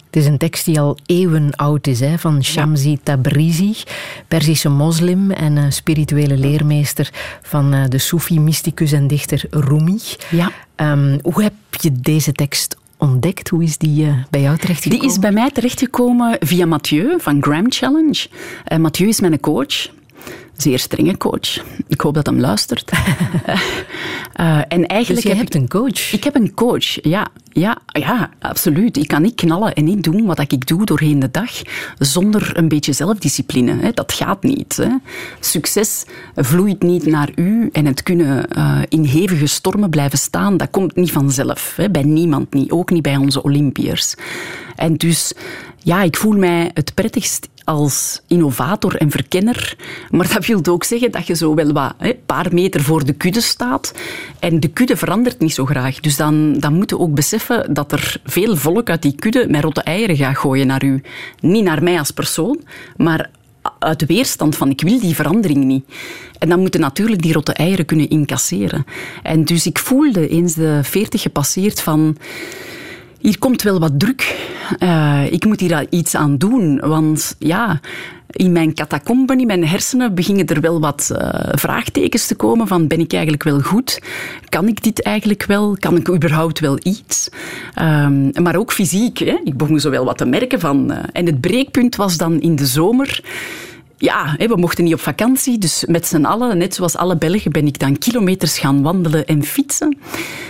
[0.06, 3.74] Het is een tekst die al eeuwen oud is, hè, van Shamsi Tabrizi,
[4.28, 7.10] Perzische moslim en spirituele leermeester
[7.42, 9.98] van uh, de Soefi-mysticus en dichter Rumi.
[10.30, 10.52] Ja.
[10.76, 13.48] Um, hoe heb je deze tekst ontdekt?
[13.48, 15.00] Hoe is die uh, bij jou terechtgekomen?
[15.00, 18.26] Die is bij mij terechtgekomen via Mathieu van Gram Challenge.
[18.72, 19.88] Uh, Mathieu is mijn coach
[20.56, 21.64] zeer strenge coach.
[21.88, 22.90] Ik hoop dat hem luistert.
[24.40, 26.12] uh, en eigenlijk dus je hebt een coach?
[26.12, 27.28] Ik heb een coach, ja.
[27.52, 28.96] Ja, ja, absoluut.
[28.96, 31.50] Ik kan niet knallen en niet doen wat ik doe doorheen de dag
[31.98, 33.92] zonder een beetje zelfdiscipline.
[33.94, 34.88] Dat gaat niet.
[35.40, 36.04] Succes
[36.36, 40.96] vloeit niet naar u en het kunnen uh, in hevige stormen blijven staan, dat komt
[40.96, 41.78] niet vanzelf.
[41.90, 44.14] Bij niemand niet, ook niet bij onze Olympiërs.
[44.76, 45.32] En dus,
[45.78, 49.76] ja, ik voel mij het prettigst als innovator en verkenner.
[50.10, 53.12] Maar dat wil ook zeggen dat je zo wel wat een paar meter voor de
[53.12, 53.94] kudde staat.
[54.38, 56.00] En de kudde verandert niet zo graag.
[56.00, 59.62] Dus dan, dan moet je ook beseffen dat er veel volk uit die kudde met
[59.62, 61.02] rotte eieren gaat gooien naar u.
[61.40, 62.60] Niet naar mij als persoon,
[62.96, 63.30] maar
[63.78, 65.84] uit weerstand van ik wil die verandering niet.
[66.38, 68.84] En dan moeten natuurlijk die rotte eieren kunnen incasseren.
[69.22, 72.16] En dus ik voelde eens de veertig gepasseerd van
[73.24, 74.36] hier komt wel wat druk.
[74.78, 76.80] Uh, ik moet hier iets aan doen.
[76.80, 77.80] Want ja,
[78.30, 82.86] in mijn catacomben, in mijn hersenen, beginnen er wel wat uh, vraagtekens te komen van
[82.86, 84.02] ben ik eigenlijk wel goed?
[84.48, 85.76] Kan ik dit eigenlijk wel?
[85.78, 87.28] Kan ik überhaupt wel iets?
[87.80, 89.18] Um, maar ook fysiek.
[89.18, 89.40] Hè?
[89.44, 90.90] Ik begon zo wel wat te merken van...
[90.90, 93.20] Uh, en het breekpunt was dan in de zomer
[94.04, 97.66] ja, we mochten niet op vakantie, dus met z'n allen, net zoals alle Belgen, ben
[97.66, 99.98] ik dan kilometers gaan wandelen en fietsen.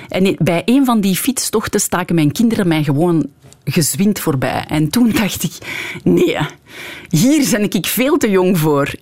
[0.09, 3.27] En bij een van die fietstochten staken mijn kinderen mij gewoon
[3.65, 4.65] gezwind voorbij.
[4.69, 5.53] En toen dacht ik,
[6.03, 6.37] nee,
[7.09, 8.95] hier ben ik veel te jong voor.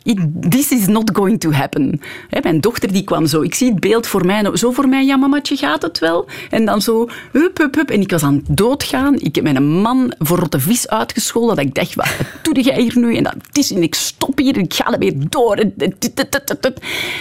[0.49, 2.01] this is not going to happen.
[2.43, 5.17] mijn dochter die kwam zo, ik zie het beeld voor mij, zo voor mij, ja
[5.17, 6.27] mamatje, gaat het wel?
[6.51, 7.91] En dan zo, hup, hup.
[7.91, 9.15] En ik was aan het doodgaan.
[9.19, 11.57] Ik heb mijn man voor rotte vis uitgescholden.
[11.57, 12.09] Dat ik dacht, wat
[12.43, 13.17] doe jij hier nu?
[13.17, 15.65] En dat is, ik stop hier, ik ga er weer door.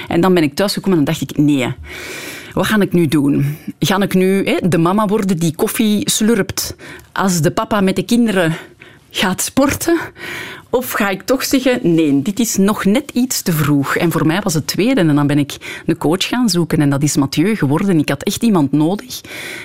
[0.07, 1.73] En dan ben ik thuisgekomen en dacht ik, nee
[2.53, 3.57] wat ga ik nu doen?
[3.79, 6.75] Ga ik nu hè, de mama worden die koffie slurpt
[7.11, 8.55] als de papa met de kinderen
[9.09, 9.99] gaat sporten?
[10.71, 13.95] Of ga ik toch zeggen, nee, dit is nog net iets te vroeg.
[13.95, 15.01] En voor mij was het tweede.
[15.01, 16.81] En dan ben ik een coach gaan zoeken.
[16.81, 17.99] En dat is Mathieu geworden.
[17.99, 19.21] Ik had echt iemand nodig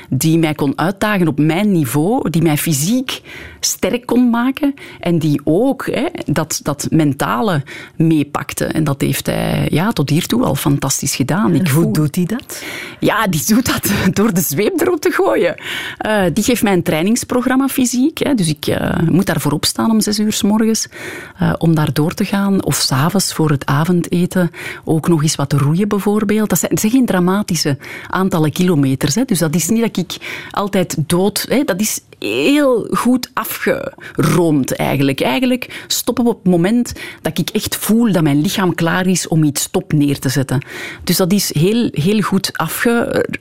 [0.08, 2.30] die mij kon uitdagen op mijn niveau.
[2.30, 3.20] Die mij fysiek
[3.60, 4.74] sterk kon maken.
[5.00, 7.62] En die ook hè, dat, dat mentale
[7.96, 8.64] meepakte.
[8.64, 11.54] En dat heeft hij ja, tot hiertoe al fantastisch gedaan.
[11.54, 12.62] Ik hoe doet hij dat?
[13.00, 15.54] Ja, die doet dat door de zweep erop te gooien.
[16.06, 18.18] Uh, die geeft mij een trainingsprogramma fysiek.
[18.18, 20.88] Hè, dus ik uh, moet daarvoor opstaan om zes uur s morgens.
[21.42, 22.64] Uh, om daar door te gaan.
[22.64, 24.50] Of s'avonds voor het avondeten
[24.84, 26.48] ook nog eens wat roeien bijvoorbeeld.
[26.48, 27.78] Dat zijn, geen dramatische
[28.08, 29.14] aantallen kilometers.
[29.14, 29.24] Hè.
[29.24, 30.16] Dus dat is niet dat ik
[30.50, 31.46] altijd dood...
[31.48, 31.64] Hè.
[31.64, 35.20] Dat is heel goed afgeroomd eigenlijk.
[35.20, 39.28] Eigenlijk stoppen we op het moment dat ik echt voel dat mijn lichaam klaar is
[39.28, 40.64] om iets stop neer te zetten.
[41.04, 42.50] Dus dat is heel, heel goed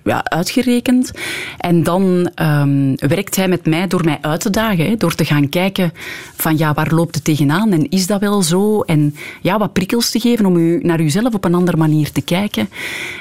[0.03, 1.11] ja, uitgerekend.
[1.57, 4.85] En dan um, werkt hij met mij door mij uit te dagen.
[4.85, 5.91] Hè, door te gaan kijken
[6.35, 8.81] van ja, waar loopt het tegenaan en is dat wel zo?
[8.81, 12.21] En ja, wat prikkels te geven om u naar uzelf op een andere manier te
[12.21, 12.69] kijken.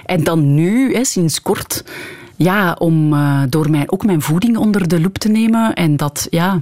[0.06, 1.85] En dan nu, hè, sinds kort
[2.36, 5.74] ja, om uh, door mij ook mijn voeding onder de loep te nemen.
[5.74, 6.61] En dat, ja...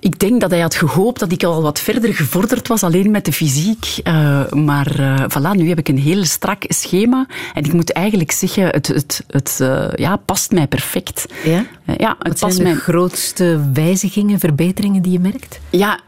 [0.00, 3.24] Ik denk dat hij had gehoopt dat ik al wat verder gevorderd was, alleen met
[3.24, 3.98] de fysiek.
[4.04, 7.26] Uh, maar uh, voilà, nu heb ik een heel strak schema.
[7.54, 11.26] En ik moet eigenlijk zeggen, het, het, het uh, ja, past mij perfect.
[11.44, 11.66] Ja?
[11.96, 15.60] ja het wat past zijn de grootste wijzigingen, verbeteringen die je merkt?
[15.70, 16.00] Ja,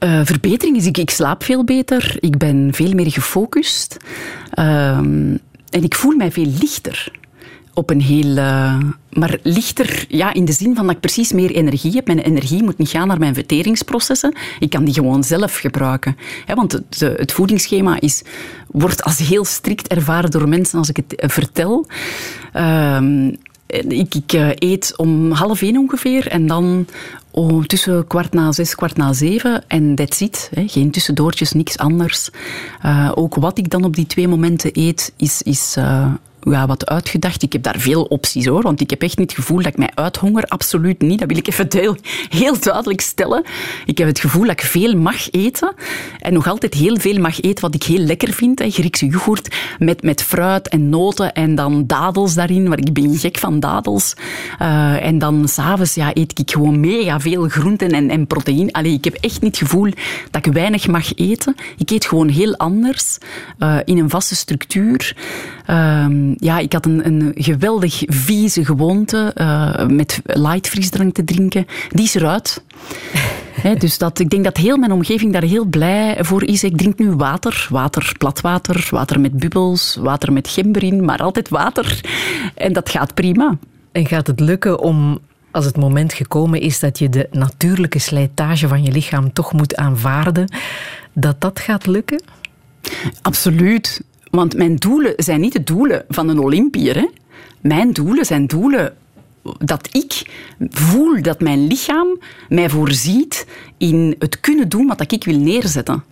[0.00, 2.16] uh, verbetering is, ik, ik slaap veel beter.
[2.20, 3.96] Ik ben veel meer gefocust.
[4.54, 5.40] Uh, en
[5.82, 7.10] ik voel mij veel lichter
[7.74, 8.36] op een heel...
[8.36, 8.78] Uh,
[9.10, 12.06] maar lichter ja, in de zin van dat ik precies meer energie heb.
[12.06, 14.34] Mijn energie moet niet gaan naar mijn verteringsprocessen.
[14.58, 16.16] Ik kan die gewoon zelf gebruiken.
[16.54, 18.22] want het, het voedingsschema is,
[18.66, 21.86] wordt als heel strikt ervaren door mensen als ik het eh, vertel.
[22.56, 23.28] Uh,
[23.66, 26.86] ik, ik uh, eet om half één ongeveer en dan
[27.30, 29.64] oh, tussen kwart na zes, kwart na zeven.
[29.68, 30.50] En that's it.
[30.54, 30.64] Hè.
[30.66, 32.30] Geen tussendoortjes, niks anders.
[33.14, 35.76] Ook wat ik dan op die twee momenten eet, is, is
[36.44, 37.42] ja, wat uitgedacht.
[37.42, 39.76] Ik heb daar veel opties hoor, want ik heb echt niet het gevoel dat ik
[39.76, 40.44] mij uithonger.
[40.44, 41.18] Absoluut niet.
[41.18, 41.66] Dat wil ik even
[42.28, 43.44] heel, duidelijk stellen.
[43.86, 45.74] Ik heb het gevoel dat ik veel mag eten
[46.20, 48.62] en nog altijd heel veel mag eten wat ik heel lekker vind.
[48.66, 53.38] Griekse yoghurt met, met fruit en noten en dan dadels daarin, want ik ben gek
[53.38, 54.14] van dadels.
[54.62, 58.72] Uh, en dan s'avonds ja, eet ik gewoon mega veel groenten en, en proteïne.
[58.72, 59.90] Allee, ik heb echt niet het gevoel
[60.30, 61.54] dat ik weinig mag eten.
[61.78, 63.18] Ik eet gewoon heel anders,
[63.58, 65.16] uh, in een vaste structuur.
[65.64, 71.66] Ehm, ja, ik had een, een geweldig vieze gewoonte uh, met light frisdrank te drinken.
[71.88, 72.64] Die is eruit.
[73.78, 76.64] dus dat, ik denk dat heel mijn omgeving daar heel blij voor is.
[76.64, 81.48] Ik drink nu water, water, platwater, water met bubbels, water met gember in, maar altijd
[81.48, 82.00] water.
[82.54, 83.56] En dat gaat prima.
[83.92, 85.18] En gaat het lukken om
[85.50, 89.76] als het moment gekomen is dat je de natuurlijke slijtage van je lichaam toch moet
[89.76, 90.54] aanvaarden,
[91.12, 92.22] dat dat gaat lukken?
[93.22, 94.02] Absoluut.
[94.34, 96.96] Want mijn doelen zijn niet de doelen van een Olympier.
[96.96, 97.06] Hè?
[97.60, 98.94] Mijn doelen zijn doelen
[99.58, 100.30] dat ik
[100.70, 103.46] voel dat mijn lichaam mij voorziet
[103.78, 106.04] in het kunnen doen wat ik wil neerzetten.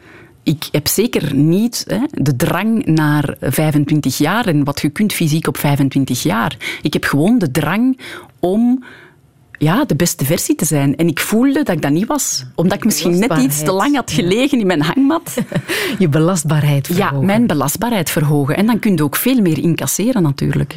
[0.43, 5.47] Ik heb zeker niet hè, de drang naar 25 jaar en wat je kunt fysiek
[5.47, 6.57] op 25 jaar.
[6.83, 7.99] Ik heb gewoon de drang
[8.39, 8.85] om
[9.63, 10.97] ja, de beste versie te zijn.
[10.97, 12.45] En ik voelde dat ik dat niet was.
[12.55, 15.35] Omdat ik misschien net iets te lang had gelegen in mijn hangmat.
[15.99, 17.19] Je belastbaarheid verhogen.
[17.19, 18.57] Ja, mijn belastbaarheid verhogen.
[18.57, 20.77] En dan kun je ook veel meer incasseren natuurlijk.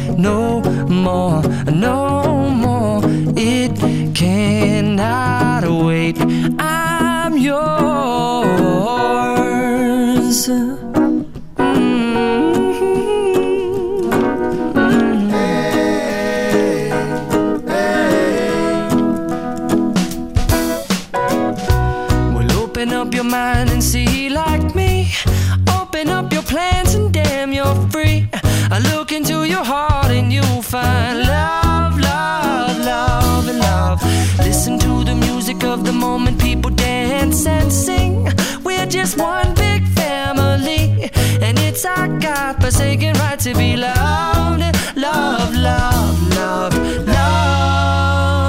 [0.21, 1.41] no more,
[1.71, 3.01] no more.
[3.35, 3.75] It
[4.13, 6.17] cannot wait.
[6.59, 7.61] I'm yours.
[21.67, 22.33] Mm-hmm.
[22.35, 25.11] Well, open up your mind and see like me.
[25.79, 28.29] Open up your plans and damn, you're free.
[28.71, 30.00] I look into your heart
[30.71, 34.01] find love, love, love, love.
[34.39, 38.29] Listen to the music of the moment, people dance and sing.
[38.63, 41.11] We're just one big family,
[41.41, 44.63] and it's our God forsaken right to be loved,
[44.95, 46.73] love, love, love,
[47.05, 48.45] loved.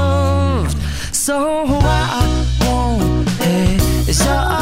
[1.13, 2.25] So I
[2.61, 4.62] won't hesitate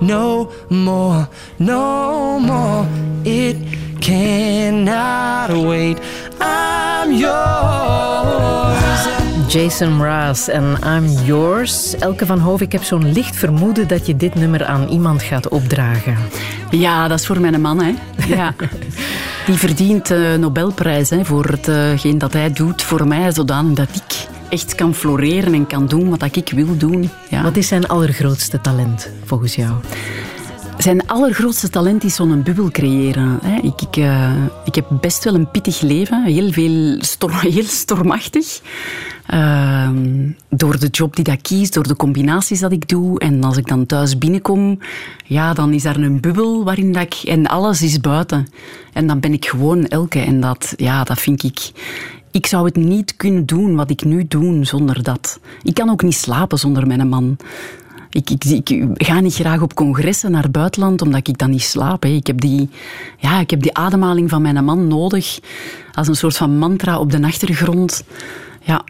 [0.00, 2.86] no more, no more.
[3.22, 3.56] It
[3.98, 5.98] cannot wait.
[6.40, 8.80] I'm yours.
[9.52, 11.96] Jason Mraz en I'm Yours.
[11.96, 15.48] Elke van Hoof, ik heb zo'n licht vermoeden dat je dit nummer aan iemand gaat
[15.48, 16.16] opdragen.
[16.70, 17.82] Ja, dat is voor mijn man.
[17.82, 17.94] Hè.
[18.26, 18.54] Ja.
[19.46, 24.28] Die verdient de Nobelprijs hè, voor hetgeen dat hij doet voor mij, zodanig dat ik
[24.50, 27.10] echt kan floreren en kan doen wat ik wil doen.
[27.30, 27.42] Ja.
[27.42, 29.72] Wat is zijn allergrootste talent, volgens jou?
[30.78, 33.40] Zijn allergrootste talent is zo'n bubbel creëren.
[33.62, 38.60] Ik, ik, uh, ik heb best wel een pittig leven, heel, veel storm, heel stormachtig.
[39.34, 39.88] Uh,
[40.48, 43.18] door de job die ik kies, door de combinaties dat ik doe.
[43.18, 44.78] En als ik dan thuis binnenkom,
[45.24, 47.14] ja, dan is daar een bubbel waarin dat ik...
[47.14, 48.46] En alles is buiten.
[48.92, 50.20] En dan ben ik gewoon elke.
[50.20, 51.70] En dat, ja, dat vind ik...
[52.30, 55.40] Ik zou het niet kunnen doen wat ik nu doe zonder dat.
[55.62, 57.36] Ik kan ook niet slapen zonder mijn man.
[58.10, 61.62] Ik, ik, ik, ga niet graag op congressen naar het buitenland, omdat ik dan niet
[61.62, 62.04] slaap.
[62.04, 62.70] Ik, heb die,
[63.18, 65.40] ja, ik heb die ademhaling van mijn man nodig,
[65.92, 68.04] als een soort van mantra op de achtergrond.
[68.60, 68.84] Ja.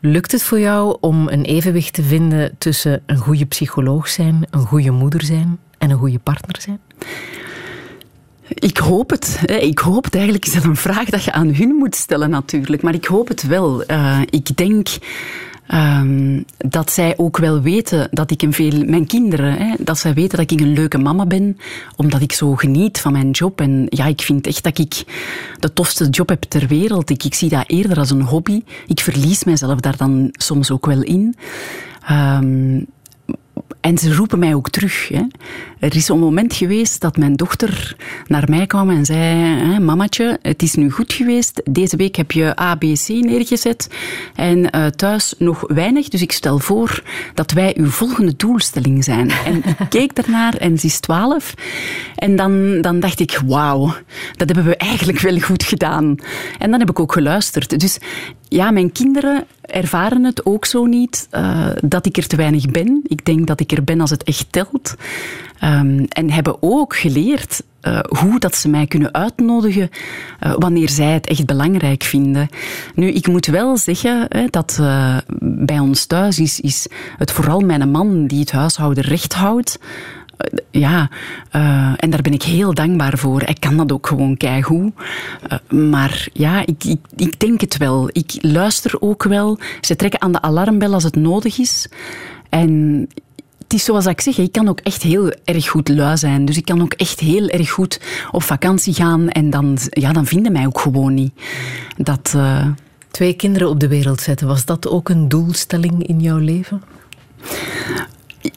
[0.00, 4.66] Lukt het voor jou om een evenwicht te vinden tussen een goede psycholoog zijn, een
[4.66, 6.80] goede moeder zijn en een goede partner zijn?
[8.48, 9.40] Ik hoop het.
[9.60, 10.14] Ik hoop het.
[10.14, 12.82] Eigenlijk is dat een vraag dat je aan hun moet stellen natuurlijk.
[12.82, 13.90] Maar ik hoop het wel.
[13.90, 14.88] Uh, ik denk
[15.74, 20.14] Um, dat zij ook wel weten dat ik een veel, mijn kinderen, hè, dat zij
[20.14, 21.58] weten dat ik een leuke mama ben,
[21.96, 23.60] omdat ik zo geniet van mijn job.
[23.60, 25.04] En ja, ik vind echt dat ik
[25.58, 27.10] de tofste job heb ter wereld.
[27.10, 28.62] Ik, ik zie dat eerder als een hobby.
[28.86, 31.36] Ik verlies mezelf daar dan soms ook wel in.
[32.10, 32.86] Um,
[33.86, 35.08] en ze roepen mij ook terug.
[35.08, 35.22] Hè.
[35.78, 37.96] Er is een moment geweest dat mijn dochter
[38.26, 39.18] naar mij kwam en zei:
[39.72, 41.62] hè, Mamatje, het is nu goed geweest.
[41.64, 43.88] Deze week heb je ABC neergezet
[44.34, 46.08] en uh, thuis nog weinig.
[46.08, 47.02] Dus ik stel voor
[47.34, 49.30] dat wij uw volgende doelstelling zijn.
[49.30, 51.54] En ik keek ernaar en ze is twaalf.
[52.14, 53.94] En dan, dan dacht ik: Wauw,
[54.36, 56.16] dat hebben we eigenlijk wel goed gedaan.
[56.58, 57.80] En dan heb ik ook geluisterd.
[57.80, 57.98] Dus
[58.48, 63.00] ja, mijn kinderen ervaren het ook zo niet uh, dat ik er te weinig ben.
[63.06, 64.94] Ik denk dat ik er ben als het echt telt.
[65.64, 69.90] Um, en hebben ook geleerd uh, hoe dat ze mij kunnen uitnodigen
[70.40, 72.48] uh, wanneer zij het echt belangrijk vinden.
[72.94, 74.80] Nu, ik moet wel zeggen hè, dat
[75.40, 76.86] bij ons thuis is, is
[77.16, 79.78] het vooral mijn man die het huishouden recht houdt.
[80.36, 81.10] Eh, ja,
[81.52, 83.42] uh, en daar ben ik heel dankbaar voor.
[83.42, 84.92] Ik kan dat ook gewoon keigoed.
[85.52, 88.08] Uh, maar ja, ik, ik, ik denk het wel.
[88.12, 89.58] Ik luister ook wel.
[89.80, 91.88] Ze trekken aan de alarmbel als het nodig is.
[92.48, 93.06] En
[93.58, 96.44] het is zoals ik zeg, ik kan ook echt heel erg goed lui zijn.
[96.44, 98.00] Dus ik kan ook echt heel erg goed
[98.30, 99.28] op vakantie gaan.
[99.28, 101.32] En dan, ja, dan vinden mij ook gewoon niet.
[101.96, 102.36] Dat...
[103.10, 106.82] Twee kinderen op de wereld zetten, was dat ook een doelstelling in jouw leven?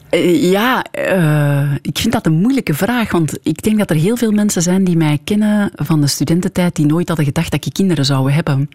[0.08, 3.12] Eh, ja, uh, ik vind dat een moeilijke vraag.
[3.12, 6.76] Want ik denk dat er heel veel mensen zijn die mij kennen van de studententijd
[6.76, 8.68] die nooit hadden gedacht dat ik kinderen zou hebben.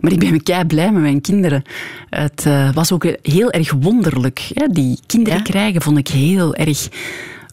[0.00, 1.62] Maar ik ben kei blij met mijn kinderen.
[2.10, 4.50] Het uh, was ook heel erg wonderlijk.
[4.54, 4.66] Hè?
[4.66, 5.44] Die kinderen ja?
[5.44, 6.88] krijgen vond ik heel erg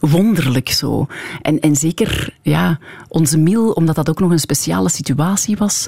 [0.07, 1.07] wonderlijk zo.
[1.41, 5.87] En, en zeker, ja, onze Miel, omdat dat ook nog een speciale situatie was.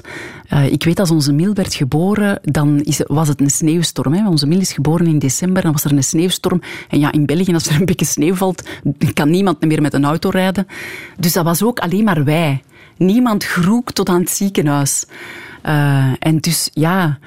[0.52, 4.12] Uh, ik weet, als onze Miel werd geboren, dan is, was het een sneeuwstorm.
[4.12, 4.28] Hè.
[4.28, 6.60] Onze Miel is geboren in december, dan was er een sneeuwstorm.
[6.88, 8.62] En ja, in België, als er een beetje sneeuw valt,
[9.12, 10.66] kan niemand meer met een auto rijden.
[11.18, 12.62] Dus dat was ook alleen maar wij.
[12.96, 15.06] Niemand groek tot aan het ziekenhuis.
[15.66, 17.18] Uh, en dus, ja...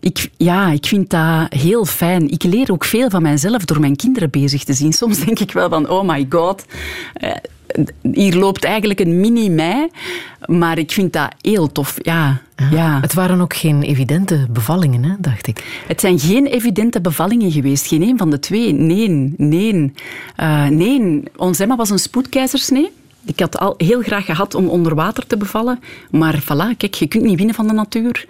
[0.00, 2.30] Ik, ja, ik vind dat heel fijn.
[2.30, 4.92] Ik leer ook veel van mijzelf door mijn kinderen bezig te zien.
[4.92, 6.64] Soms denk ik wel van, oh my god,
[7.14, 7.30] eh,
[8.12, 9.90] hier loopt eigenlijk een mini-mij.
[10.46, 12.40] Maar ik vind dat heel tof, ja.
[12.70, 13.00] ja.
[13.00, 15.82] Het waren ook geen evidente bevallingen, hè, dacht ik.
[15.86, 17.86] Het zijn geen evidente bevallingen geweest.
[17.86, 18.72] Geen een van de twee.
[18.72, 19.92] Nee, nee.
[20.40, 22.90] Uh, nee, ons Emma was een spoedkeizersnee.
[23.24, 25.80] Ik had al heel graag gehad om onder water te bevallen.
[26.10, 28.26] Maar voilà, kijk, je kunt niet winnen van de natuur.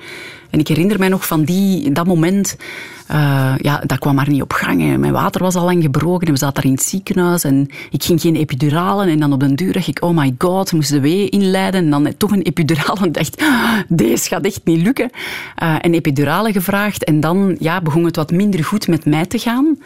[0.51, 2.57] En ik herinner mij nog van die, dat moment,
[3.11, 4.99] uh, ja, dat kwam maar niet op gang.
[4.99, 8.05] Mijn water was al lang gebroken en we zaten daar in het ziekenhuis en ik
[8.05, 9.09] ging geen epiduralen.
[9.09, 11.85] En dan op den duur dacht ik, oh my god, moesten de wee inleiden.
[11.85, 15.11] En dan toch een epidurale en dacht, ah, deze gaat echt niet lukken.
[15.63, 19.39] Uh, een epidurale gevraagd en dan ja, begon het wat minder goed met mij te
[19.39, 19.79] gaan.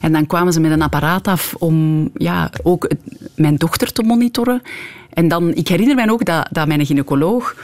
[0.00, 2.90] En dan kwamen ze met een apparaat af om ja, ook
[3.34, 4.62] mijn dochter te monitoren.
[5.12, 7.54] En dan, ik herinner mij ook dat, dat mijn gynaecoloog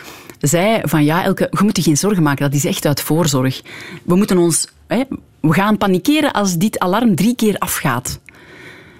[0.48, 3.62] zei van ja, Elke, je moet je geen zorgen maken, dat is echt uit voorzorg.
[4.04, 4.66] We moeten ons...
[4.86, 5.02] Hè,
[5.40, 8.20] we gaan panikeren als dit alarm drie keer afgaat.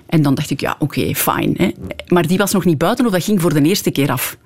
[0.06, 1.74] En dan dacht ik, ja, oké, okay, fijn.
[2.06, 4.36] Maar die was nog niet buiten of dat ging voor de eerste keer af.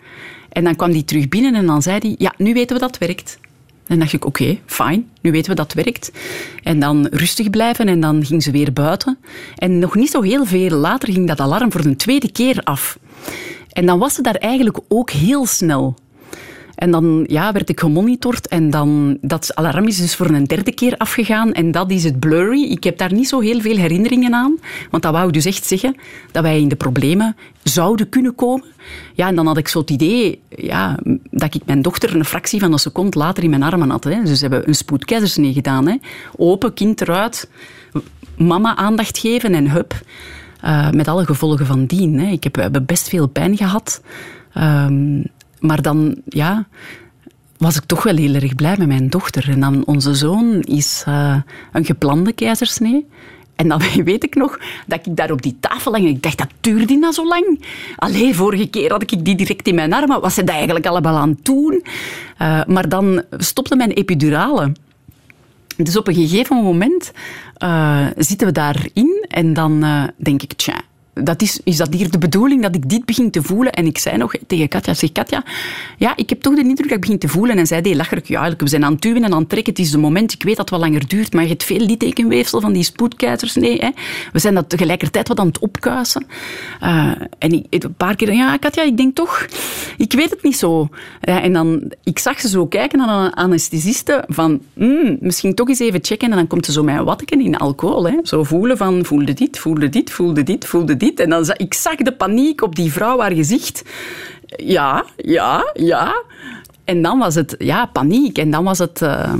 [0.49, 2.99] En dan kwam die terug binnen en dan zei hij, ja, nu weten we dat
[2.99, 3.39] werkt.
[3.87, 6.13] En dacht ik, oké, fijn, nu weten we dat werkt.
[6.63, 9.19] En dan rustig blijven en dan ging ze weer buiten.
[9.57, 12.99] En nog niet zo heel veel later ging dat alarm voor de tweede keer af.
[13.73, 15.95] En dan was ze daar eigenlijk ook heel snel.
[16.77, 20.73] En dan ja, werd ik gemonitord en dan, dat alarm is dus voor een derde
[20.73, 22.63] keer afgegaan en dat is het blurry.
[22.63, 24.59] Ik heb daar niet zo heel veel herinneringen aan,
[24.91, 25.97] want dat wou dus echt zeggen
[26.33, 28.65] dat wij in de problemen zouden kunnen komen.
[29.15, 30.99] Ja, en dan had ik zo het idee ja,
[31.31, 34.05] dat ik mijn dochter een fractie van een seconde later in mijn armen had.
[34.05, 34.23] Hè.
[34.23, 35.87] Dus ze hebben een spoedkeizersnee gedaan.
[35.87, 35.97] Hè.
[36.37, 37.51] Open, kind eruit,
[38.37, 40.01] mama aandacht geven en hup.
[40.65, 42.19] Uh, met alle gevolgen van dien.
[42.19, 42.31] Hè.
[42.31, 44.01] Ik heb, we hebben best veel pijn gehad.
[44.55, 45.25] Um,
[45.61, 46.67] maar dan, ja,
[47.59, 49.49] was ik toch wel heel erg blij met mijn dochter.
[49.49, 51.37] En dan onze zoon is uh,
[51.73, 53.07] een geplande keizersnee.
[53.57, 56.39] En dan weet ik nog dat ik daar op die tafel lag en ik dacht,
[56.39, 57.65] dat duurde nou zo lang?
[57.97, 60.21] Allee, vorige keer had ik die direct in mijn armen.
[60.21, 61.85] Was ze dat eigenlijk allemaal aan het doen?
[62.43, 64.73] Uh, maar dan stopte mijn epidurale.
[65.77, 67.13] Dus op een gegeven moment
[67.63, 69.85] uh, zitten we daarin En dan
[70.17, 70.81] denk ik, tja,
[71.23, 73.73] dat is, is dat hier de bedoeling dat ik dit begin te voelen?
[73.73, 75.45] En ik zei nog tegen Katja, zeg Katja,
[75.99, 77.57] ja, ik heb toch de indruk dat ik begin te voelen.
[77.57, 79.83] En zij deed lacherig, ja, we zijn aan het duwen en aan het trekken, het
[79.83, 82.61] is de moment, ik weet dat het wel langer duurt, maar je hebt veel littekenweefsel
[82.61, 83.55] van die spoedkeizers.
[83.55, 83.91] Nee, hè.
[84.33, 86.27] we zijn dat tegelijkertijd wat aan het opkuisen.
[86.83, 89.47] Uh, en ik, een paar keer, ja, Katja, ik denk toch,
[89.97, 90.89] ik weet het niet zo.
[91.21, 95.79] En dan, ik zag ze zo kijken naar een anesthesiste van, mm, misschien toch eens
[95.79, 96.31] even checken.
[96.31, 98.07] En dan komt ze zo mijn watteken in alcohol.
[98.07, 98.19] Hè.
[98.23, 101.06] Zo voelen van, voelde dit, voelde dit, voelde dit, voelde dit.
[101.15, 103.83] En dan ik zag de paniek op die vrouw haar gezicht.
[104.57, 106.23] Ja, ja, ja.
[106.85, 108.39] En dan was het ja, paniek.
[108.39, 109.01] En dan was het...
[109.01, 109.33] Uh,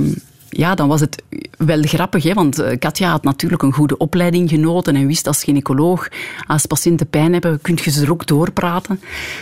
[0.57, 1.23] ja, dan was het
[1.57, 2.33] wel grappig, hè?
[2.33, 6.07] want eh, Katja had natuurlijk een goede opleiding genoten en wist als gynaecoloog,
[6.47, 8.99] als patiënten pijn hebben, kun je ze er ook doorpraten.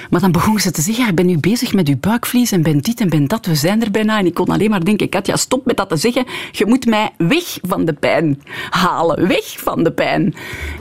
[0.10, 2.62] Maar dan begon ze te zeggen, ja, ik ben nu bezig met uw buikvlies en
[2.62, 4.20] ben dit en ben dat, we zijn er bijna.
[4.20, 7.10] En ik kon alleen maar denken, Katja, stop met dat te zeggen, je moet mij
[7.18, 10.36] weg van de pijn halen, weg van de pijn.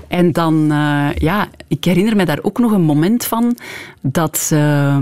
[0.09, 3.56] En dan, uh, ja, ik herinner me daar ook nog een moment van
[4.01, 4.51] dat...
[4.52, 4.97] Uh,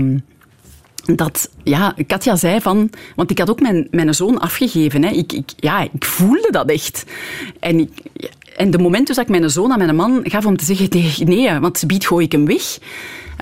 [1.05, 2.89] dat ja, Katja zei van...
[3.15, 5.03] Want ik had ook mijn, mijn zoon afgegeven.
[5.03, 5.09] Hè.
[5.09, 7.03] Ik, ik, ja, ik voelde dat echt.
[7.59, 7.89] En, ik,
[8.55, 11.27] en de moment dus dat ik mijn zoon aan mijn man gaf om te zeggen...
[11.27, 12.77] Nee, want ze biedt gooi ik hem weg.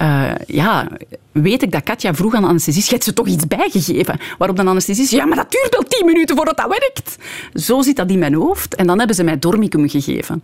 [0.02, 0.88] Uh, ja,
[1.32, 4.20] weet ik dat Katja vroeg aan de anesthesist, je hebt ze toch iets bijgegeven?
[4.38, 7.18] Waarop de anesthesist, ja, maar dat duurt wel tien minuten voordat dat werkt.
[7.54, 8.76] Zo zit dat in mijn hoofd.
[8.76, 10.44] En dan hebben ze mij dormicum gegeven.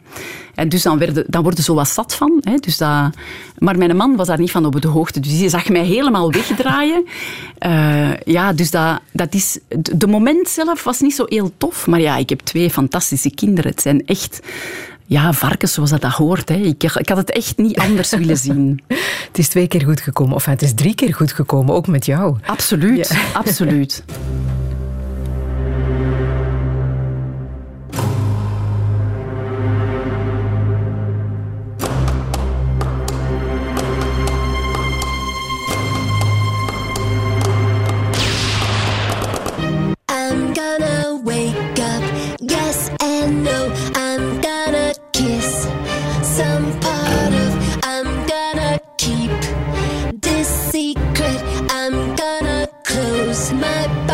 [0.56, 2.38] En dus dan, werden, dan worden ze wat zat van.
[2.42, 3.10] Hè, dus dat,
[3.58, 5.20] maar mijn man was daar niet van op de hoogte.
[5.20, 7.06] Dus die zag mij helemaal wegdraaien.
[7.66, 9.60] Uh, ja, dus dat, dat is...
[9.96, 11.88] De moment zelf was niet zo heel tof.
[11.88, 13.72] Maar ja, ik heb twee fantastische kinderen.
[13.72, 14.40] Het zijn echt
[15.10, 16.50] ja, varkens zoals dat, hoort.
[16.50, 16.56] Hè.
[16.56, 18.84] Ik, ik, had het echt niet anders willen zien.
[19.28, 22.06] Het is twee keer goed gekomen, of het is drie keer goed gekomen, ook met
[22.06, 22.38] jou.
[22.46, 24.04] Absoluut, absoluut.
[40.10, 42.04] I'm gonna wake up,
[42.38, 44.07] yes and no.
[45.18, 45.64] kiss
[46.22, 49.32] some part of I'm gonna keep
[50.22, 51.42] this secret.
[51.72, 54.07] I'm gonna close my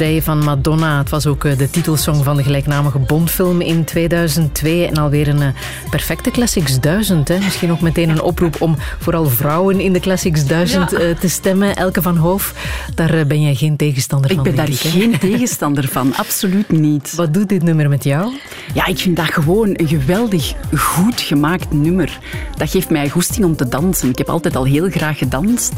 [0.00, 0.98] Day van Madonna.
[0.98, 4.86] Het was ook eh, de titelsong van de gelijknamige Bondfilm in 2002.
[4.86, 5.48] En alweer een eh,
[5.90, 7.28] perfecte Classics 1000.
[7.28, 7.38] Hè?
[7.38, 11.76] Misschien ook meteen een oproep om vooral vrouwen in de Classics 1000 eh, te stemmen.
[11.76, 12.54] Elke van Hoof,
[12.94, 14.38] daar ben jij geen tegenstander van.
[14.38, 17.14] Ik ben daar geen tegenstander van, absoluut niet.
[17.14, 18.32] Wat doet dit nummer met jou?
[18.74, 22.18] Ja, ik vind dat gewoon een geweldig goed gemaakt nummer.
[22.56, 24.08] Dat geeft mij goesting om te dansen.
[24.08, 25.72] Ik heb altijd al heel graag gedanst.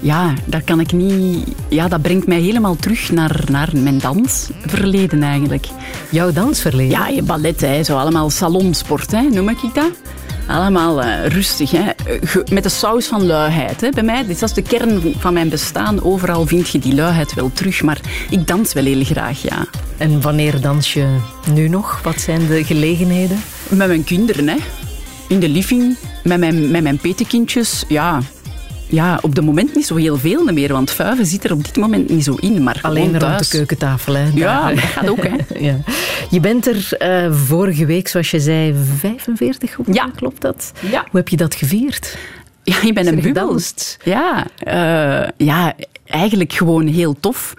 [0.00, 1.48] ja, daar kan ik niet...
[1.68, 5.66] Ja, dat brengt mij helemaal terug naar, naar mijn dansverleden eigenlijk.
[6.10, 6.98] Jouw dansverleden?
[6.98, 9.92] Ja, je ballet, hè, zo allemaal salonsport, hè, noem ik dat.
[10.50, 11.90] Allemaal uh, rustig, hè.
[12.54, 13.80] met de saus van luiheid.
[13.80, 13.90] Hè.
[13.90, 16.02] Bij mij, dit is de kern van mijn bestaan.
[16.02, 18.00] Overal vind je die luiheid wel terug, maar
[18.30, 19.66] ik dans wel heel graag, ja.
[19.96, 21.16] En wanneer dans je
[21.54, 22.00] nu nog?
[22.02, 23.42] Wat zijn de gelegenheden?
[23.68, 24.56] Met mijn kinderen, hè.
[25.28, 28.20] In de living, met mijn, met mijn petekindjes, ja
[28.90, 31.76] ja, op het moment niet zo heel veel meer, want vuiven zit er op dit
[31.76, 32.62] moment niet zo in.
[32.62, 34.14] Maar Alleen rond de keukentafel.
[34.14, 35.22] Hè, ja, dat gaat ook.
[35.22, 35.36] Hè.
[35.68, 35.76] ja.
[36.30, 39.86] Je bent er uh, vorige week, zoals je zei, 45 op.
[39.92, 40.10] Ja.
[40.16, 40.72] Klopt dat?
[40.90, 41.00] Ja.
[41.10, 42.16] Hoe heb je dat gevierd?
[42.62, 43.58] Ja, je bent een bubbel.
[44.04, 45.74] Ja, uh, ja,
[46.06, 47.54] eigenlijk gewoon heel tof.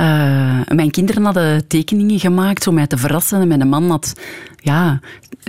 [0.00, 3.40] Uh, mijn kinderen hadden tekeningen gemaakt om mij te verrassen.
[3.40, 4.12] En mijn man had
[4.66, 5.00] ja,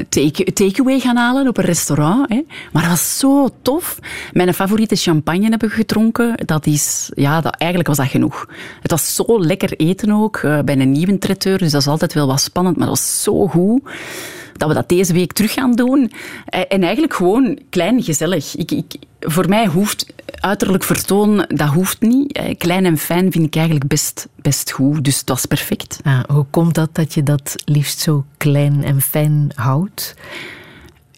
[0.10, 2.30] take, takeaway gaan halen op een restaurant.
[2.30, 2.42] Hè.
[2.72, 4.00] Maar dat was zo tof.
[4.34, 6.36] Mijn favoriete champagne hebben gedronken.
[6.46, 8.50] Dat is, ja, dat, eigenlijk was dat genoeg.
[8.82, 11.58] Het was zo lekker eten ook, uh, bij een nieuwe traiteur.
[11.58, 13.82] Dus dat is altijd wel wat spannend, maar dat was zo goed
[14.58, 16.12] dat we dat deze week terug gaan doen.
[16.46, 18.56] Eh, en eigenlijk gewoon klein, gezellig.
[18.56, 22.32] Ik, voor mij hoeft uiterlijk vertoon, dat hoeft niet.
[22.32, 25.04] Eh, klein en fijn vind ik eigenlijk best, best goed.
[25.04, 26.00] Dus dat was perfect.
[26.04, 30.16] Ah, hoe komt dat dat je dat liefst zo klein en fijn houdt?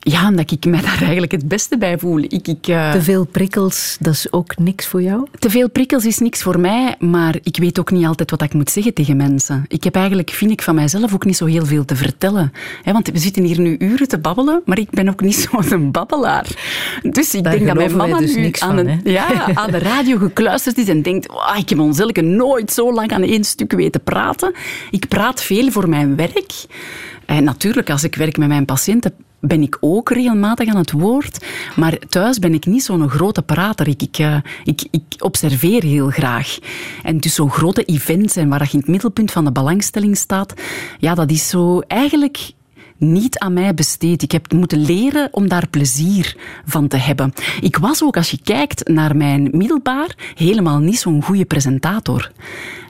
[0.02, 2.20] Ja, omdat ik mij daar eigenlijk het beste bij voel.
[2.20, 2.92] Ik, ik, uh...
[2.92, 5.28] Te veel prikkels, dat is ook niks voor jou?
[5.40, 8.54] Te veel prikkels is niks voor mij, maar ik weet ook niet altijd wat ik
[8.54, 9.66] moet zeggen tegen mensen.
[9.68, 12.52] Ik heb eigenlijk, vind ik, van mijzelf ook niet zo heel veel te vertellen.
[12.84, 16.48] want we zitten hier nu uren te babbelen, maar ik ben ook niet zo'n babbelaar.
[17.02, 20.78] Dus ik denk dat mijn mama dus nu aan, van, ja, aan de radio gekluisterd
[20.78, 24.54] is en denkt, oh, ik heb onzelke nooit zo lang aan één stuk weten praten.
[24.92, 26.54] Ik praat veel voor mijn werk.
[27.26, 31.46] En natuurlijk, als ik werk met mijn patiënten, ben ik ook regelmatig aan het woord.
[31.76, 33.88] Maar thuis ben ik niet zo'n grote prater.
[33.88, 34.88] Ik, ik, eh, ik,
[35.20, 36.58] observeer heel graag.
[37.04, 40.54] En dus zo'n grote events en waar je in het middelpunt van de belangstelling staat,
[41.00, 42.52] ja, dat is zo eigenlijk
[43.00, 44.22] niet aan mij besteed.
[44.22, 46.36] Ik heb moeten leren om daar plezier
[46.66, 47.34] van te hebben.
[47.62, 52.32] Ik was ook, als je kijkt naar mijn middelbaar, helemaal niet zo'n goede presentator.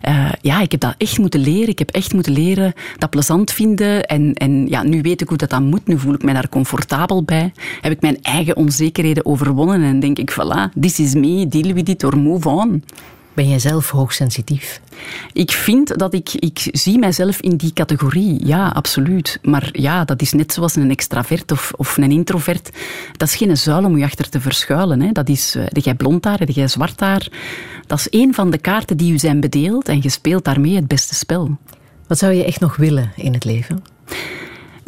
[0.08, 1.70] Uh, ja, ik heb dat echt moeten leren.
[1.70, 4.06] Ik heb echt moeten leren dat plezant vinden.
[4.06, 5.88] En, en ja, nu weet ik hoe dat dan moet.
[5.88, 7.52] Nu voel ik mij daar comfortabel bij.
[7.82, 11.90] Heb ik mijn eigen onzekerheden overwonnen en denk ik, voilà, this is me, deal with
[11.90, 12.84] it or move on.
[13.34, 14.82] Ben jij zelf hoogsensitief?
[15.34, 18.46] Ik vind dat ik, ik zie mijzelf in die categorie.
[18.46, 19.40] Ja, absoluut.
[19.42, 22.70] Maar ja, dat is net zoals een extravert of, of een introvert.
[23.18, 25.02] Dat is geen zuil om je achter te verschuilen.
[25.02, 25.12] Hè.
[25.12, 27.28] Dat is, uh, heb jij blond haar, heb jij zwart haar.
[27.88, 30.88] Dat is een van de kaarten die u zijn bedeeld en je speelt daarmee het
[30.88, 31.58] beste spel.
[32.08, 33.84] Wat zou je echt nog willen in het leven?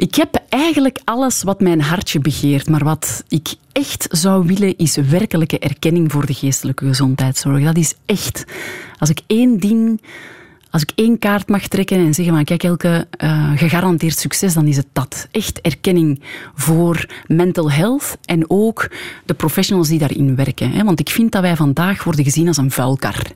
[0.02, 4.96] Ik heb eigenlijk alles wat mijn hartje begeert, maar wat ik echt zou willen is
[4.96, 7.64] werkelijke erkenning voor de geestelijke gezondheidszorg.
[7.64, 8.46] Dat is echt.
[8.98, 10.02] Als ik één ding,
[10.70, 14.68] als ik één kaart mag trekken en zeggen van kijk Elke, uh, gegarandeerd succes, dan
[14.68, 15.28] is het dat.
[15.32, 16.22] Echt erkenning
[16.56, 18.92] voor mental health en ook
[19.26, 20.86] de professionals die daarin werken.
[20.86, 23.32] Want ik vind dat wij vandaag worden gezien als een vuilkar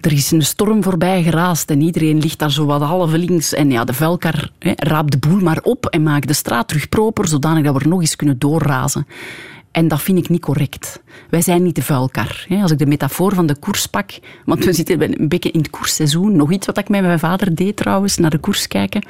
[0.00, 3.54] er is een storm voorbij geraast en iedereen ligt daar zo wat half links.
[3.54, 7.28] En ja, de vuilkar raapt de boel maar op en maakt de straat terug proper,
[7.28, 9.06] zodanig dat we er nog eens kunnen doorrazen.
[9.76, 11.02] En dat vind ik niet correct.
[11.30, 12.46] Wij zijn niet de vuilkar.
[12.62, 14.10] Als ik de metafoor van de koers pak,
[14.44, 17.54] want we zitten een beetje in het koersseizoen, nog iets wat ik met mijn vader
[17.54, 19.06] deed trouwens, naar de koers kijken,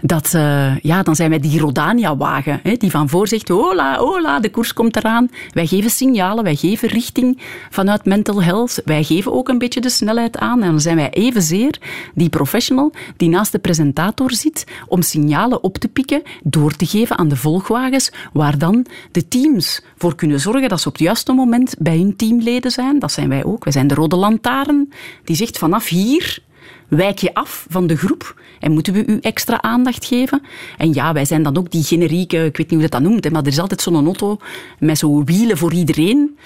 [0.00, 4.50] dat, uh, ja, dan zijn wij die Rodania-wagen, die van voor zegt, hola, hola, de
[4.50, 5.30] koers komt eraan.
[5.52, 7.38] Wij geven signalen, wij geven richting
[7.70, 11.10] vanuit mental health, wij geven ook een beetje de snelheid aan en dan zijn wij
[11.10, 11.78] evenzeer
[12.14, 17.18] die professional die naast de presentator zit om signalen op te pikken, door te geven
[17.18, 21.32] aan de volgwagens, waar dan de teams voor kunnen zorgen dat ze op het juiste
[21.32, 22.98] moment bij hun teamleden zijn.
[22.98, 23.64] Dat zijn wij ook.
[23.64, 24.92] Wij zijn de rode lantaarn.
[25.24, 26.46] Die zegt vanaf hier
[26.88, 30.42] wijk je af van de groep en moeten we u extra aandacht geven.
[30.76, 33.30] En ja, wij zijn dan ook die generieke, ik weet niet hoe dat, dat noemt,
[33.30, 34.38] maar er is altijd zo'n auto
[34.78, 36.38] met zo'n wielen voor iedereen.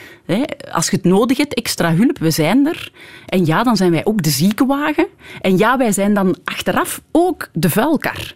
[0.73, 2.93] Als je het nodig hebt, extra hulp, we zijn er.
[3.27, 5.06] En ja, dan zijn wij ook de ziekenwagen.
[5.40, 8.35] En ja, wij zijn dan achteraf ook de vuilkar.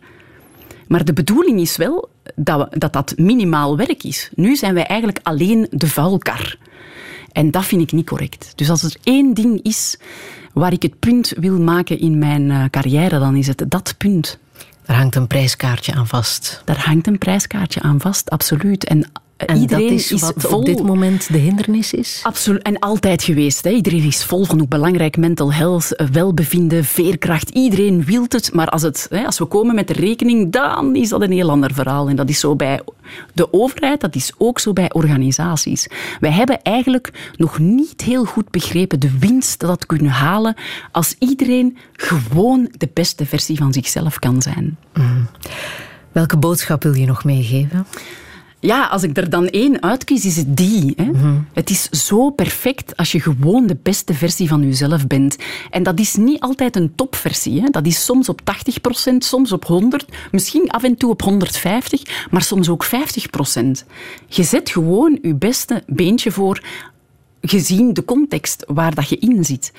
[0.87, 4.31] Maar de bedoeling is wel dat, dat dat minimaal werk is.
[4.35, 6.59] Nu zijn wij eigenlijk alleen de vuilkar.
[7.33, 8.53] En dat vind ik niet correct.
[8.55, 9.99] Dus als er één ding is
[10.53, 14.39] waar ik het punt wil maken in mijn eh, carrière, dan is het dat punt.
[14.87, 16.63] Daar hangt een prijskaartje aan vast.
[16.65, 18.85] Daar hangt een prijskaartje aan vast, absoluut.
[18.85, 20.59] En en Iedereen dat is, wat vol...
[20.59, 22.21] op dit moment de hindernis is?
[22.23, 22.63] Absoluut.
[22.63, 23.65] En altijd geweest.
[23.65, 23.71] Hè.
[23.71, 27.51] Iedereen is vol van hoe belangrijk mental health, eh, welbevinden, veerkracht.
[27.51, 28.53] Iedereen wil het.
[28.53, 31.51] Maar als, het, hè, als we komen met de rekening, dan is dat een heel
[31.51, 32.09] ander verhaal.
[32.09, 32.81] En dat is zo bij
[33.33, 35.89] de overheid, dat is ook zo bij organisaties.
[36.21, 40.55] Wij hebben eigenlijk nog niet heel goed begrepen de winst dat dat kunnen halen
[40.93, 44.77] als iedereen gewoon de beste versie van zichzelf kan zijn.
[44.95, 45.27] Mm.
[46.13, 47.87] Welke boodschap wil je nog meegeven?
[48.61, 50.93] Ja, als ik er dan één uitkies, is het die.
[50.97, 51.05] Hè?
[51.05, 51.35] Mhm.
[51.53, 55.37] Het is zo perfect als je gewoon de beste versie van jezelf bent.
[55.71, 57.61] En dat is niet altijd een topversie.
[57.61, 57.69] Hè?
[57.71, 61.27] Dat is soms op 80%, soms op 100%, misschien af en toe op 150%,
[62.31, 63.85] maar soms ook 50%.
[64.27, 66.63] Je zet gewoon je beste beentje voor,
[67.41, 69.73] gezien de context waar dat je in zit.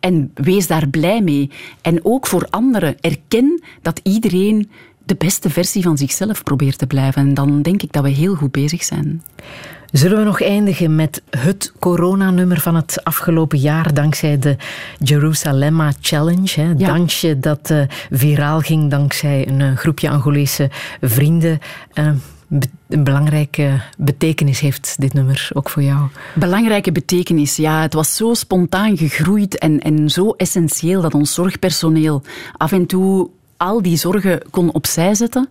[0.00, 1.50] En wees daar blij mee.
[1.80, 4.70] En ook voor anderen, erken dat iedereen
[5.04, 7.22] de beste versie van zichzelf probeert te blijven.
[7.22, 9.22] En dan denk ik dat we heel goed bezig zijn.
[9.92, 14.56] Zullen we nog eindigen met het coronanummer van het afgelopen jaar, dankzij de
[14.98, 16.60] Jerusalemma Challenge.
[16.60, 16.74] Hè?
[16.74, 20.70] Dansje dat uh, viraal ging dankzij een uh, groepje Angolese
[21.00, 21.58] vrienden.
[21.94, 22.10] Uh,
[22.88, 26.08] een belangrijke betekenis heeft dit nummer ook voor jou?
[26.34, 27.82] Belangrijke betekenis, ja.
[27.82, 32.22] Het was zo spontaan gegroeid en, en zo essentieel dat ons zorgpersoneel
[32.56, 35.48] af en toe al die zorgen kon opzij zetten.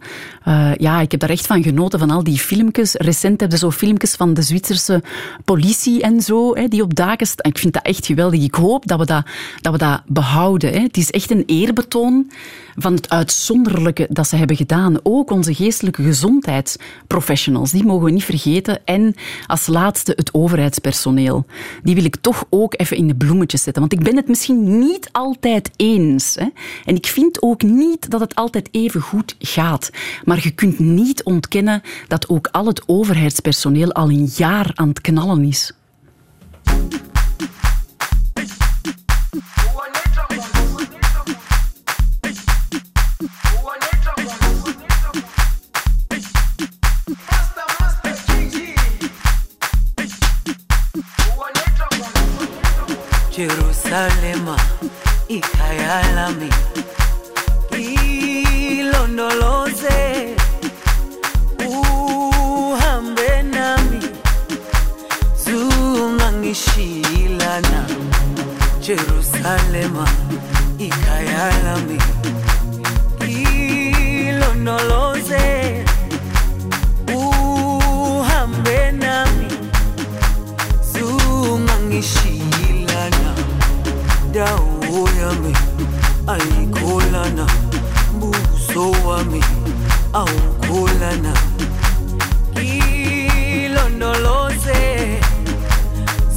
[0.47, 2.93] Uh, ja, ik heb daar echt van genoten, van al die filmpjes.
[2.93, 5.03] Recent hebben ze zo filmpjes van de Zwitserse
[5.45, 7.51] politie en zo, hè, die op daken staan.
[7.51, 8.41] Ik vind dat echt geweldig.
[8.43, 9.25] Ik hoop dat we dat,
[9.61, 10.73] dat, we dat behouden.
[10.73, 10.79] Hè.
[10.79, 12.31] Het is echt een eerbetoon
[12.75, 14.97] van het uitzonderlijke dat ze hebben gedaan.
[15.03, 18.85] Ook onze geestelijke gezondheidsprofessionals, die mogen we niet vergeten.
[18.85, 19.15] En
[19.47, 21.45] als laatste het overheidspersoneel.
[21.83, 23.81] Die wil ik toch ook even in de bloemetjes zetten.
[23.81, 26.35] Want ik ben het misschien niet altijd eens.
[26.35, 26.47] Hè.
[26.85, 29.89] En ik vind ook niet dat het altijd even goed gaat.
[30.23, 35.01] Maar je kunt niet ontkennen dat ook al het overheidspersoneel al een jaar aan het
[35.01, 35.71] knallen is.
[53.35, 54.55] Jerusalema
[55.27, 56.49] ikhaya lami
[58.77, 60.35] ilondoloze
[61.67, 63.99] uhambe nami
[65.45, 67.85] zungangishilana
[68.85, 70.07] Jerusalema
[70.77, 71.99] ikhaya lami
[74.27, 75.45] ilondoloze
[77.15, 79.47] uhambe nami
[80.93, 82.32] zungangishilana
[84.33, 85.53] dawo yami
[86.27, 87.45] ayikholana
[88.19, 89.41] buso wami
[90.13, 91.33] awukholana.
[93.63, 94.81] Ilondoloze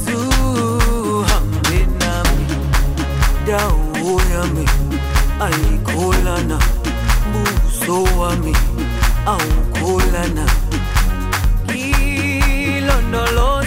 [0.03, 2.45] zuhambe nami.
[3.47, 4.65] Dawo yami
[5.45, 6.57] ayikholana
[7.33, 8.53] buso wami
[9.25, 10.45] awukholana.
[11.75, 13.66] Ilondoloze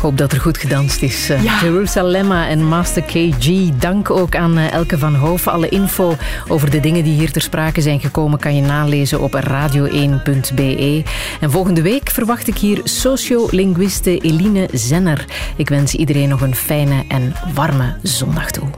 [0.00, 1.30] hoop dat er goed gedanst is.
[1.30, 1.60] Uh, ja.
[1.60, 3.68] Jerusalemma en Master KG.
[3.78, 5.48] Dank ook aan uh, Elke van Hoof.
[5.48, 6.16] Alle info
[6.48, 11.02] over de dingen die hier ter sprake zijn gekomen kan je nalezen op radio1.be.
[11.40, 15.24] En volgende week verwacht ik hier sociolinguiste Eline Zenner.
[15.56, 18.68] Ik wens iedereen nog een fijne en warme zondag toe.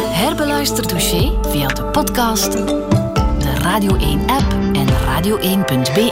[0.00, 6.10] Herbeluister dossier via de podcast, de Radio 1-app en radio1.be.